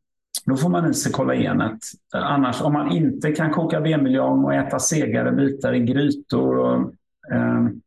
då 0.45 0.57
får 0.57 0.69
man 0.69 0.91
i 0.91 0.93
sig 0.93 1.11
kollagenet. 1.11 1.79
Eh, 2.15 2.31
annars, 2.31 2.61
om 2.61 2.73
man 2.73 2.91
inte 2.91 3.31
kan 3.31 3.51
koka 3.51 3.81
benbuljong 3.81 4.43
och 4.43 4.53
äta 4.53 4.79
segare 4.79 5.31
bitar 5.31 5.73
i 5.73 5.79
grytor. 5.79 6.57
Och, 6.57 6.93
um, 7.31 7.81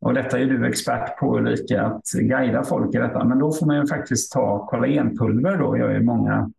och 0.00 0.14
detta 0.14 0.38
är 0.38 0.44
du 0.44 0.66
expert 0.66 1.18
på 1.18 1.36
Ulrika, 1.38 1.82
att 1.82 2.02
guida 2.12 2.64
folk 2.64 2.94
i 2.94 2.98
detta. 2.98 3.24
Men 3.24 3.38
då 3.38 3.52
får 3.52 3.66
man 3.66 3.76
ju 3.76 3.86
faktiskt 3.86 4.32
ta 4.32 4.66
kollagenpulver. 4.66 5.58
Då 5.58 5.76
gör 5.76 5.90
ju 5.90 6.02
många 6.02 6.50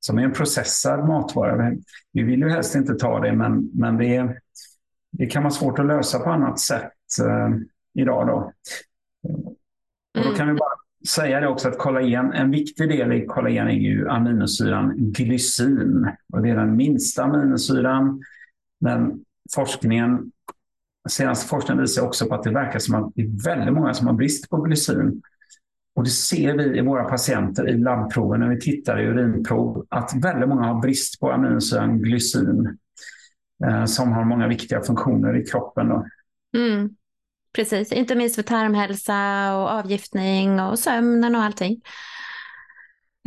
som 0.00 0.18
är 0.18 0.22
en 0.22 0.32
processad 0.32 1.08
matvara. 1.08 1.72
Vi 2.12 2.22
vill 2.22 2.40
ju 2.40 2.48
helst 2.48 2.74
inte 2.74 2.94
ta 2.94 3.20
det, 3.20 3.32
men, 3.32 3.70
men 3.74 3.96
det, 3.96 4.16
är, 4.16 4.38
det 5.18 5.26
kan 5.26 5.42
vara 5.42 5.50
svårt 5.50 5.78
att 5.78 5.86
lösa 5.86 6.18
på 6.18 6.30
annat 6.30 6.60
sätt 6.60 6.92
eh, 7.20 7.56
idag. 7.94 8.26
Då. 8.26 8.52
Och 10.18 10.24
då 10.24 10.34
kan 10.34 10.48
vi 10.48 10.54
bara 10.54 10.74
säga 11.08 11.40
det 11.40 11.48
också 11.48 11.68
att 11.68 11.78
kollagen, 11.78 12.32
en 12.32 12.50
viktig 12.50 12.88
del 12.88 13.12
i 13.12 13.26
kollagen 13.26 13.68
är 13.68 13.72
ju 13.72 14.08
aminosyran 14.08 14.94
glycin. 14.96 16.10
Och 16.32 16.42
det 16.42 16.50
är 16.50 16.56
den 16.56 16.76
minsta 16.76 17.22
aminosyran. 17.22 18.22
Men 18.80 19.24
forskningen, 19.54 20.32
senaste 21.08 21.48
forskningen 21.48 21.82
visar 21.82 22.02
också 22.02 22.26
på 22.26 22.34
att 22.34 22.42
det 22.42 22.50
verkar 22.50 22.78
som 22.78 22.94
att 22.94 23.12
det 23.14 23.22
är 23.22 23.44
väldigt 23.44 23.74
många 23.74 23.94
som 23.94 24.06
har 24.06 24.14
brist 24.14 24.50
på 24.50 24.56
glycin. 24.56 25.22
Och 25.94 26.04
det 26.04 26.10
ser 26.10 26.54
vi 26.54 26.78
i 26.78 26.80
våra 26.80 27.04
patienter 27.04 27.68
i 27.68 27.78
labbproven 27.78 28.40
när 28.40 28.48
vi 28.48 28.60
tittar 28.60 29.00
i 29.00 29.06
urinprov 29.06 29.86
att 29.88 30.12
väldigt 30.22 30.48
många 30.48 30.66
har 30.66 30.80
brist 30.80 31.20
på 31.20 31.32
aminosyran 31.32 32.02
glycin 32.02 32.78
Eh, 33.66 33.84
som 33.84 34.12
har 34.12 34.24
många 34.24 34.48
viktiga 34.48 34.80
funktioner 34.80 35.40
i 35.40 35.44
kroppen. 35.44 35.88
Då. 35.88 36.06
Mm. 36.56 36.90
Precis, 37.52 37.92
inte 37.92 38.14
minst 38.14 38.34
för 38.34 38.42
tarmhälsa 38.42 39.14
och 39.56 39.70
avgiftning 39.70 40.60
och 40.60 40.78
sömnen 40.78 41.34
och 41.34 41.42
allting. 41.42 41.80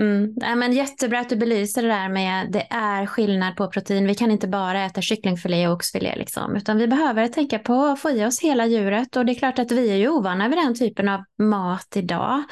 Mm. 0.02 0.34
Ja, 0.36 0.56
men 0.56 0.74
jättebra 0.74 1.20
att 1.20 1.30
du 1.30 1.36
belyser 1.36 1.82
det 1.82 1.88
där 1.88 2.10
med 2.10 2.52
det 2.52 2.68
är 2.70 3.06
skillnad 3.06 3.56
på 3.56 3.68
protein. 3.68 4.08
Vi 4.08 4.16
kan 4.16 4.32
inte 4.32 4.48
bara 4.48 4.86
äta 4.86 5.02
kycklingfilé 5.02 5.68
och 5.68 5.74
oxfilé 5.74 6.16
liksom, 6.16 6.56
utan 6.56 6.78
vi 6.78 6.88
behöver 6.88 7.28
tänka 7.28 7.60
på 7.60 7.84
att 7.84 8.00
få 8.00 8.10
i 8.10 8.26
oss 8.26 8.42
hela 8.42 8.66
djuret 8.66 9.16
och 9.16 9.26
det 9.26 9.32
är 9.32 9.40
klart 9.40 9.60
att 9.60 9.72
vi 9.72 9.92
är 9.92 9.96
ju 9.96 10.10
ovana 10.10 10.50
vid 10.50 10.58
den 10.58 10.76
typen 10.76 11.10
av 11.10 11.24
mat 11.38 11.94
idag. 11.96 12.44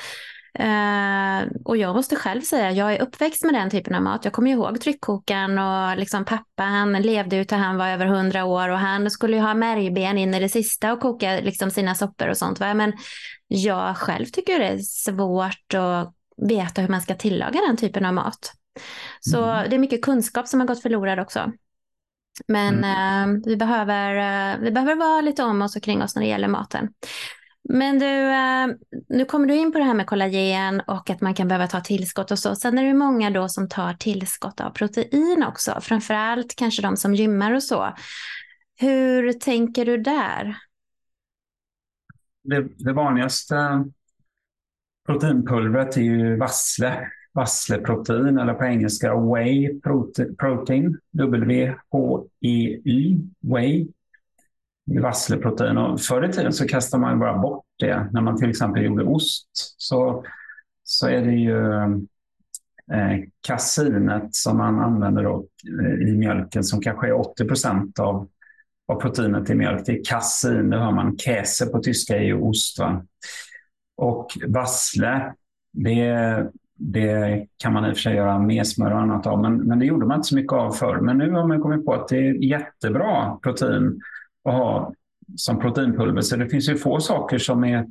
Uh, 0.59 1.47
och 1.65 1.77
jag 1.77 1.95
måste 1.95 2.15
själv 2.15 2.41
säga, 2.41 2.71
jag 2.71 2.93
är 2.93 3.01
uppväxt 3.01 3.43
med 3.43 3.53
den 3.53 3.69
typen 3.69 3.95
av 3.95 4.01
mat. 4.01 4.25
Jag 4.25 4.33
kommer 4.33 4.51
ihåg 4.51 4.81
tryckkokaren 4.81 5.59
och 5.59 5.97
liksom 5.97 6.25
pappa, 6.25 6.63
han 6.63 7.01
levde 7.01 7.35
ju 7.35 7.43
till 7.43 7.57
han 7.57 7.77
var 7.77 7.87
över 7.87 8.05
hundra 8.05 8.45
år 8.45 8.69
och 8.69 8.79
han 8.79 9.11
skulle 9.11 9.35
ju 9.37 9.41
ha 9.41 9.53
märgben 9.53 10.17
in 10.17 10.33
i 10.33 10.39
det 10.39 10.49
sista 10.49 10.93
och 10.93 10.99
koka 10.99 11.39
liksom 11.39 11.71
sina 11.71 11.95
soppor 11.95 12.27
och 12.27 12.37
sånt. 12.37 12.59
Va? 12.59 12.73
Men 12.73 12.93
jag 13.47 13.97
själv 13.97 14.25
tycker 14.25 14.59
det 14.59 14.67
är 14.67 14.77
svårt 14.77 15.73
att 15.73 16.13
veta 16.47 16.81
hur 16.81 16.89
man 16.89 17.01
ska 17.01 17.15
tillaga 17.15 17.61
den 17.67 17.77
typen 17.77 18.05
av 18.05 18.13
mat. 18.13 18.53
Så 19.19 19.43
mm. 19.43 19.69
det 19.69 19.75
är 19.75 19.79
mycket 19.79 20.01
kunskap 20.01 20.47
som 20.47 20.59
har 20.59 20.67
gått 20.67 20.81
förlorad 20.81 21.19
också. 21.19 21.51
Men 22.47 22.83
mm. 22.83 23.35
eh, 23.35 23.41
vi, 23.45 23.57
behöver, 23.57 24.15
eh, 24.15 24.59
vi 24.59 24.71
behöver 24.71 24.95
vara 24.95 25.21
lite 25.21 25.43
om 25.43 25.61
oss 25.61 25.75
och 25.75 25.83
kring 25.83 26.03
oss 26.03 26.15
när 26.15 26.23
det 26.23 26.29
gäller 26.29 26.47
maten. 26.47 26.89
Men 27.73 27.99
du, 27.99 28.05
eh, 28.05 28.67
nu 29.09 29.25
kommer 29.25 29.47
du 29.47 29.55
in 29.55 29.71
på 29.71 29.77
det 29.77 29.83
här 29.83 29.93
med 29.93 30.07
kollagen 30.07 30.81
och 30.87 31.09
att 31.09 31.21
man 31.21 31.33
kan 31.33 31.47
behöva 31.47 31.67
ta 31.67 31.81
tillskott 31.81 32.31
och 32.31 32.39
så. 32.39 32.55
Sen 32.55 32.77
är 32.77 32.83
det 32.83 32.93
många 32.93 33.29
då 33.29 33.49
som 33.49 33.69
tar 33.69 33.93
tillskott 33.93 34.61
av 34.61 34.69
protein 34.69 35.43
också, 35.47 35.79
framförallt 35.81 36.55
kanske 36.55 36.81
de 36.81 36.97
som 36.97 37.15
gymmar 37.15 37.53
och 37.53 37.63
så. 37.63 37.95
Hur 38.75 39.33
tänker 39.33 39.85
du 39.85 39.97
där? 39.97 40.57
Det, 42.43 42.67
det 42.77 42.93
vanligaste 42.93 43.85
Proteinpulvret 45.05 45.97
är 45.97 46.01
ju 46.01 46.37
vassle, 46.37 47.07
vassleprotein 47.33 48.37
eller 48.37 48.53
på 48.53 48.65
engelska 48.65 49.15
whey 49.15 49.79
protein, 50.39 50.97
W-H-E-Y, 51.11 53.17
whey. 53.39 53.87
Vassleprotein. 55.01 55.77
Och 55.77 56.01
förr 56.01 56.29
i 56.29 56.31
tiden 56.31 56.53
så 56.53 56.67
kastade 56.67 57.01
man 57.01 57.19
bara 57.19 57.37
bort 57.37 57.65
det. 57.79 58.09
När 58.11 58.21
man 58.21 58.37
till 58.37 58.49
exempel 58.49 58.83
gjorde 58.83 59.03
ost 59.03 59.49
så, 59.77 60.23
så 60.83 61.07
är 61.07 61.21
det 61.21 61.31
ju 61.31 61.73
eh, 62.91 63.19
kasinet 63.47 64.35
som 64.35 64.57
man 64.57 64.79
använder 64.79 65.23
då, 65.23 65.45
eh, 65.81 66.07
i 66.07 66.17
mjölken 66.17 66.63
som 66.63 66.81
kanske 66.81 67.07
är 67.07 67.19
80 67.19 67.45
procent 67.45 67.99
av, 67.99 68.27
av 68.87 69.01
proteinet 69.01 69.49
i 69.49 69.55
mjölk. 69.55 69.85
Det 69.85 69.91
är 69.91 70.03
kasin, 70.03 70.69
det 70.69 70.77
har 70.77 70.91
man. 70.91 71.17
Käse 71.17 71.65
på 71.65 71.79
tyska 71.79 72.17
är 72.17 72.23
ju 72.23 72.41
ost. 72.41 72.79
Va? 72.79 73.05
Och 73.97 74.37
vassle, 74.47 75.33
det, 75.73 76.47
det 76.75 77.45
kan 77.57 77.73
man 77.73 77.85
i 77.85 77.91
och 77.91 77.95
för 77.95 78.01
sig 78.01 78.15
göra 78.15 78.39
med 78.39 78.67
smör 78.67 78.91
och 78.91 78.99
annat 78.99 79.27
av, 79.27 79.41
men, 79.41 79.57
men 79.57 79.79
det 79.79 79.85
gjorde 79.85 80.05
man 80.05 80.15
inte 80.15 80.27
så 80.27 80.35
mycket 80.35 80.53
av 80.53 80.71
förr. 80.71 80.99
Men 81.01 81.17
nu 81.17 81.31
har 81.31 81.47
man 81.47 81.61
kommit 81.61 81.85
på 81.85 81.93
att 81.93 82.07
det 82.07 82.17
är 82.17 82.33
jättebra 82.33 83.39
protein 83.43 84.01
att 84.49 84.55
ha 84.55 84.93
som 85.35 85.59
proteinpulver. 85.59 86.21
Så 86.21 86.35
det 86.35 86.49
finns 86.49 86.69
ju 86.69 86.77
få 86.77 86.99
saker 86.99 87.37
som 87.37 87.63
är, 87.63 87.87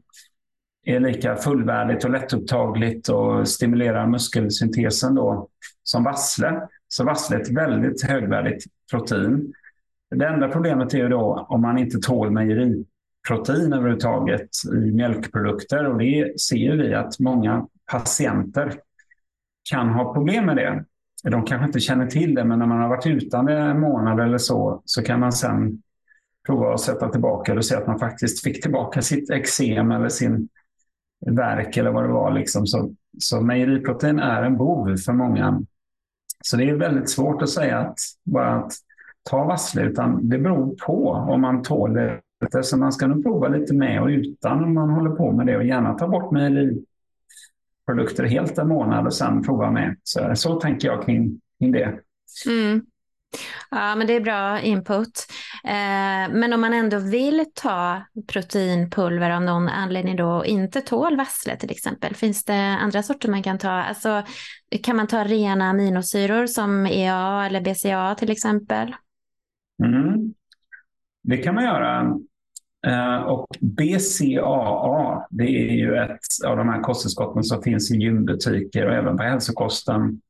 är 0.84 1.00
lika 1.00 1.36
fullvärdigt 1.36 2.04
och 2.04 2.10
lättupptagligt 2.10 3.08
och 3.08 3.48
stimulerar 3.48 4.06
muskelsyntesen 4.06 5.14
då, 5.14 5.48
som 5.82 6.04
vassle. 6.04 6.60
Så 6.88 7.04
vassle 7.04 7.36
är 7.36 7.40
ett 7.40 7.50
väldigt 7.50 8.02
högvärdigt 8.02 8.64
protein. 8.90 9.52
Det 10.10 10.26
enda 10.26 10.48
problemet 10.48 10.94
är 10.94 10.98
ju 10.98 11.08
då 11.08 11.46
om 11.48 11.60
man 11.60 11.78
inte 11.78 11.98
tål 11.98 12.30
mejeriprotein 12.30 13.72
överhuvudtaget 13.72 14.48
i 14.72 14.90
mjölkprodukter 14.90 15.86
och 15.86 15.98
det 15.98 16.40
ser 16.40 16.76
vi 16.76 16.94
att 16.94 17.18
många 17.18 17.66
patienter 17.92 18.72
kan 19.70 19.88
ha 19.88 20.14
problem 20.14 20.46
med 20.46 20.56
det. 20.56 20.84
De 21.30 21.44
kanske 21.44 21.66
inte 21.66 21.80
känner 21.80 22.06
till 22.06 22.34
det, 22.34 22.44
men 22.44 22.58
när 22.58 22.66
man 22.66 22.78
har 22.78 22.88
varit 22.88 23.06
utan 23.06 23.44
det 23.44 23.58
en 23.58 23.80
månad 23.80 24.20
eller 24.20 24.38
så, 24.38 24.82
så 24.84 25.02
kan 25.02 25.20
man 25.20 25.32
sen 25.32 25.82
prova 26.48 26.74
att 26.74 26.80
sätta 26.80 27.08
tillbaka 27.08 27.52
det 27.52 27.58
och 27.58 27.64
se 27.64 27.74
att 27.74 27.86
man 27.86 27.98
faktiskt 27.98 28.42
fick 28.44 28.62
tillbaka 28.62 29.02
sitt 29.02 29.30
eksem 29.30 29.92
eller 29.92 30.08
sin 30.08 30.48
verk 31.26 31.76
eller 31.76 31.90
vad 31.90 32.04
det 32.04 32.12
var. 32.12 32.30
Liksom. 32.30 32.66
Så, 32.66 32.94
så 33.18 33.40
mejeriprotein 33.40 34.18
är 34.18 34.42
en 34.42 34.56
bov 34.56 34.96
för 34.96 35.12
många. 35.12 35.62
Så 36.44 36.56
det 36.56 36.70
är 36.70 36.74
väldigt 36.74 37.10
svårt 37.10 37.42
att 37.42 37.50
säga 37.50 37.78
att 37.78 37.98
bara 38.24 38.54
att 38.54 38.72
ta 39.30 39.44
vassle, 39.44 39.82
utan 39.82 40.28
det 40.28 40.38
beror 40.38 40.76
på 40.86 41.10
om 41.10 41.40
man 41.40 41.62
tål 41.62 41.94
det 41.94 42.20
så 42.62 42.76
man 42.76 42.92
ska 42.92 43.06
nog 43.06 43.22
prova 43.22 43.48
lite 43.48 43.74
med 43.74 44.02
och 44.02 44.08
utan 44.08 44.64
om 44.64 44.74
man 44.74 44.90
håller 44.90 45.10
på 45.10 45.32
med 45.32 45.46
det 45.46 45.56
och 45.56 45.64
gärna 45.64 45.94
ta 45.94 46.08
bort 46.08 46.32
mejeriprodukter 46.32 48.24
helt 48.24 48.58
en 48.58 48.68
månad 48.68 49.06
och 49.06 49.14
sen 49.14 49.42
prova 49.42 49.70
med. 49.70 49.96
Så, 50.02 50.32
så 50.34 50.60
tänker 50.60 50.88
jag 50.88 51.04
kring, 51.04 51.40
kring 51.58 51.72
det. 51.72 52.00
Mm. 52.46 52.82
Ja, 53.70 53.94
men 53.94 54.06
det 54.06 54.12
är 54.12 54.20
bra 54.20 54.60
input. 54.60 55.26
Eh, 55.64 56.34
men 56.34 56.52
om 56.52 56.60
man 56.60 56.74
ändå 56.74 56.98
vill 56.98 57.44
ta 57.54 58.02
proteinpulver 58.32 59.30
av 59.30 59.42
någon 59.42 59.68
anledning 59.68 60.16
då 60.16 60.28
och 60.28 60.46
inte 60.46 60.80
tål 60.80 61.16
vassle 61.16 61.56
till 61.56 61.70
exempel, 61.70 62.14
finns 62.14 62.44
det 62.44 62.78
andra 62.80 63.02
sorter 63.02 63.28
man 63.28 63.42
kan 63.42 63.58
ta? 63.58 63.70
Alltså, 63.70 64.22
kan 64.82 64.96
man 64.96 65.06
ta 65.06 65.24
rena 65.24 65.70
aminosyror 65.70 66.46
som 66.46 66.86
EA 66.86 67.46
eller 67.46 67.60
BCA 67.60 68.14
till 68.14 68.30
exempel? 68.30 68.94
Mm. 69.84 70.34
Det 71.22 71.36
kan 71.36 71.54
man 71.54 71.64
göra. 71.64 72.14
Eh, 72.86 73.22
och 73.22 73.46
BCAA, 73.60 75.26
det 75.30 75.44
är 75.44 75.74
ju 75.74 75.96
ett 75.96 76.46
av 76.46 76.56
de 76.56 76.68
här 76.68 76.80
kosttillskotten 76.80 77.44
som 77.44 77.62
finns 77.62 77.90
i 77.90 77.96
gymbutiker 77.96 78.86
och 78.86 78.94
även 78.94 79.16
på 79.16 79.22
hälsokosten. 79.22 80.20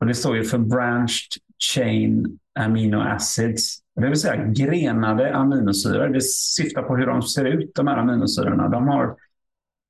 Och 0.00 0.06
det 0.06 0.14
står 0.14 0.36
ju 0.36 0.44
för 0.44 0.58
Branched 0.58 1.42
Chain 1.74 2.38
Amino 2.58 3.00
Acids. 3.00 3.78
Det 3.96 4.08
vill 4.08 4.20
säga 4.20 4.44
grenade 4.46 5.34
aminosyror. 5.34 6.08
Det 6.08 6.22
syftar 6.22 6.82
på 6.82 6.96
hur 6.96 7.06
de 7.06 7.22
ser 7.22 7.44
ut, 7.44 7.74
de 7.74 7.86
här 7.86 7.96
aminosyrorna. 7.96 8.68
De 8.68 8.88
har 8.88 9.16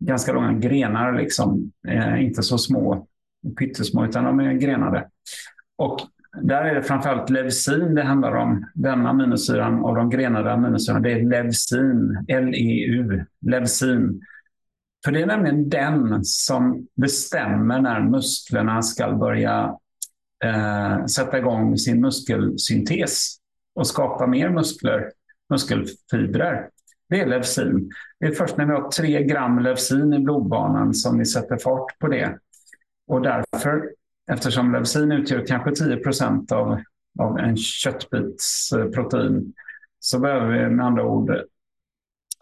ganska 0.04 0.32
långa 0.32 0.52
grenar, 0.52 1.12
liksom. 1.12 1.72
Eh, 1.88 2.24
inte 2.24 2.42
så 2.42 2.58
små, 2.58 3.06
pyttesmå, 3.58 4.04
utan 4.04 4.24
de 4.24 4.40
är 4.40 4.52
grenade. 4.52 5.08
Och 5.76 6.00
där 6.42 6.64
är 6.64 6.74
det 6.74 6.82
framförallt 6.82 7.30
leucin 7.30 7.94
det 7.94 8.02
handlar 8.02 8.36
om. 8.36 8.66
Den 8.74 9.06
aminosyran 9.06 9.84
och 9.84 9.96
de 9.96 10.10
grenade 10.10 10.52
aminosyrorna, 10.52 11.00
det 11.00 11.12
är 11.12 11.22
leucin, 11.22 12.24
L-E-U, 12.28 13.24
leucin. 13.46 14.20
För 15.04 15.12
det 15.12 15.22
är 15.22 15.26
nämligen 15.26 15.68
den 15.68 16.24
som 16.24 16.86
bestämmer 16.94 17.80
när 17.80 18.00
musklerna 18.00 18.82
ska 18.82 19.12
börja 19.12 19.76
eh, 20.44 21.06
sätta 21.06 21.38
igång 21.38 21.78
sin 21.78 22.00
muskelsyntes 22.00 23.36
och 23.74 23.86
skapa 23.86 24.26
mer 24.26 24.50
muskler, 24.50 25.10
muskelfibrer. 25.50 26.68
Det 27.08 27.20
är 27.20 27.26
Levsin. 27.26 27.90
Det 28.20 28.26
är 28.26 28.32
först 28.32 28.56
när 28.56 28.66
vi 28.66 28.72
har 28.72 28.90
tre 28.90 29.22
gram 29.22 29.58
Levsin 29.58 30.12
i 30.12 30.18
blodbanan 30.18 30.94
som 30.94 31.18
vi 31.18 31.24
sätter 31.24 31.56
fart 31.56 31.98
på 31.98 32.08
det. 32.08 32.38
Och 33.06 33.22
därför, 33.22 33.90
eftersom 34.32 34.72
Levsin 34.72 35.12
utgör 35.12 35.46
kanske 35.46 35.74
10 35.74 35.96
procent 35.96 36.52
av, 36.52 36.80
av 37.18 37.38
en 37.38 37.56
köttbits 37.56 38.70
protein, 38.94 39.52
så 39.98 40.18
behöver 40.18 40.46
vi 40.46 40.70
med 40.70 40.86
andra 40.86 41.04
ord 41.04 41.36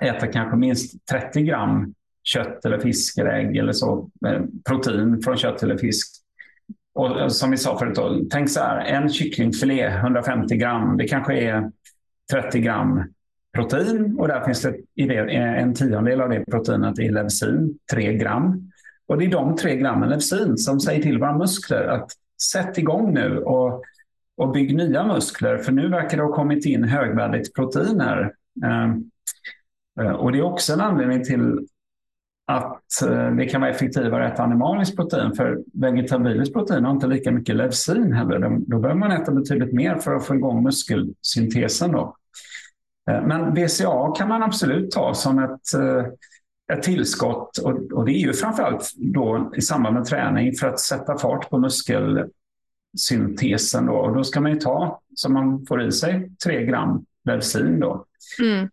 äta 0.03 0.27
kanske 0.27 0.57
minst 0.57 1.07
30 1.07 1.43
gram 1.43 1.95
kött 2.23 2.65
eller 2.65 2.79
fisk 2.79 3.19
eller 3.19 3.31
ägg 3.31 3.57
eller 3.57 3.73
så, 3.73 4.11
eh, 4.27 4.43
protein 4.69 5.23
från 5.23 5.37
kött 5.37 5.63
eller 5.63 5.79
fisk. 5.79 6.20
Och 6.95 7.33
som 7.33 7.51
vi 7.51 7.57
sa 7.57 7.79
förut, 7.79 7.97
då, 7.97 8.21
tänk 8.31 8.51
så 8.51 8.61
här, 8.61 8.85
en 8.85 9.09
kycklingfilé, 9.09 9.87
150 9.87 10.57
gram, 10.57 10.97
det 10.97 11.09
kanske 11.09 11.35
är 11.35 11.71
30 12.33 12.61
gram 12.61 13.05
protein 13.53 14.17
och 14.19 14.29
där 14.29 14.45
finns 14.45 14.63
det 14.63 15.17
eh, 15.17 15.63
en 15.63 15.75
tiondel 15.75 16.21
av 16.21 16.29
det 16.29 16.45
proteinet 16.45 16.99
i 16.99 17.09
leucin, 17.09 17.79
3 17.93 18.15
gram. 18.15 18.71
Och 19.07 19.19
det 19.19 19.25
är 19.25 19.31
de 19.31 19.57
3 19.57 19.77
grammen 19.77 20.09
leucin 20.09 20.57
som 20.57 20.81
säger 20.81 21.03
till 21.03 21.19
våra 21.19 21.39
muskler 21.39 21.85
att 21.85 22.11
sätt 22.53 22.79
igång 22.79 23.15
nu 23.15 23.39
och, 23.39 23.83
och 24.37 24.53
bygg 24.53 24.75
nya 24.75 25.07
muskler 25.07 25.59
för 25.59 25.73
nu 25.73 25.89
verkar 25.89 26.17
det 26.17 26.23
ha 26.23 26.33
kommit 26.33 26.67
in 26.67 26.85
högvärdigt 26.85 27.55
protein 27.55 28.01
här. 28.01 28.33
Eh, 28.65 28.91
eh, 30.01 30.13
och 30.13 30.33
det 30.33 30.39
är 30.39 30.43
också 30.43 30.73
en 30.73 30.81
anledning 30.81 31.25
till 31.25 31.67
att 32.51 33.03
eh, 33.03 33.31
det 33.31 33.47
kan 33.47 33.61
vara 33.61 33.71
effektivare 33.71 34.27
att 34.27 34.33
äta 34.33 34.43
animaliskt 34.43 34.97
protein. 34.97 35.35
För 35.35 35.59
vegetabiliskt 35.73 36.55
protein 36.55 36.85
har 36.85 36.93
inte 36.93 37.07
lika 37.07 37.33
mycket 37.33 37.57
leucin 37.57 38.13
heller. 38.13 38.59
Då 38.59 38.79
behöver 38.79 39.01
man 39.01 39.13
äta 39.13 39.33
betydligt 39.33 39.73
mer 39.73 39.99
för 39.99 40.15
att 40.15 40.27
få 40.27 40.35
igång 40.35 40.63
muskelsyntesen. 40.63 41.93
Då. 41.93 42.17
Eh, 43.11 43.23
men 43.23 43.55
BCA 43.55 44.13
kan 44.17 44.29
man 44.29 44.43
absolut 44.43 44.91
ta 44.91 45.15
som 45.15 45.39
ett, 45.39 45.75
eh, 45.75 46.05
ett 46.73 46.83
tillskott 46.83 47.59
och, 47.59 48.05
det 48.05 48.13
är 48.13 48.21
ju 48.21 48.33
framförallt 48.33 48.91
då 48.97 49.53
i 49.57 49.61
samband 49.61 49.95
med 49.95 50.05
träning 50.05 50.55
för 50.55 50.69
att 50.69 50.81
sätta 50.81 51.19
fart 51.19 51.51
på 51.51 51.59
muskelsyntesen. 51.59 53.87
Då. 53.87 53.93
Och 53.93 54.15
då 54.15 54.25
ska 54.25 54.41
man 54.41 54.53
ju 54.53 54.59
ta, 54.59 55.01
som 55.15 55.33
man 55.33 55.67
får 55.67 55.83
i 55.83 55.93
sig, 55.93 56.31
tre 56.45 56.67
gram 56.67 57.05
leucin. 57.25 57.81
Då. 57.81 58.05
Mm. 58.43 58.71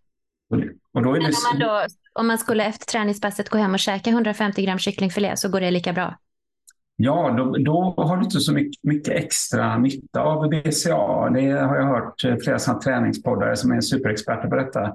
Och 0.93 1.03
då 1.03 1.13
är 1.13 1.19
det... 1.19 1.19
Men 1.19 1.33
om 1.33 1.41
man 1.53 1.59
då 1.59 1.85
om 2.17 2.27
man 2.27 2.37
skulle 2.37 2.65
efter 2.65 2.85
träningspasset 2.85 3.49
gå 3.49 3.57
hem 3.57 3.73
och 3.73 3.79
käka 3.79 4.09
150 4.09 4.65
gram 4.65 4.79
kycklingfilé 4.79 5.37
så 5.37 5.49
går 5.49 5.59
det 5.59 5.71
lika 5.71 5.93
bra? 5.93 6.17
Ja, 6.95 7.35
då, 7.37 7.57
då 7.57 7.93
har 7.97 8.17
du 8.17 8.23
inte 8.23 8.39
så 8.39 8.53
mycket, 8.53 8.83
mycket, 8.83 9.13
extra 9.13 9.77
nytta 9.77 10.21
av 10.21 10.49
BCA. 10.49 11.29
Det 11.29 11.51
har 11.51 11.75
jag 11.75 11.85
hört 11.85 12.21
flera 12.43 12.59
sådana 12.59 12.81
träningspoddar 12.81 13.55
som 13.55 13.71
är 13.71 13.81
superexperter 13.81 14.47
på 14.47 14.55
detta. 14.55 14.93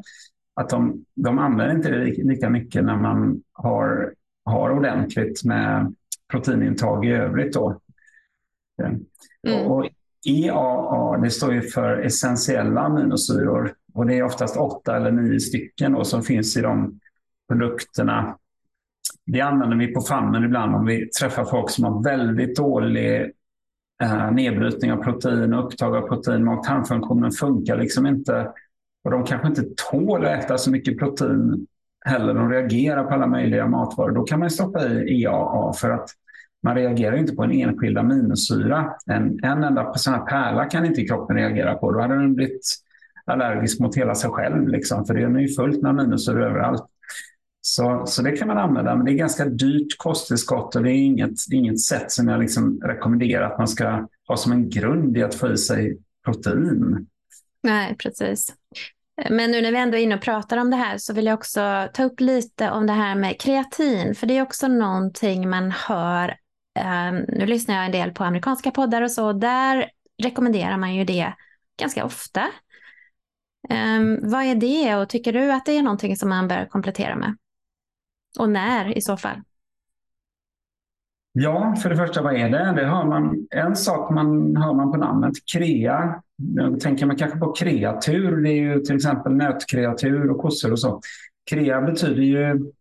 Att 0.55 0.69
de, 0.69 1.05
de 1.15 1.39
använder 1.39 1.77
inte 1.77 1.91
det 1.91 2.05
lika 2.25 2.51
mycket 2.51 2.85
när 2.85 2.97
man 2.97 3.43
har, 3.53 4.15
har 4.45 4.71
ordentligt 4.71 5.45
med 5.45 5.95
proteinintag 6.31 7.07
i 7.07 7.11
övrigt. 7.11 7.55
Då. 7.55 7.81
Mm. 8.83 9.67
Och 9.67 9.89
EAA 10.29 11.19
det 11.19 11.31
står 11.31 11.55
ju 11.55 11.63
för 11.63 11.99
essentiella 11.99 12.81
aminosyror 12.81 13.75
och 13.95 14.07
det 14.07 14.19
är 14.19 14.23
oftast 14.23 14.57
åtta 14.57 14.97
eller 14.97 15.11
nio 15.11 15.41
stycken 15.41 15.93
då, 15.93 16.05
som 16.05 16.23
finns 16.23 16.57
i 16.57 16.61
de 16.61 17.01
produkterna. 17.53 18.37
Det 19.27 19.41
använder 19.41 19.77
vi 19.77 19.95
på 19.95 20.01
famnen 20.01 20.45
ibland 20.45 20.75
om 20.75 20.87
vi 20.87 21.09
träffar 21.09 21.45
folk 21.45 21.71
som 21.71 21.85
har 21.85 22.03
väldigt 22.03 22.57
dålig 22.57 23.31
eh, 24.03 24.31
nedbrytning 24.31 24.93
av 24.93 24.97
protein 24.97 25.55
och 25.55 25.67
upptag 25.67 25.97
av 25.97 26.09
protein. 26.09 26.45
Mag-tarmfunktionen 26.45 27.31
funkar 27.31 27.77
liksom 27.77 28.07
inte. 28.07 28.49
Och 29.05 29.11
de 29.11 29.25
kanske 29.25 29.49
inte 29.49 29.65
tål 29.91 30.25
att 30.25 30.45
äta 30.45 30.59
så 30.59 30.71
mycket 30.71 30.99
protein 30.99 31.67
heller. 32.05 32.35
De 32.35 32.51
reagerar 32.51 33.05
på 33.05 33.15
alla 33.15 33.27
möjliga 33.27 33.67
matvaror. 33.67 34.11
Då 34.11 34.23
kan 34.23 34.41
man 34.41 34.51
stoppa 34.51 34.89
i 34.89 35.23
EAA 35.23 35.73
för 35.73 35.91
att 35.91 36.09
man 36.63 36.75
reagerar 36.75 37.17
inte 37.17 37.35
på 37.35 37.43
en 37.43 37.53
enskild 37.53 37.99
aminosyra. 37.99 38.93
En, 39.07 39.45
en 39.45 39.65
enda 39.65 39.95
sån 39.95 40.15
här 40.15 40.27
pärla 40.27 40.65
kan 40.65 40.85
inte 40.85 41.05
kroppen 41.05 41.37
reagera 41.37 41.75
på. 41.75 41.93
Då 41.93 42.01
hade 42.01 42.15
den 42.15 42.35
blivit 42.35 42.61
allergisk 43.25 43.81
mot 43.81 43.97
hela 43.97 44.15
sig 44.15 44.31
själv. 44.31 44.69
Liksom, 44.69 45.05
för 45.05 45.15
det 45.15 45.23
är 45.23 45.39
ju 45.39 45.49
fullt 45.49 45.83
med 45.83 45.91
aminosyror 45.91 46.43
överallt. 46.43 46.85
Så, 47.65 48.03
så 48.07 48.23
det 48.23 48.37
kan 48.37 48.49
man 48.49 48.59
använda, 48.59 48.97
men 48.97 49.07
det 49.07 49.13
är 49.13 49.17
ganska 49.17 49.45
dyrt 49.45 49.99
kosttillskott 49.99 50.77
och 50.77 50.83
det 50.83 50.91
är 50.91 50.95
inget, 50.95 51.31
det 51.49 51.57
är 51.57 51.59
inget 51.59 51.81
sätt 51.81 52.13
som 52.13 52.29
jag 52.29 52.41
liksom 52.41 52.81
rekommenderar 52.81 53.51
att 53.51 53.59
man 53.59 53.69
ska 53.69 54.09
ha 54.29 54.37
som 54.37 54.53
en 54.53 54.71
grund 54.71 55.17
i 55.17 55.23
att 55.23 55.35
få 55.35 55.53
i 55.53 55.57
sig 55.57 55.99
protein. 56.25 57.07
Nej, 57.63 57.97
precis. 57.99 58.55
Men 59.31 59.51
nu 59.51 59.61
när 59.61 59.73
vi 59.73 59.79
ändå 59.79 59.97
är 59.97 60.03
inne 60.03 60.15
och 60.15 60.23
pratar 60.23 60.57
om 60.57 60.71
det 60.71 60.77
här 60.77 60.99
så 60.99 61.15
vill 61.15 61.27
jag 61.27 61.35
också 61.35 61.89
ta 61.95 62.05
upp 62.05 62.21
lite 62.21 62.71
om 62.71 62.87
det 62.87 62.93
här 62.93 63.15
med 63.15 63.41
kreatin, 63.41 64.15
för 64.15 64.27
det 64.27 64.39
är 64.39 64.43
också 64.43 64.69
någonting 64.69 65.51
man 65.51 65.71
hör. 65.71 66.29
Um, 67.09 67.17
nu 67.29 67.47
lyssnar 67.47 67.75
jag 67.75 67.85
en 67.85 67.93
del 67.93 68.11
på 68.11 68.25
amerikanska 68.25 68.71
poddar 68.71 69.03
och 69.03 69.11
så, 69.11 69.27
och 69.27 69.41
där 69.41 69.91
rekommenderar 70.23 70.77
man 70.77 70.95
ju 70.95 71.05
det 71.05 71.33
ganska 71.81 72.05
ofta. 72.05 72.41
Um, 73.71 74.31
vad 74.31 74.45
är 74.45 74.55
det 74.55 74.97
och 74.97 75.09
tycker 75.09 75.33
du 75.33 75.53
att 75.53 75.67
det 75.67 75.73
är 75.73 75.83
någonting 75.83 76.17
som 76.17 76.29
man 76.29 76.49
bör 76.49 76.67
komplettera 76.67 77.17
med? 77.17 77.37
Och 78.39 78.51
när 78.51 78.99
i 78.99 79.01
så 79.01 79.17
fall? 79.17 79.37
Ja, 81.35 81.77
för 81.83 81.91
det 81.91 81.97
första, 81.97 82.23
vad 82.23 82.37
är 82.37 82.51
det? 82.51 82.73
det 82.81 82.87
hör 82.87 83.05
man, 83.05 83.47
en 83.51 83.77
sak 83.77 84.11
man 84.11 84.57
hör 84.57 84.75
man 84.75 84.93
på 84.93 84.99
namnet, 84.99 85.33
krea. 85.53 86.23
Nu 86.37 86.79
tänker 86.79 87.07
man 87.07 87.17
kanske 87.17 87.39
på 87.39 87.53
kreatur. 87.53 88.43
Det 88.43 88.51
är 88.51 88.63
ju 88.63 88.81
till 88.81 88.97
exempel 88.97 89.33
nötkreatur 89.35 90.31
och 90.31 90.41
kossor 90.41 90.73
och 90.73 90.79
så. 90.79 91.01
Krea 91.51 91.81
betyder 91.81 92.23
ju, 92.23 92.73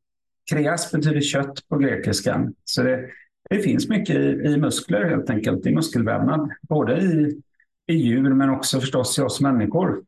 kreas 0.51 0.91
betyder 0.91 1.21
kött 1.21 1.67
på 1.69 1.77
grekiskan. 1.77 2.53
Så 2.65 2.83
det, 2.83 3.09
det 3.49 3.59
finns 3.59 3.89
mycket 3.89 4.15
i, 4.15 4.19
i, 4.19 4.57
muskler 4.57 5.09
helt 5.09 5.29
enkelt, 5.29 5.65
i 5.65 5.75
muskelvävnad. 5.75 6.51
Både 6.61 7.01
i, 7.01 7.41
i 7.87 7.93
djur 7.93 8.33
men 8.33 8.49
också 8.49 8.79
förstås 8.79 9.19
i 9.19 9.21
oss 9.21 9.41
människor. 9.41 10.03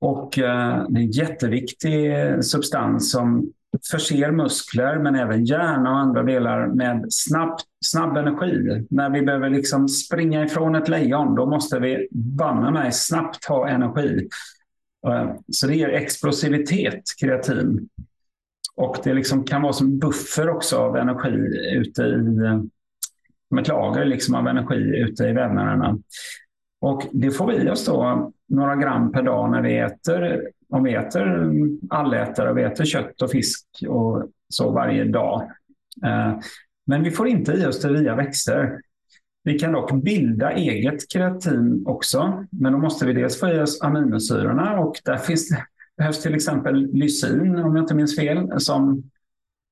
Och 0.00 0.38
eh, 0.38 0.86
det 0.88 1.00
är 1.00 1.02
en 1.02 1.10
jätteviktig 1.10 2.14
substans 2.44 3.12
som 3.12 3.52
förser 3.90 4.30
muskler 4.30 4.98
men 4.98 5.14
även 5.14 5.44
hjärna 5.44 5.90
och 5.90 5.98
andra 5.98 6.22
delar 6.22 6.66
med 6.66 7.06
snabb, 7.10 7.58
snabb 7.84 8.16
energi. 8.16 8.86
När 8.90 9.10
vi 9.10 9.22
behöver 9.22 9.50
liksom 9.50 9.88
springa 9.88 10.44
ifrån 10.44 10.74
ett 10.74 10.88
lejon, 10.88 11.34
då 11.34 11.46
måste 11.46 11.78
vi 11.78 12.08
banne 12.10 12.70
mig 12.70 12.92
snabbt 12.92 13.44
ha 13.44 13.68
energi. 13.68 14.28
Eh, 15.06 15.32
så 15.52 15.66
det 15.66 15.76
ger 15.76 15.88
explosivitet, 15.88 17.02
kreatin. 17.20 17.88
Och 18.76 18.96
det 19.04 19.14
liksom 19.14 19.44
kan 19.44 19.62
vara 19.62 19.72
som 19.72 19.98
buffer 19.98 20.48
också 20.48 20.76
av 20.76 20.96
energi 20.96 21.58
ute 21.72 22.02
i, 22.02 22.44
eh, 22.44 22.60
som 23.48 23.58
ett 23.58 23.68
lager 23.68 24.04
liksom 24.04 24.34
av 24.34 24.48
energi 24.48 24.96
ute 24.96 25.24
i 25.24 25.32
vävnaderna. 25.32 25.98
Och 26.80 27.02
det 27.12 27.30
får 27.30 27.46
vi 27.46 27.56
i 27.56 27.70
oss 27.70 27.86
då 27.86 28.32
några 28.48 28.76
gram 28.76 29.12
per 29.12 29.22
dag 29.22 29.50
när 29.50 29.62
vi 29.62 29.78
äter 29.78 30.48
om 30.72 30.82
vi 30.82 30.94
äter 30.94 31.50
allätare, 31.90 32.54
vi 32.54 32.62
äter 32.62 32.84
kött 32.84 33.22
och 33.22 33.30
fisk 33.30 33.66
och 33.88 34.28
så 34.48 34.70
varje 34.70 35.04
dag. 35.04 35.42
Eh, 36.04 36.38
men 36.86 37.02
vi 37.02 37.10
får 37.10 37.28
inte 37.28 37.52
i 37.52 37.66
oss 37.66 37.80
det 37.80 37.92
via 37.92 38.16
växter. 38.16 38.80
Vi 39.44 39.58
kan 39.58 39.72
dock 39.72 39.92
bilda 39.92 40.52
eget 40.52 41.12
kreatin 41.12 41.82
också, 41.86 42.46
men 42.50 42.72
då 42.72 42.78
måste 42.78 43.06
vi 43.06 43.12
dels 43.12 43.40
få 43.40 43.48
i 43.48 43.60
oss 43.60 43.82
aminosyrorna 43.82 44.78
och 44.78 44.96
där 45.04 45.16
finns 45.16 45.48
det, 45.48 45.64
behövs 45.96 46.22
till 46.22 46.34
exempel 46.34 46.88
lysin, 46.92 47.56
om 47.56 47.76
jag 47.76 47.82
inte 47.82 47.94
minns 47.94 48.16
fel, 48.16 48.60
som, 48.60 49.02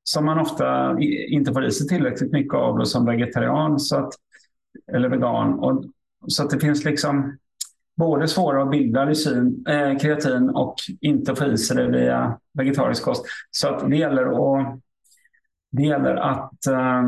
som 0.05 0.25
man 0.25 0.39
ofta 0.39 0.99
inte 1.29 1.53
får 1.53 1.65
i 1.65 1.71
sig 1.71 1.89
tillräckligt 1.89 2.33
mycket 2.33 2.55
av 2.55 2.79
då 2.79 2.85
som 2.85 3.07
vegetarian 3.07 3.81
så 3.81 3.97
att, 3.97 4.13
eller 4.93 5.09
vegan. 5.09 5.59
Och, 5.59 5.85
så 6.27 6.43
att 6.43 6.51
det 6.51 6.61
finns 6.61 6.85
liksom 6.85 7.39
både 8.01 8.29
svåra 8.29 8.63
att 8.63 8.71
bilda 8.71 9.05
lysin, 9.05 9.65
eh, 9.69 9.99
kreatin 9.99 10.51
och 10.51 10.75
inte 11.01 11.35
få 11.35 11.45
i 11.45 11.59
sig 11.59 11.77
det 11.77 11.91
via 11.91 12.39
vegetarisk 12.53 13.05
kost. 13.05 13.25
Så 13.51 13.69
att 13.69 13.91
det 13.91 13.97
gäller 13.97 14.25
att, 14.25 14.81
det 15.71 15.83
gäller 15.83 16.17
att 16.17 16.67
eh, 16.67 17.03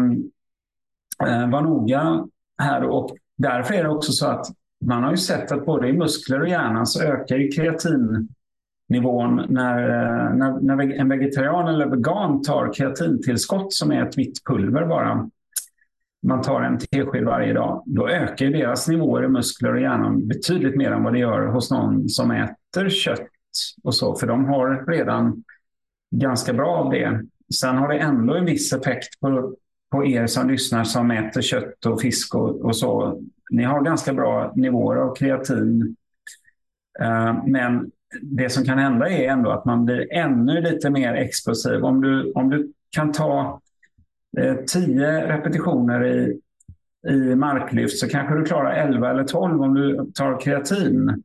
eh, 1.28 1.51
vara 1.51 1.61
noga 1.61 2.24
här 2.59 2.84
och 2.84 3.16
därför 3.36 3.74
är 3.74 3.82
det 3.82 3.88
också 3.88 4.12
så 4.12 4.26
att 4.26 4.47
man 4.84 5.03
har 5.03 5.11
ju 5.11 5.16
sett 5.16 5.53
att 5.53 5.66
både 5.66 5.88
i 5.88 5.93
muskler 5.93 6.40
och 6.40 6.49
hjärnan 6.49 6.86
så 6.86 7.03
ökar 7.03 7.36
ju 7.36 7.49
kreatinnivån 7.49 9.47
när, 9.49 9.82
eh, 9.88 10.34
när, 10.34 10.61
när 10.61 10.93
en 10.93 11.09
vegetarian 11.09 11.68
eller 11.68 11.86
vegan 11.86 12.43
tar 12.43 12.72
kreatintillskott 12.72 13.72
som 13.72 13.93
är 13.93 14.09
ett 14.09 14.18
vitt 14.18 14.45
pulver 14.45 14.86
bara. 14.86 15.30
Man 16.23 16.43
tar 16.43 16.62
en 16.62 16.79
tesked 16.79 17.25
varje 17.25 17.53
dag. 17.53 17.83
Då 17.87 18.09
ökar 18.09 18.47
deras 18.47 18.89
nivåer 18.89 19.25
i 19.25 19.29
muskler 19.29 19.75
och 19.75 19.81
hjärnan 19.81 20.29
betydligt 20.29 20.77
mer 20.77 20.91
än 20.91 21.05
vad 21.05 21.12
det 21.12 21.18
gör 21.18 21.47
hos 21.47 21.70
någon 21.70 22.09
som 22.09 22.31
äter 22.31 22.89
kött 22.89 23.29
och 23.83 23.95
så. 23.95 24.14
För 24.14 24.27
de 24.27 24.45
har 24.45 24.87
redan 24.87 25.45
ganska 26.11 26.53
bra 26.53 26.77
av 26.77 26.91
det. 26.91 27.23
Sen 27.55 27.77
har 27.77 27.89
det 27.89 27.99
ändå 27.99 28.35
en 28.35 28.45
viss 28.45 28.73
effekt 28.73 29.20
på, 29.20 29.55
på 29.91 30.07
er 30.07 30.27
som 30.27 30.51
lyssnar 30.51 30.85
som 30.85 31.11
äter 31.11 31.41
kött 31.41 31.87
och 31.87 32.01
fisk 32.01 32.35
och, 32.35 32.61
och 32.61 32.77
så. 32.77 33.20
Ni 33.51 33.62
har 33.62 33.83
ganska 33.83 34.12
bra 34.12 34.53
nivåer 34.57 34.97
av 34.97 35.14
kreatin. 35.14 35.97
Uh, 37.01 37.47
men 37.47 37.91
det 38.23 38.51
som 38.51 38.64
kan 38.64 38.79
hända 38.79 39.09
är 39.09 39.29
ändå 39.29 39.51
att 39.51 39.64
man 39.64 39.85
blir 39.85 40.12
ännu 40.12 40.61
lite 40.61 40.91
mer 40.91 41.14
explosiv. 41.14 41.85
Om 41.85 42.01
du, 42.01 42.33
om 42.33 42.51
du 42.51 42.73
kan 42.91 43.12
ta 43.12 43.61
Eh, 44.39 44.57
tio 44.66 45.26
repetitioner 45.26 46.05
i, 46.05 46.41
i 47.09 47.35
marklyft 47.35 47.99
så 47.99 48.09
kanske 48.09 48.35
du 48.35 48.45
klarar 48.45 48.72
11 48.72 49.11
eller 49.11 49.24
12 49.24 49.62
om 49.62 49.74
du 49.74 50.11
tar 50.14 50.41
kreatin. 50.41 51.22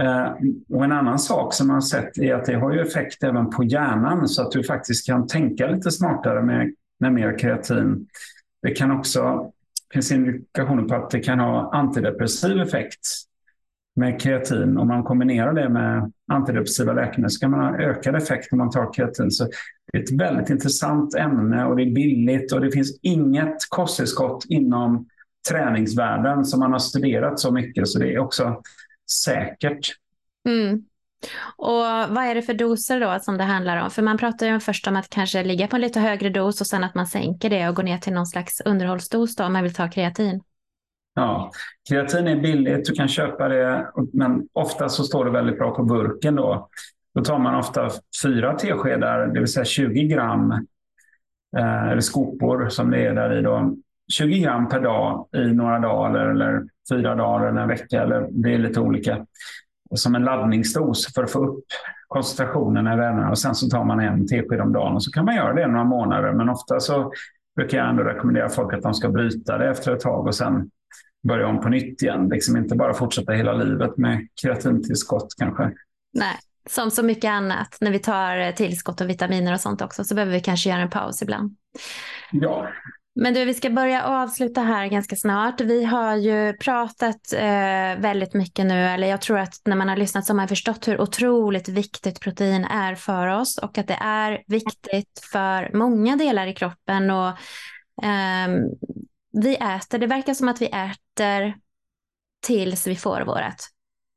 Eh, 0.00 0.32
och 0.68 0.84
en 0.84 0.92
annan 0.92 1.18
sak 1.18 1.54
som 1.54 1.66
man 1.66 1.74
har 1.74 1.80
sett 1.80 2.18
är 2.18 2.34
att 2.34 2.44
det 2.44 2.54
har 2.54 2.72
ju 2.72 2.80
effekt 2.80 3.22
även 3.22 3.50
på 3.50 3.64
hjärnan 3.64 4.28
så 4.28 4.42
att 4.42 4.50
du 4.50 4.64
faktiskt 4.64 5.06
kan 5.06 5.26
tänka 5.26 5.66
lite 5.66 5.90
smartare 5.90 6.42
med, 6.42 6.74
med 7.00 7.12
mer 7.12 7.38
kreatin. 7.38 8.06
Det 8.62 8.70
kan 8.70 8.90
också, 8.90 9.50
det 9.90 9.94
finns 9.94 10.12
indikationer 10.12 10.82
på 10.82 10.94
att 10.94 11.10
det 11.10 11.20
kan 11.20 11.40
ha 11.40 11.70
antidepressiv 11.72 12.60
effekt 12.60 13.06
med 13.96 14.20
kreatin. 14.20 14.78
Om 14.78 14.88
man 14.88 15.02
kombinerar 15.02 15.52
det 15.52 15.68
med 15.68 16.12
antidepressiva 16.32 16.92
läkemedel 16.92 17.30
så 17.30 17.40
kan 17.40 17.50
man 17.50 17.60
ha 17.60 17.78
ökad 17.78 18.16
effekt 18.16 18.52
om 18.52 18.58
man 18.58 18.70
tar 18.70 18.92
kreatin. 18.92 19.30
Så 19.30 19.48
ett 19.92 20.12
väldigt 20.12 20.50
intressant 20.50 21.14
ämne 21.14 21.64
och 21.64 21.76
det 21.76 21.82
är 21.82 21.90
billigt 21.90 22.52
och 22.52 22.60
det 22.60 22.70
finns 22.70 22.98
inget 23.02 23.56
kosttillskott 23.68 24.44
inom 24.48 25.06
träningsvärlden 25.48 26.44
som 26.44 26.60
man 26.60 26.72
har 26.72 26.78
studerat 26.78 27.38
så 27.40 27.50
mycket. 27.50 27.88
Så 27.88 27.98
det 27.98 28.14
är 28.14 28.18
också 28.18 28.62
säkert. 29.24 29.88
Mm. 30.48 30.84
Och 31.56 31.84
vad 32.14 32.18
är 32.18 32.34
det 32.34 32.42
för 32.42 32.54
doser 32.54 33.00
då 33.00 33.18
som 33.20 33.38
det 33.38 33.44
handlar 33.44 33.76
om? 33.84 33.90
För 33.90 34.02
man 34.02 34.18
pratar 34.18 34.46
ju 34.46 34.60
först 34.60 34.86
om 34.86 34.96
att 34.96 35.10
kanske 35.10 35.44
ligga 35.44 35.66
på 35.66 35.76
en 35.76 35.82
lite 35.82 36.00
högre 36.00 36.30
dos 36.30 36.60
och 36.60 36.66
sen 36.66 36.84
att 36.84 36.94
man 36.94 37.06
sänker 37.06 37.50
det 37.50 37.68
och 37.68 37.76
går 37.76 37.82
ner 37.82 37.98
till 37.98 38.12
någon 38.12 38.26
slags 38.26 38.60
underhållsdos 38.60 39.36
då 39.36 39.44
om 39.44 39.52
man 39.52 39.62
vill 39.62 39.74
ta 39.74 39.90
kreatin. 39.90 40.40
Ja, 41.14 41.50
kreatin 41.88 42.26
är 42.26 42.36
billigt, 42.36 42.84
du 42.84 42.92
kan 42.92 43.08
köpa 43.08 43.48
det, 43.48 43.90
men 44.12 44.48
ofta 44.52 44.88
så 44.88 45.04
står 45.04 45.24
det 45.24 45.30
väldigt 45.30 45.58
bra 45.58 45.74
på 45.74 45.82
burken 45.82 46.34
då. 46.34 46.68
Då 47.14 47.24
tar 47.24 47.38
man 47.38 47.54
ofta 47.54 47.90
fyra 48.22 48.52
teskedar, 48.52 49.26
det 49.26 49.40
vill 49.40 49.48
säga 49.48 49.64
20 49.64 50.02
gram, 50.02 50.52
eh, 51.56 51.88
eller 51.88 52.00
skopor 52.00 52.68
som 52.68 52.90
det 52.90 53.06
är 53.06 53.14
där 53.14 53.38
i 53.38 53.42
då. 53.42 53.76
20 54.12 54.38
gram 54.38 54.68
per 54.68 54.80
dag 54.80 55.28
i 55.36 55.52
några 55.52 55.78
dagar 55.78 56.26
eller 56.26 56.64
fyra 56.90 57.14
dagar 57.14 57.46
eller 57.46 57.60
en 57.60 57.68
vecka. 57.68 58.02
Eller 58.02 58.28
det 58.30 58.54
är 58.54 58.58
lite 58.58 58.80
olika. 58.80 59.26
Som 59.94 60.14
en 60.14 60.24
laddningsdos 60.24 61.14
för 61.14 61.24
att 61.24 61.30
få 61.30 61.46
upp 61.46 61.64
koncentrationen 62.08 62.86
i 62.86 62.90
vävnaderna. 62.90 63.30
Och 63.30 63.38
sen 63.38 63.54
så 63.54 63.68
tar 63.68 63.84
man 63.84 64.00
en 64.00 64.26
tesked 64.26 64.60
om 64.60 64.72
dagen 64.72 64.94
och 64.94 65.02
så 65.02 65.10
kan 65.10 65.24
man 65.24 65.34
göra 65.34 65.54
det 65.54 65.66
några 65.66 65.84
månader. 65.84 66.32
Men 66.32 66.48
ofta 66.48 66.80
så 66.80 67.12
brukar 67.56 67.78
jag 67.78 67.88
ändå 67.88 68.02
rekommendera 68.02 68.48
folk 68.48 68.74
att 68.74 68.82
de 68.82 68.94
ska 68.94 69.08
bryta 69.08 69.58
det 69.58 69.68
efter 69.68 69.92
ett 69.92 70.00
tag 70.00 70.26
och 70.26 70.34
sen 70.34 70.70
börja 71.28 71.46
om 71.46 71.60
på 71.60 71.68
nytt 71.68 72.02
igen. 72.02 72.28
Liksom 72.28 72.56
inte 72.56 72.76
bara 72.76 72.94
fortsätta 72.94 73.32
hela 73.32 73.52
livet 73.52 73.96
med 73.96 74.28
kreatintillskott 74.42 75.28
kanske. 75.38 75.72
Nej, 76.12 76.36
som 76.66 76.90
så 76.90 77.02
mycket 77.02 77.28
annat. 77.28 77.76
När 77.80 77.90
vi 77.90 77.98
tar 77.98 78.52
tillskott 78.52 79.00
och 79.00 79.08
vitaminer 79.08 79.52
och 79.52 79.60
sånt 79.60 79.82
också 79.82 80.04
så 80.04 80.14
behöver 80.14 80.32
vi 80.32 80.40
kanske 80.40 80.70
göra 80.70 80.82
en 80.82 80.90
paus 80.90 81.22
ibland. 81.22 81.56
Ja, 82.32 82.68
men 83.14 83.34
du, 83.34 83.44
vi 83.44 83.54
ska 83.54 83.70
börja 83.70 84.04
avsluta 84.04 84.60
här 84.60 84.86
ganska 84.86 85.16
snart. 85.16 85.60
Vi 85.60 85.84
har 85.84 86.16
ju 86.16 86.52
pratat 86.52 87.32
eh, 87.32 88.00
väldigt 88.00 88.34
mycket 88.34 88.66
nu, 88.66 88.84
eller 88.84 89.08
jag 89.08 89.20
tror 89.20 89.38
att 89.38 89.60
när 89.64 89.76
man 89.76 89.88
har 89.88 89.96
lyssnat 89.96 90.26
så 90.26 90.32
har 90.32 90.36
man 90.36 90.48
förstått 90.48 90.88
hur 90.88 91.00
otroligt 91.00 91.68
viktigt 91.68 92.20
protein 92.20 92.64
är 92.64 92.94
för 92.94 93.26
oss 93.26 93.58
och 93.58 93.78
att 93.78 93.88
det 93.88 93.98
är 94.00 94.42
viktigt 94.46 95.28
för 95.32 95.76
många 95.76 96.16
delar 96.16 96.46
i 96.46 96.54
kroppen. 96.54 97.10
Och, 97.10 97.28
eh, 98.04 98.48
vi 99.32 99.54
äter, 99.54 99.98
det 99.98 100.06
verkar 100.06 100.34
som 100.34 100.48
att 100.48 100.62
vi 100.62 100.66
äter 100.66 101.54
tills 102.46 102.86
vi 102.86 102.96
får 102.96 103.20
vårt 103.20 103.60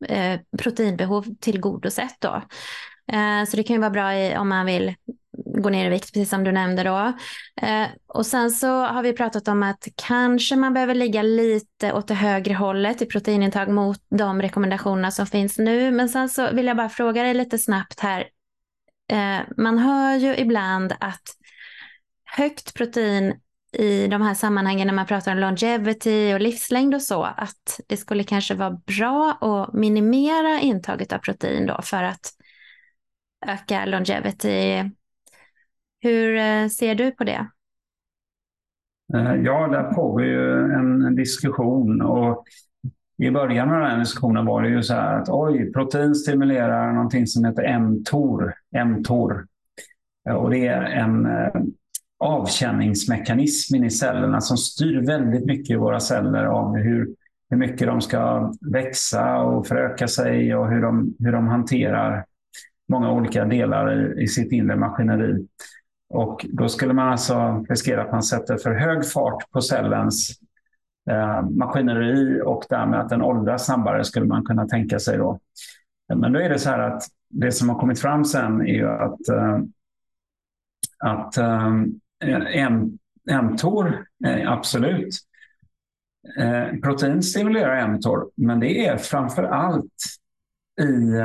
eh, 0.05 0.39
proteinbehov 0.57 1.25
tillgodosett. 1.39 2.15
Då. 2.19 2.41
Eh, 3.11 3.45
så 3.47 3.57
det 3.57 3.63
kan 3.63 3.73
ju 3.73 3.79
vara 3.79 3.89
bra 3.89 4.15
i, 4.15 4.37
om 4.37 4.49
man 4.49 4.65
vill 4.65 4.95
gå 5.61 5.69
ner 5.69 5.85
i 5.85 5.89
vikt, 5.89 6.13
precis 6.13 6.29
som 6.29 6.43
du 6.43 6.51
nämnde 6.51 6.83
då. 6.83 7.13
Eh, 7.67 7.87
och 8.07 8.25
sen 8.25 8.51
så 8.51 8.85
har 8.85 9.03
vi 9.03 9.13
pratat 9.13 9.47
om 9.47 9.63
att 9.63 9.87
kanske 9.95 10.55
man 10.55 10.73
behöver 10.73 10.95
ligga 10.95 11.21
lite 11.21 11.93
åt 11.93 12.07
det 12.07 12.13
högre 12.13 12.53
hållet 12.53 13.01
i 13.01 13.05
proteinintag 13.05 13.69
mot 13.69 13.99
de 14.09 14.41
rekommendationerna 14.41 15.11
som 15.11 15.25
finns 15.25 15.57
nu. 15.57 15.91
Men 15.91 16.09
sen 16.09 16.29
så 16.29 16.51
vill 16.51 16.65
jag 16.65 16.77
bara 16.77 16.89
fråga 16.89 17.23
dig 17.23 17.33
lite 17.33 17.57
snabbt 17.57 17.99
här. 17.99 18.27
Eh, 19.11 19.39
man 19.57 19.77
hör 19.77 20.15
ju 20.15 20.35
ibland 20.35 20.93
att 20.99 21.23
högt 22.25 22.73
protein 22.73 23.33
i 23.73 24.07
de 24.07 24.21
här 24.21 24.33
sammanhangen 24.33 24.87
när 24.87 24.93
man 24.93 25.05
pratar 25.05 25.31
om 25.31 25.37
longevity 25.37 26.33
och 26.33 26.41
livslängd 26.41 26.95
och 26.95 27.01
så, 27.01 27.23
att 27.23 27.79
det 27.87 27.97
skulle 27.97 28.23
kanske 28.23 28.55
vara 28.55 28.71
bra 28.71 29.37
att 29.41 29.73
minimera 29.73 30.59
intaget 30.59 31.13
av 31.13 31.17
protein 31.17 31.67
då 31.67 31.79
för 31.83 32.03
att 32.03 32.31
öka 33.47 33.85
longevity 33.85 34.83
hur 36.03 36.37
eh, 36.37 36.67
ser 36.67 36.95
du 36.95 37.11
på 37.11 37.23
det? 37.23 37.47
Eh, 39.15 39.35
ja, 39.35 39.67
där 39.67 39.93
pågår 39.93 40.23
ju 40.23 40.59
en 40.73 41.15
diskussion 41.15 42.01
och 42.01 42.43
i 43.17 43.31
början 43.31 43.71
av 43.71 43.81
den 43.81 43.99
diskussionen 43.99 44.45
var 44.45 44.61
det 44.61 44.69
ju 44.69 44.83
så 44.83 44.93
här 44.93 45.19
att 45.19 45.29
oj, 45.29 45.71
protein 45.71 46.15
stimulerar 46.15 46.93
någonting 46.93 47.27
som 47.27 47.45
heter 47.45 47.79
mTOR. 47.79 48.53
mTOR. 48.85 49.45
Eh, 50.29 50.35
och 50.35 50.49
det 50.49 50.67
är 50.67 50.81
en 50.81 51.27
avkänningsmekanismen 52.23 53.83
i 53.83 53.89
cellerna 53.89 54.41
som 54.41 54.57
styr 54.57 55.05
väldigt 55.05 55.45
mycket 55.45 55.69
i 55.69 55.75
våra 55.75 55.99
celler 55.99 56.45
av 56.45 56.75
hur, 56.75 57.15
hur 57.49 57.57
mycket 57.57 57.87
de 57.87 58.01
ska 58.01 58.53
växa 58.71 59.37
och 59.37 59.67
föröka 59.67 60.07
sig 60.07 60.55
och 60.55 60.69
hur 60.69 60.81
de, 60.81 61.15
hur 61.19 61.31
de 61.31 61.47
hanterar 61.47 62.25
många 62.89 63.11
olika 63.11 63.45
delar 63.45 63.93
i, 63.93 64.23
i 64.23 64.27
sitt 64.27 64.51
inre 64.51 64.75
maskineri. 64.75 65.47
Och 66.09 66.45
då 66.49 66.69
skulle 66.69 66.93
man 66.93 67.07
alltså 67.07 67.65
riskera 67.69 68.01
att 68.01 68.11
man 68.11 68.23
sätter 68.23 68.57
för 68.57 68.71
hög 68.71 69.11
fart 69.11 69.51
på 69.51 69.61
cellens 69.61 70.31
eh, 71.09 71.41
maskineri 71.49 72.41
och 72.45 72.63
därmed 72.69 72.99
att 72.99 73.09
den 73.09 73.21
åldras 73.21 73.65
snabbare 73.65 74.03
skulle 74.03 74.25
man 74.25 74.45
kunna 74.45 74.67
tänka 74.67 74.99
sig 74.99 75.17
då. 75.17 75.39
Men 76.15 76.33
då 76.33 76.39
är 76.39 76.49
det 76.49 76.59
så 76.59 76.69
här 76.69 76.79
att 76.79 77.03
det 77.29 77.51
som 77.51 77.69
har 77.69 77.79
kommit 77.79 77.99
fram 77.99 78.25
sen 78.25 78.61
är 78.61 78.73
ju 78.73 78.89
att, 78.89 79.29
eh, 79.29 79.59
att 80.99 81.37
eh, 81.37 81.71
Eh, 82.23 83.41
mTOR, 83.41 84.05
eh, 84.25 84.51
absolut. 84.51 85.15
Eh, 86.39 86.79
protein 86.83 87.23
stimulerar 87.23 87.87
mTOR, 87.87 88.29
men 88.35 88.59
det 88.59 88.87
är 88.87 88.97
framför 88.97 89.43
allt 89.43 89.93
i 90.81 91.19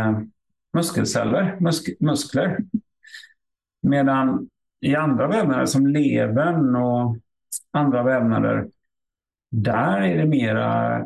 muskelceller, 0.75 1.57
musk 1.61 1.89
muskler. 2.01 2.59
Medan 3.83 4.49
i 4.81 4.97
andra 4.97 5.29
vävnader 5.29 5.67
som 5.67 5.87
levern 5.87 6.77
och 6.77 7.17
andra 7.71 8.03
vävnader, 8.03 8.69
där 9.51 10.03
är 10.03 10.19
det 10.19 10.27
mera 10.27 10.99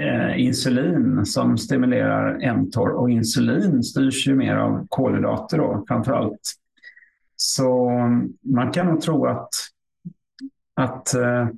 eh, 0.00 0.40
insulin 0.40 1.26
som 1.26 1.58
stimulerar 1.58 2.52
mTOR 2.54 2.88
och 2.88 3.10
insulin 3.10 3.82
styrs 3.82 4.26
ju 4.26 4.34
mer 4.34 4.56
av 4.56 4.86
kolhydrater 4.88 5.58
då, 5.58 5.84
framför 5.88 6.12
allt. 6.12 6.40
Så 7.42 7.90
man 8.40 8.72
kan 8.72 8.86
nog 8.86 9.00
tro 9.00 9.26
att, 9.26 9.48
att 10.74 11.14
eh, 11.14 11.48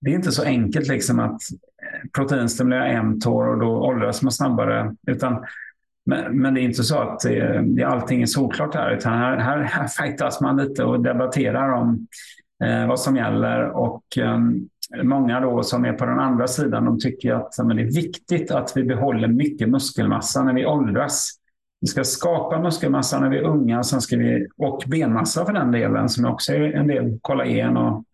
det 0.00 0.10
är 0.10 0.14
inte 0.14 0.32
så 0.32 0.42
enkelt 0.42 0.88
liksom 0.88 1.20
att 1.20 1.40
eh, 1.82 2.08
protein 2.16 2.48
stimulerar 2.48 3.02
mTOR 3.02 3.46
och 3.46 3.58
då 3.58 3.86
åldras 3.86 4.22
man 4.22 4.32
snabbare. 4.32 4.96
Utan 5.06 5.44
men, 6.06 6.40
men, 6.40 6.54
det 6.54 6.60
är 6.60 6.62
inte 6.62 6.82
så 6.82 6.98
att 6.98 7.24
eh, 7.24 7.62
det, 7.62 7.84
allting 7.84 8.22
är 8.22 8.26
solklart 8.26 8.74
här, 8.74 8.90
utan 8.90 9.12
här, 9.12 9.36
här, 9.36 9.58
här 9.62 9.88
fightas 9.88 10.40
man 10.40 10.56
lite 10.56 10.84
och 10.84 11.02
debatterar 11.02 11.72
om 11.72 12.06
eh, 12.64 12.86
vad 12.86 13.00
som 13.00 13.16
gäller. 13.16 13.68
Och 13.68 14.18
eh, 14.18 14.38
många 15.02 15.40
då 15.40 15.62
som 15.62 15.84
är 15.84 15.92
på 15.92 16.04
den 16.04 16.18
andra 16.18 16.46
sidan, 16.46 16.84
de 16.84 16.98
tycker 16.98 17.34
att 17.34 17.66
men 17.66 17.76
det 17.76 17.82
är 17.82 17.94
viktigt 17.94 18.50
att 18.50 18.72
vi 18.76 18.84
behåller 18.84 19.28
mycket 19.28 19.68
muskelmassa 19.68 20.44
när 20.44 20.52
vi 20.52 20.66
åldras. 20.66 21.41
Vi 21.82 21.88
ska 21.88 22.04
skapa 22.04 22.60
muskelmassa 22.60 23.20
när 23.20 23.28
vi 23.28 23.38
är 23.38 23.42
unga 23.42 23.82
sen 23.82 24.00
ska 24.00 24.16
vi, 24.16 24.46
och 24.56 24.82
benmassa 24.86 25.46
för 25.46 25.52
den 25.52 25.72
delen, 25.72 26.08
som 26.08 26.24
också 26.24 26.52
är 26.52 26.60
en 26.60 26.86
del 26.86 27.18
kollagen 27.22 27.76
och 27.76 28.04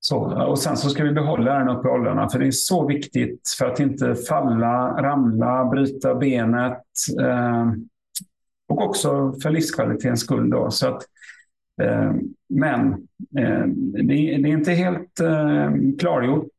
Så, 0.00 0.46
och 0.46 0.58
sen 0.58 0.76
så 0.76 0.88
ska 0.88 1.04
vi 1.04 1.12
behålla 1.12 1.58
den 1.58 1.68
uppe 1.68 1.88
i 1.88 1.90
åldrarna, 1.90 2.28
för 2.28 2.38
det 2.38 2.46
är 2.46 2.50
så 2.50 2.86
viktigt 2.86 3.40
för 3.58 3.66
att 3.66 3.80
inte 3.80 4.14
falla, 4.14 5.02
ramla, 5.02 5.64
bryta 5.64 6.14
benet. 6.14 6.82
Eh, 7.20 7.72
och 8.68 8.82
också 8.82 9.34
för 9.42 9.50
livskvalitetens 9.50 10.20
skull. 10.20 10.50
Då. 10.50 10.70
Så 10.70 10.88
att, 10.88 11.02
eh, 11.82 12.12
men 12.48 12.92
eh, 13.38 13.66
det, 13.66 14.02
det, 14.14 14.48
är 14.48 14.52
inte 14.52 14.72
helt 14.72 15.20
eh, 15.20 15.70
klargjort 15.98 16.56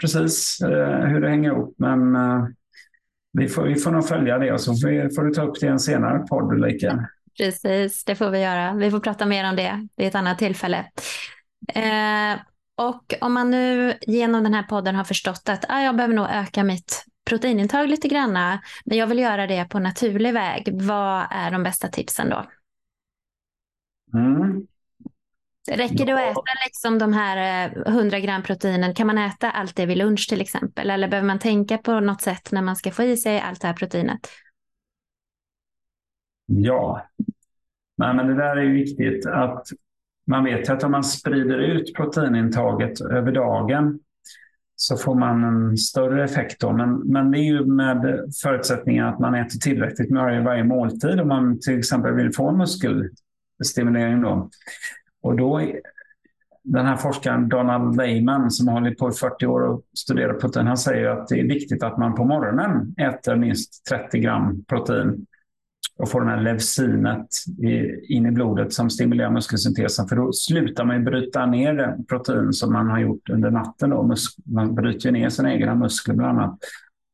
precis 0.00 0.60
eh, 0.60 1.00
hur 1.00 1.20
det 1.20 1.28
hänger 1.28 1.50
ihop. 1.50 1.74
Men 1.78 2.16
eh, 2.16 2.44
vi, 3.36 3.48
får, 3.48 3.62
vi 3.62 3.74
får 3.74 3.90
nog 3.90 4.08
följa 4.08 4.38
det 4.38 4.52
och 4.52 4.60
så 4.60 4.74
får, 4.74 5.14
får 5.14 5.22
du 5.22 5.34
ta 5.34 5.42
upp 5.42 5.60
det 5.60 5.66
i 5.66 5.68
en 5.68 5.78
senare 5.78 6.18
podd 6.18 6.52
Ulrika. 6.52 7.08
Precis, 7.38 8.04
det 8.04 8.14
får 8.14 8.30
vi 8.30 8.40
göra. 8.40 8.74
Vi 8.74 8.90
får 8.90 9.00
prata 9.00 9.26
mer 9.26 9.48
om 9.48 9.56
det 9.56 9.88
vid 9.96 10.06
ett 10.06 10.14
annat 10.14 10.38
tillfälle. 10.38 10.78
Eh, 11.74 12.40
och 12.76 13.14
om 13.20 13.32
man 13.32 13.50
nu 13.50 13.94
genom 14.00 14.44
den 14.44 14.54
här 14.54 14.62
podden 14.62 14.94
har 14.94 15.04
förstått 15.04 15.48
att 15.48 15.64
ah, 15.68 15.80
jag 15.80 15.96
behöver 15.96 16.14
nog 16.14 16.26
öka 16.30 16.64
mitt 16.64 17.04
proteinintag 17.24 17.88
lite 17.88 18.08
granna, 18.08 18.62
men 18.84 18.98
jag 18.98 19.06
vill 19.06 19.18
göra 19.18 19.46
det 19.46 19.64
på 19.64 19.78
naturlig 19.78 20.34
väg. 20.34 20.68
Vad 20.72 21.26
är 21.30 21.50
de 21.50 21.62
bästa 21.62 21.88
tipsen 21.88 22.30
då? 22.30 22.46
Mm. 24.14 24.66
Räcker 25.68 26.06
det 26.06 26.12
att 26.12 26.30
äta 26.30 26.42
liksom 26.66 26.98
de 26.98 27.12
här 27.12 27.66
100 27.86 28.16
eh, 28.16 28.24
gram 28.24 28.42
proteinen? 28.42 28.94
Kan 28.94 29.06
man 29.06 29.18
äta 29.18 29.50
allt 29.50 29.76
det 29.76 29.86
vid 29.86 29.98
lunch 29.98 30.28
till 30.28 30.40
exempel? 30.40 30.90
Eller 30.90 31.08
behöver 31.08 31.26
man 31.26 31.38
tänka 31.38 31.78
på 31.78 32.00
något 32.00 32.22
sätt 32.22 32.52
när 32.52 32.62
man 32.62 32.76
ska 32.76 32.90
få 32.90 33.02
i 33.02 33.16
sig 33.16 33.40
allt 33.40 33.60
det 33.60 33.66
här 33.66 33.74
proteinet? 33.74 34.28
Ja, 36.46 37.06
Nej, 37.98 38.14
men 38.14 38.26
det 38.26 38.34
där 38.34 38.56
är 38.56 38.72
viktigt. 38.72 39.26
att 39.26 39.66
Man 40.26 40.44
vet 40.44 40.70
att 40.70 40.84
om 40.84 40.90
man 40.90 41.04
sprider 41.04 41.58
ut 41.58 41.94
proteinintaget 41.94 43.00
över 43.00 43.32
dagen 43.32 43.98
så 44.76 44.96
får 44.96 45.14
man 45.14 45.44
en 45.44 45.76
större 45.76 46.24
effekt. 46.24 46.60
Då. 46.60 46.72
Men, 46.72 46.96
men 46.96 47.30
det 47.30 47.38
är 47.38 47.44
ju 47.44 47.66
med 47.66 48.24
förutsättningen 48.42 49.06
att 49.06 49.20
man 49.20 49.34
äter 49.34 49.58
tillräckligt 49.58 50.10
med 50.10 50.44
varje 50.44 50.64
måltid 50.64 51.20
om 51.20 51.28
man 51.28 51.60
till 51.60 51.78
exempel 51.78 52.14
vill 52.14 52.32
få 52.34 52.52
muskelstimulering. 52.52 54.22
Då. 54.22 54.50
Och 55.26 55.36
då, 55.36 55.72
den 56.64 56.86
här 56.86 56.96
forskaren 56.96 57.48
Donald 57.48 57.96
Lehman 57.96 58.50
som 58.50 58.68
har 58.68 58.74
hållit 58.74 58.98
på 58.98 59.08
i 59.08 59.12
40 59.12 59.46
år 59.46 59.60
och 59.60 59.82
studerat 59.94 60.40
protein, 60.40 60.66
han 60.66 60.78
säger 60.78 61.08
att 61.08 61.28
det 61.28 61.40
är 61.40 61.44
viktigt 61.44 61.82
att 61.82 61.98
man 61.98 62.14
på 62.14 62.24
morgonen 62.24 62.94
äter 62.98 63.36
minst 63.36 63.86
30 63.86 64.18
gram 64.18 64.64
protein 64.68 65.26
och 65.98 66.10
får 66.10 66.20
det 66.20 66.30
här 66.30 66.40
levsinet 66.40 67.26
in 68.08 68.26
i 68.26 68.30
blodet 68.30 68.72
som 68.72 68.90
stimulerar 68.90 69.30
muskelsyntesen. 69.30 70.08
För 70.08 70.16
då 70.16 70.32
slutar 70.32 70.84
man 70.84 71.04
bryta 71.04 71.46
ner 71.46 71.96
protein 72.08 72.52
som 72.52 72.72
man 72.72 72.90
har 72.90 72.98
gjort 72.98 73.30
under 73.30 73.50
natten. 73.50 73.90
Då. 73.90 74.14
Man 74.44 74.74
bryter 74.74 75.12
ner 75.12 75.28
sina 75.28 75.52
egna 75.52 75.74
muskler 75.74 76.14
bland 76.14 76.38
annat 76.38 76.58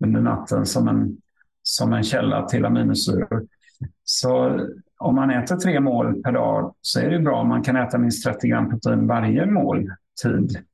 under 0.04 0.20
natten 0.20 0.66
som 0.66 0.88
en, 0.88 1.16
som 1.62 1.92
en 1.92 2.02
källa 2.02 2.48
till 2.48 2.64
aminosyror. 2.64 3.46
Så 4.04 4.60
om 5.02 5.14
man 5.14 5.30
äter 5.30 5.56
tre 5.56 5.80
mål 5.80 6.22
per 6.22 6.32
dag 6.32 6.74
så 6.80 7.00
är 7.00 7.10
det 7.10 7.18
bra 7.18 7.40
om 7.40 7.48
man 7.48 7.62
kan 7.62 7.76
äta 7.76 7.98
minst 7.98 8.24
30 8.24 8.48
gram 8.48 8.70
protein 8.70 9.06
varje 9.06 9.46
måltid. 9.46 10.64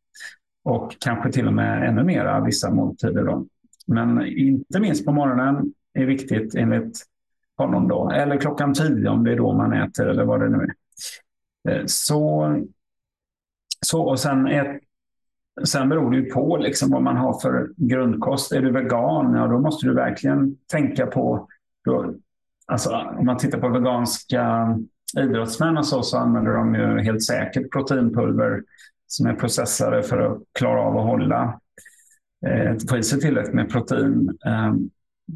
Och 0.64 0.96
kanske 1.00 1.32
till 1.32 1.46
och 1.46 1.52
med 1.52 1.88
ännu 1.88 2.04
mera 2.04 2.40
vissa 2.40 2.70
måltider. 2.70 3.24
Då. 3.24 3.46
Men 3.86 4.26
inte 4.26 4.80
minst 4.80 5.04
på 5.04 5.12
morgonen 5.12 5.72
är 5.94 6.06
viktigt 6.06 6.54
enligt 6.54 7.02
honom 7.56 7.88
då. 7.88 8.10
Eller 8.10 8.36
klockan 8.36 8.74
tio 8.74 9.08
om 9.08 9.24
det 9.24 9.32
är 9.32 9.36
då 9.36 9.52
man 9.52 9.72
äter 9.72 10.08
eller 10.08 10.24
vad 10.24 10.40
det 10.40 10.48
nu 10.48 10.56
är. 10.56 10.74
Eh, 11.72 11.82
så, 11.86 12.54
så 13.86 14.02
och 14.02 14.20
sen, 14.20 14.46
ett, 14.46 14.80
sen 15.64 15.88
beror 15.88 16.10
det 16.10 16.16
ju 16.16 16.30
på 16.30 16.56
liksom 16.56 16.90
vad 16.90 17.02
man 17.02 17.16
har 17.16 17.40
för 17.40 17.70
grundkost. 17.76 18.52
Är 18.52 18.60
du 18.60 18.72
vegan, 18.72 19.34
ja 19.34 19.46
då 19.46 19.58
måste 19.58 19.86
du 19.86 19.94
verkligen 19.94 20.56
tänka 20.72 21.06
på 21.06 21.48
då, 21.84 22.14
Alltså, 22.72 22.90
om 23.18 23.26
man 23.26 23.36
tittar 23.36 23.58
på 23.58 23.68
veganska 23.68 24.76
idrottsmän 25.18 25.78
och 25.78 25.86
så, 25.86 26.02
så 26.02 26.18
använder 26.18 26.52
de 26.52 26.74
ju 26.74 27.00
helt 27.00 27.22
säkert 27.22 27.72
proteinpulver 27.72 28.62
som 29.06 29.26
är 29.26 29.34
processade 29.34 30.02
för 30.02 30.18
att 30.18 30.38
klara 30.58 30.80
av 30.80 30.98
att 30.98 31.04
hålla 31.04 31.60
eh, 32.46 32.76
få 32.90 32.96
i 32.96 33.02
sig 33.02 33.20
tillräckligt 33.20 33.54
med 33.54 33.70
protein. 33.70 34.38
Eh, 34.46 34.74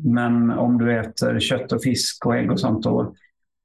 men 0.05 0.51
om 0.51 0.79
du 0.79 0.99
äter 0.99 1.41
kött 1.41 1.73
och 1.73 1.83
fisk 1.83 2.27
och 2.27 2.37
ägg 2.37 2.53
och 2.53 2.61
sånt, 2.61 2.83
då, 2.83 3.15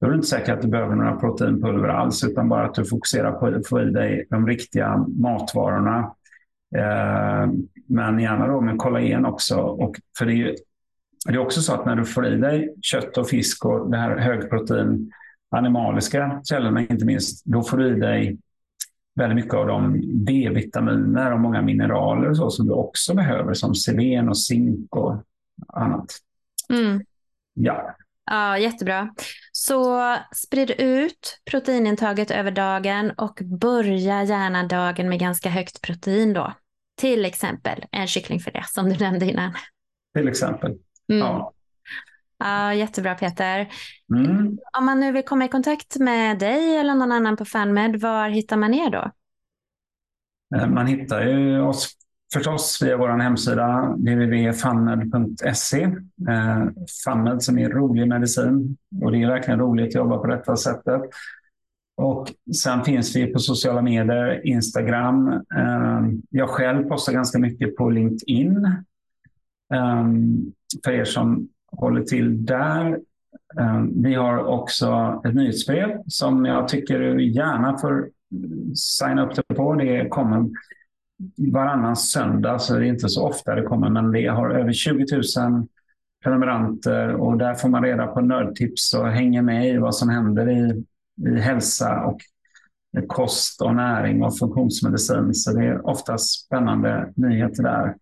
då 0.02 0.08
är 0.08 0.12
det 0.12 0.16
inte 0.16 0.28
säkert 0.28 0.56
att 0.56 0.62
du 0.62 0.68
behöver 0.68 0.96
några 0.96 1.16
proteinpulver 1.16 1.90
alls, 1.90 2.24
utan 2.24 2.50
bara 2.50 2.66
att 2.66 2.74
du 2.74 2.86
fokuserar 2.86 3.32
på 3.32 3.46
att 3.46 3.68
få 3.68 3.82
i 3.82 3.86
dig 3.86 4.28
de 4.30 4.48
riktiga 4.48 5.06
matvarorna. 5.08 6.00
Eh, 6.76 7.50
men 7.88 8.20
gärna 8.20 8.48
då 8.48 8.62
med 8.62 8.78
kollagen 8.78 9.26
också. 9.26 9.60
Och 9.60 9.96
för 10.18 10.26
det 10.26 10.34
är, 10.34 10.56
det 11.26 11.34
är 11.34 11.38
också 11.38 11.62
så 11.62 11.74
att 11.74 11.86
när 11.86 11.96
du 11.96 12.06
får 12.06 12.28
i 12.28 12.38
dig 12.38 12.76
kött 12.82 13.18
och 13.18 13.30
fisk 13.30 13.66
och 13.66 13.92
det 13.92 13.98
här 13.98 14.18
högprotein, 14.18 15.12
animaliska 15.50 16.42
källorna 16.44 16.82
inte 16.82 17.06
minst, 17.06 17.46
då 17.46 17.64
får 17.64 17.78
du 17.78 17.98
i 17.98 18.00
dig 18.00 18.38
väldigt 19.16 19.36
mycket 19.36 19.54
av 19.54 19.68
de 19.68 20.02
B-vitaminer 20.26 21.34
och 21.34 21.40
många 21.40 21.62
mineraler 21.62 22.30
och 22.30 22.38
så 22.38 22.50
som 22.50 22.68
du 22.68 22.74
också 22.74 23.14
behöver 23.14 23.54
som 23.54 23.76
selen 23.76 24.30
och 24.30 24.38
zink 24.38 24.96
och 24.96 25.24
annat. 25.68 26.06
Mm. 26.70 27.02
Ja. 27.54 27.96
Ja, 28.26 28.58
jättebra. 28.58 29.14
Så 29.52 30.16
sprid 30.36 30.72
ut 30.78 31.40
proteinintaget 31.52 32.32
över 32.32 32.52
dagen 32.52 33.12
och 33.18 33.40
börja 33.44 34.24
gärna 34.24 34.64
dagen 34.64 35.10
med 35.10 35.20
ganska 35.20 35.50
högt 35.50 35.82
protein 35.82 36.34
då. 36.34 36.54
Till 37.00 37.26
exempel 37.26 37.86
en 37.92 38.08
kycklingfilé 38.08 38.64
som 38.66 38.90
du 38.90 38.98
nämnde 38.98 39.26
innan. 39.26 39.54
Till 40.16 40.28
exempel. 40.28 40.78
Mm. 41.10 41.20
Ja. 41.20 41.54
Ja, 42.40 42.74
jättebra 42.74 43.16
Peter. 43.16 43.68
Mm. 44.16 44.58
Om 44.78 44.86
man 44.86 45.00
nu 45.00 45.12
vill 45.12 45.24
komma 45.26 45.46
i 45.46 45.48
kontakt 45.48 46.00
med 46.00 46.40
dig 46.40 46.78
eller 46.78 46.96
någon 46.96 47.12
annan 47.12 47.38
på 47.38 47.46
FanMed, 47.46 48.02
var 48.02 48.30
hittar 48.30 48.58
man 48.58 48.74
er 48.74 48.90
då? 48.90 49.12
Eh, 50.56 50.70
man 50.70 50.88
hittar 50.88 51.22
ju 51.22 51.62
oss 51.62 51.94
förstås 52.34 52.82
via 52.82 52.98
vår 52.98 53.10
hemsida 53.10 53.96
www.fanmed.se. 53.98 55.84
Eh, 56.30 56.66
FanMed 57.06 57.44
som 57.44 57.60
är 57.60 57.70
rolig 57.70 58.08
medicin 58.08 58.78
och 59.02 59.12
det 59.12 59.24
är 59.24 59.28
verkligen 59.28 59.60
roligt 59.60 59.88
att 59.88 59.96
jobba 59.96 60.18
på 60.18 60.28
detta 60.28 60.56
sättet. 60.56 61.02
Och 61.98 62.32
sen 62.56 62.84
finns 62.84 63.16
vi 63.16 63.34
på 63.34 63.40
sociala 63.40 63.82
medier, 63.82 64.48
Instagram. 64.48 65.28
Eh, 65.34 66.02
jag 66.30 66.50
själv 66.50 66.84
postar 66.84 67.14
ganska 67.14 67.40
mycket 67.40 67.76
på 67.76 67.90
LinkedIn. 67.90 68.66
Um, 69.74 70.54
för 70.86 70.92
er 70.92 71.06
som 71.06 71.50
håller 71.72 72.02
till 72.02 72.46
där. 72.46 73.00
Ehm, 73.60 74.04
vi 74.04 74.14
har 74.16 74.44
också 74.44 75.22
ett 75.26 75.36
nyhetsbrev 75.36 76.02
som 76.08 76.46
jag 76.46 76.68
tycker 76.68 77.00
du 77.00 77.28
gärna 77.32 77.78
får 77.78 78.10
signa 78.76 79.26
upp 79.26 79.36
dig 79.36 79.58
på. 79.58 79.74
Det 79.74 80.10
kommer 80.10 80.50
varannan 81.38 81.96
söndag, 81.96 82.60
så 82.60 82.74
det 82.74 82.86
är 82.86 82.90
inte 82.90 83.10
så 83.10 83.28
ofta 83.28 83.56
det 83.56 83.64
kommer, 83.64 83.90
men 83.90 84.12
vi 84.12 84.28
har 84.28 84.50
över 84.50 84.74
20 84.74 85.06
000 85.16 85.68
prenumeranter 86.24 87.10
och 87.14 87.38
där 87.38 87.54
får 87.54 87.70
man 87.70 87.84
reda 87.84 88.08
på 88.08 88.22
nördtips 88.22 88.94
och 88.94 89.08
hänger 89.08 89.42
med 89.42 89.70
i 89.70 89.78
vad 89.78 89.96
som 89.96 90.10
händer 90.10 90.50
i, 90.50 90.84
i 91.28 91.40
hälsa 91.40 92.06
och 92.06 92.22
kost 93.08 93.62
och 93.62 93.76
näring 93.76 94.24
och 94.24 94.38
funktionsmedicin. 94.38 95.34
Så 95.34 95.54
det 95.54 95.66
är 95.66 95.88
ofta 95.88 96.18
spännande 96.18 97.14
nyheter 97.16 97.64
där. 97.64 97.96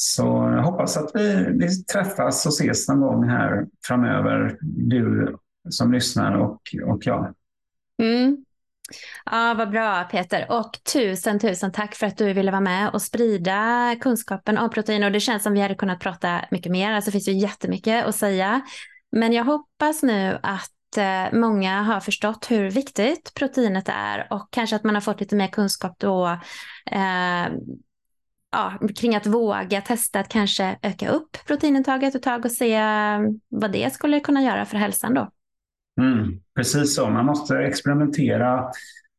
Så 0.00 0.22
jag 0.56 0.62
hoppas 0.62 0.96
att 0.96 1.10
vi, 1.14 1.46
vi 1.58 1.84
träffas 1.84 2.46
och 2.46 2.52
ses 2.52 2.88
någon 2.88 3.00
gång 3.00 3.28
här 3.28 3.66
framöver, 3.86 4.58
du 4.60 5.36
som 5.70 5.92
lyssnar 5.92 6.38
och, 6.38 6.60
och 6.86 7.06
jag. 7.06 7.34
Mm. 8.02 8.44
Ja, 9.24 9.54
vad 9.58 9.70
bra 9.70 10.04
Peter. 10.04 10.46
Och 10.50 10.78
tusen, 10.92 11.38
tusen 11.38 11.72
tack 11.72 11.94
för 11.94 12.06
att 12.06 12.16
du 12.16 12.32
ville 12.32 12.50
vara 12.50 12.60
med 12.60 12.90
och 12.90 13.02
sprida 13.02 13.96
kunskapen 14.00 14.58
om 14.58 14.70
protein. 14.70 15.04
Och 15.04 15.12
det 15.12 15.20
känns 15.20 15.42
som 15.42 15.52
vi 15.52 15.60
hade 15.60 15.74
kunnat 15.74 16.00
prata 16.00 16.44
mycket 16.50 16.72
mer. 16.72 16.92
Alltså 16.92 17.08
det 17.08 17.12
finns 17.12 17.28
ju 17.28 17.32
jättemycket 17.32 18.04
att 18.06 18.16
säga. 18.16 18.60
Men 19.12 19.32
jag 19.32 19.44
hoppas 19.44 20.02
nu 20.02 20.38
att 20.42 20.96
eh, 20.96 21.38
många 21.38 21.82
har 21.82 22.00
förstått 22.00 22.50
hur 22.50 22.70
viktigt 22.70 23.34
proteinet 23.34 23.88
är 23.88 24.26
och 24.30 24.48
kanske 24.50 24.76
att 24.76 24.84
man 24.84 24.94
har 24.94 25.02
fått 25.02 25.20
lite 25.20 25.36
mer 25.36 25.48
kunskap 25.48 25.98
då 25.98 26.26
eh, 26.90 27.48
ja, 28.52 28.78
kring 28.96 29.16
att 29.16 29.26
våga 29.26 29.80
testa 29.80 30.20
att 30.20 30.28
kanske 30.28 30.78
öka 30.82 31.10
upp 31.10 31.36
proteinintaget 31.46 32.14
ett 32.14 32.22
tag 32.22 32.44
och 32.44 32.52
se 32.52 32.74
eh, 32.74 33.20
vad 33.48 33.72
det 33.72 33.92
skulle 33.92 34.20
kunna 34.20 34.42
göra 34.42 34.64
för 34.64 34.76
hälsan 34.76 35.14
då. 35.14 35.30
Mm, 36.00 36.40
precis 36.56 36.94
så, 36.94 37.10
man 37.10 37.26
måste 37.26 37.58
experimentera 37.58 38.70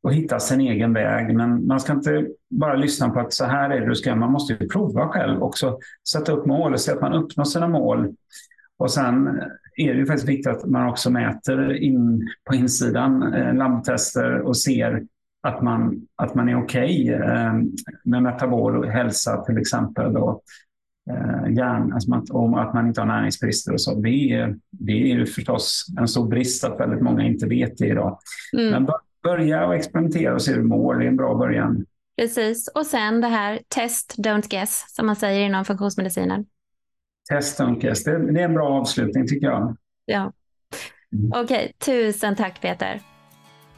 och 0.03 0.13
hitta 0.13 0.39
sin 0.39 0.61
egen 0.61 0.93
väg. 0.93 1.35
Men 1.35 1.67
man 1.67 1.79
ska 1.79 1.93
inte 1.93 2.27
bara 2.49 2.75
lyssna 2.75 3.09
på 3.09 3.19
att 3.19 3.33
så 3.33 3.45
här 3.45 3.69
är 3.69 3.79
det 3.79 3.89
du 3.89 3.95
ska 3.95 4.15
Man 4.15 4.31
måste 4.31 4.53
ju 4.53 4.69
prova 4.69 5.07
själv 5.07 5.43
också. 5.43 5.79
Sätta 6.09 6.31
upp 6.31 6.45
mål 6.45 6.73
och 6.73 6.79
se 6.79 6.91
att 6.91 7.01
man 7.01 7.13
uppnår 7.13 7.43
sina 7.43 7.67
mål. 7.67 8.15
Och 8.77 8.91
sen 8.91 9.27
är 9.75 9.93
det 9.93 9.99
ju 9.99 10.05
faktiskt 10.05 10.29
viktigt 10.29 10.47
att 10.47 10.65
man 10.65 10.89
också 10.89 11.09
mäter 11.09 11.73
in 11.73 12.27
på 12.43 12.55
insidan 12.55 13.33
eh, 13.33 13.53
labbtester 13.53 14.41
och 14.41 14.57
ser 14.57 15.03
att 15.41 15.61
man, 15.61 16.07
att 16.15 16.35
man 16.35 16.49
är 16.49 16.63
okej 16.63 17.15
okay, 17.15 17.29
eh, 17.29 17.53
med 18.03 18.23
metabol 18.23 18.89
hälsa 18.89 19.43
till 19.43 19.57
exempel. 19.57 20.17
Och, 20.17 20.43
eh, 21.09 21.71
alltså 21.93 22.09
man, 22.09 22.25
om 22.29 22.53
att 22.53 22.73
man 22.73 22.87
inte 22.87 23.01
har 23.01 23.05
näringsbrister 23.05 23.73
och 23.73 23.81
så. 23.81 23.95
Det 23.95 24.31
är, 24.31 24.55
det 24.71 24.91
är 24.91 25.15
ju 25.15 25.25
förstås 25.25 25.85
en 25.99 26.07
stor 26.07 26.27
brist 26.27 26.63
att 26.63 26.79
väldigt 26.79 27.01
många 27.01 27.23
inte 27.23 27.47
vet 27.47 27.77
det 27.77 27.87
idag. 27.87 28.19
Mm. 28.57 28.71
Men 28.71 28.93
börja 29.23 29.65
och 29.65 29.75
experimentera 29.75 30.33
och 30.33 30.41
se 30.41 30.51
hur 30.51 30.59
du 30.59 30.67
mår. 30.67 30.95
Det 30.95 31.05
är 31.05 31.07
en 31.07 31.17
bra 31.17 31.35
början. 31.35 31.85
Precis. 32.17 32.67
Och 32.67 32.85
sen 32.85 33.21
det 33.21 33.27
här 33.27 33.59
test, 33.67 34.15
don't 34.17 34.49
guess, 34.49 34.85
som 34.87 35.05
man 35.05 35.15
säger 35.15 35.45
inom 35.45 35.65
funktionsmedicinen. 35.65 36.45
Test, 37.29 37.59
don't 37.59 37.79
guess. 37.79 38.03
Det, 38.03 38.33
det 38.33 38.39
är 38.39 38.45
en 38.45 38.53
bra 38.53 38.69
avslutning 38.69 39.27
tycker 39.27 39.47
jag. 39.47 39.77
Ja. 40.05 40.33
Mm. 41.13 41.31
Okej, 41.31 41.43
okay. 41.43 41.71
tusen 41.79 42.35
tack 42.35 42.61
Peter. 42.61 43.01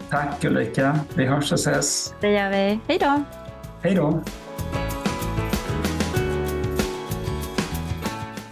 Tack 0.09 0.43
Ulrika. 0.43 0.99
Vi 1.13 1.25
hörs 1.25 1.51
och 1.51 1.59
ses. 1.59 2.13
Det 2.21 2.31
gör 2.31 2.49
vi. 2.49 2.79
Hej 2.87 2.97
då. 2.99 3.23
Hej 3.81 3.95
då. 3.95 4.23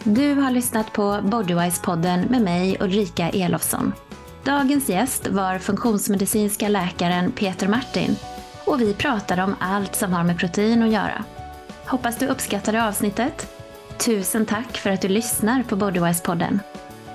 Du 0.03 0.33
har 0.33 0.51
lyssnat 0.51 0.93
på 0.93 1.01
Bodywise-podden 1.01 2.29
med 2.29 2.41
mig 2.41 2.77
Ulrika 2.79 3.29
Elofsson. 3.29 3.93
Dagens 4.43 4.89
gäst 4.89 5.27
var 5.27 5.59
funktionsmedicinska 5.59 6.67
läkaren 6.67 7.31
Peter 7.31 7.67
Martin 7.67 8.15
och 8.65 8.81
vi 8.81 8.93
pratade 8.93 9.43
om 9.43 9.55
allt 9.59 9.95
som 9.95 10.13
har 10.13 10.23
med 10.23 10.39
protein 10.39 10.83
att 10.83 10.91
göra. 10.91 11.23
Hoppas 11.85 12.17
du 12.17 12.27
uppskattade 12.27 12.87
avsnittet. 12.87 13.47
Tusen 13.97 14.45
tack 14.45 14.77
för 14.77 14.89
att 14.89 15.01
du 15.01 15.07
lyssnar 15.07 15.63
på 15.63 15.75
Bodywise-podden. 15.75 16.59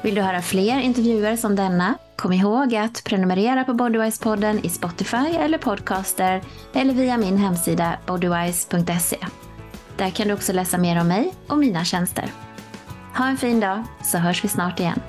Vill 0.02 0.14
du 0.14 0.22
höra 0.22 0.42
fler 0.42 0.80
intervjuer 0.80 1.36
som 1.36 1.56
denna? 1.56 1.94
Kom 2.16 2.32
ihåg 2.32 2.74
att 2.74 3.04
prenumerera 3.04 3.64
på 3.64 3.72
Bodywise-podden 3.72 4.66
i 4.66 4.68
Spotify 4.68 5.16
eller 5.16 5.58
Podcaster 5.58 6.42
eller 6.72 6.94
via 6.94 7.16
min 7.16 7.36
hemsida 7.36 7.98
bodywise.se. 8.06 9.16
Där 9.96 10.10
kan 10.10 10.28
du 10.28 10.34
också 10.34 10.52
läsa 10.52 10.78
mer 10.78 11.00
om 11.00 11.08
mig 11.08 11.34
och 11.48 11.58
mina 11.58 11.84
tjänster. 11.84 12.24
Ha 13.16 13.28
en 13.28 13.36
fin 13.36 13.60
dag 13.60 13.84
så 14.02 14.18
hörs 14.18 14.44
vi 14.44 14.48
snart 14.48 14.80
igen. 14.80 15.00